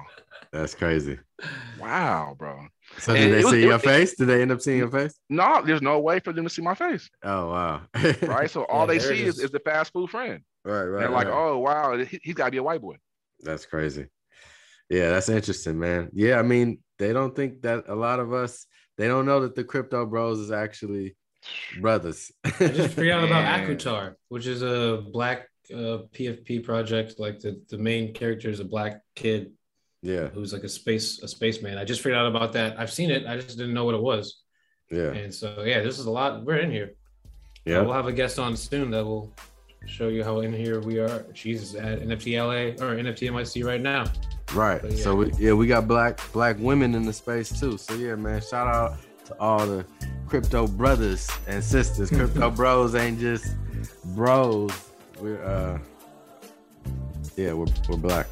that's 0.51 0.75
crazy. 0.75 1.19
Wow, 1.79 2.35
bro. 2.39 2.67
So 2.99 3.13
did 3.13 3.25
and 3.25 3.33
they 3.33 3.41
see 3.41 3.45
was, 3.45 3.59
your 3.59 3.73
was, 3.73 3.81
face? 3.81 4.15
Did 4.15 4.27
they 4.27 4.41
end 4.41 4.51
up 4.51 4.61
seeing 4.61 4.77
your 4.77 4.89
face? 4.89 5.13
No, 5.29 5.61
there's 5.65 5.81
no 5.81 5.99
way 5.99 6.19
for 6.19 6.31
them 6.31 6.45
to 6.45 6.49
see 6.49 6.61
my 6.61 6.73
face. 6.73 7.09
Oh 7.23 7.49
wow. 7.49 7.81
right. 8.21 8.49
So 8.49 8.63
all 8.69 8.81
yeah, 8.81 8.85
they 8.85 8.99
see 8.99 9.23
is, 9.23 9.39
is 9.39 9.51
the 9.51 9.59
fast 9.59 9.91
food 9.91 10.09
friend. 10.09 10.41
Right, 10.63 10.83
right. 10.83 10.99
They're 11.01 11.09
like, 11.09 11.27
oh 11.27 11.57
wow, 11.59 11.97
he, 11.97 12.19
has 12.23 12.33
got 12.33 12.45
to 12.45 12.51
be 12.51 12.57
a 12.57 12.63
white 12.63 12.81
boy. 12.81 12.95
That's 13.41 13.65
crazy. 13.65 14.07
Yeah, 14.89 15.09
that's 15.09 15.29
interesting, 15.29 15.79
man. 15.79 16.09
Yeah, 16.13 16.39
I 16.39 16.43
mean, 16.43 16.79
they 16.97 17.13
don't 17.13 17.35
think 17.35 17.61
that 17.63 17.85
a 17.87 17.95
lot 17.95 18.19
of 18.19 18.33
us 18.33 18.65
they 18.97 19.07
don't 19.07 19.25
know 19.25 19.41
that 19.41 19.55
the 19.55 19.63
crypto 19.63 20.05
bros 20.05 20.39
is 20.39 20.51
actually 20.51 21.15
brothers. 21.79 22.31
I 22.43 22.49
just 22.49 22.95
figured 22.95 23.11
out 23.11 23.23
about 23.23 23.45
Akutar, 23.61 24.15
which 24.29 24.47
is 24.47 24.63
a 24.63 25.03
black 25.13 25.47
uh, 25.71 26.03
PFP 26.13 26.63
project. 26.63 27.19
Like 27.19 27.39
the, 27.39 27.61
the 27.69 27.77
main 27.77 28.13
character 28.13 28.49
is 28.49 28.59
a 28.59 28.65
black 28.65 29.01
kid. 29.15 29.51
Yeah. 30.01 30.27
Who's 30.27 30.53
like 30.53 30.63
a 30.63 30.69
space 30.69 31.21
a 31.21 31.27
spaceman. 31.27 31.77
I 31.77 31.85
just 31.85 32.01
figured 32.01 32.17
out 32.17 32.27
about 32.27 32.53
that. 32.53 32.79
I've 32.79 32.91
seen 32.91 33.11
it. 33.11 33.25
I 33.27 33.35
just 33.35 33.57
didn't 33.57 33.73
know 33.73 33.85
what 33.85 33.95
it 33.95 34.01
was. 34.01 34.41
Yeah. 34.89 35.11
And 35.11 35.33
so 35.33 35.63
yeah, 35.63 35.81
this 35.81 35.99
is 35.99 36.05
a 36.05 36.11
lot. 36.11 36.43
We're 36.43 36.57
in 36.57 36.71
here. 36.71 36.93
Yeah. 37.65 37.79
Uh, 37.79 37.83
we'll 37.83 37.93
have 37.93 38.07
a 38.07 38.13
guest 38.13 38.39
on 38.39 38.55
soon 38.55 38.89
that 38.91 39.05
will 39.05 39.31
show 39.85 40.07
you 40.07 40.23
how 40.23 40.39
in 40.39 40.53
here 40.53 40.79
we 40.81 40.99
are. 40.99 41.25
She's 41.33 41.75
at 41.75 41.99
NFT 42.01 42.37
LA 42.39 42.83
or 42.83 42.95
NFT 42.95 43.29
NYC 43.29 43.63
right 43.63 43.81
now. 43.81 44.05
Right. 44.53 44.81
yeah. 44.83 44.95
So 44.95 45.15
we, 45.15 45.31
yeah, 45.33 45.53
we 45.53 45.67
got 45.67 45.87
black 45.87 46.19
black 46.31 46.57
women 46.59 46.95
in 46.95 47.05
the 47.05 47.13
space 47.13 47.59
too. 47.59 47.77
So 47.77 47.93
yeah, 47.95 48.15
man, 48.15 48.41
shout 48.41 48.67
out 48.67 48.97
to 49.25 49.39
all 49.39 49.65
the 49.65 49.85
crypto 50.27 50.67
brothers 50.67 51.29
and 51.47 51.63
sisters. 51.63 52.09
crypto 52.09 52.49
bros 52.55 52.95
ain't 52.95 53.19
just 53.19 53.55
bros. 54.15 54.71
We're 55.19 55.43
uh 55.43 55.79
yeah, 57.35 57.53
we're 57.53 57.67
we're 57.89 57.97
black. 57.97 58.27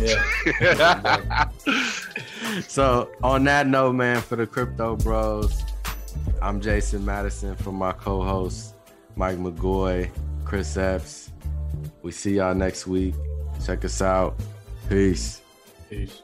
Yeah. 0.00 1.48
so 2.68 3.10
on 3.22 3.44
that 3.44 3.66
note, 3.66 3.92
man, 3.92 4.20
for 4.20 4.36
the 4.36 4.46
crypto 4.46 4.96
bros, 4.96 5.62
I'm 6.40 6.60
Jason 6.60 7.04
Madison 7.04 7.56
from 7.56 7.74
my 7.74 7.92
co-host 7.92 8.74
Mike 9.16 9.36
McGoy, 9.36 10.10
Chris 10.44 10.76
Epps. 10.76 11.30
We 12.02 12.12
see 12.12 12.36
y'all 12.36 12.54
next 12.54 12.86
week. 12.86 13.14
Check 13.64 13.84
us 13.84 14.00
out. 14.00 14.34
peace. 14.92 15.40
Reis. 15.90 16.22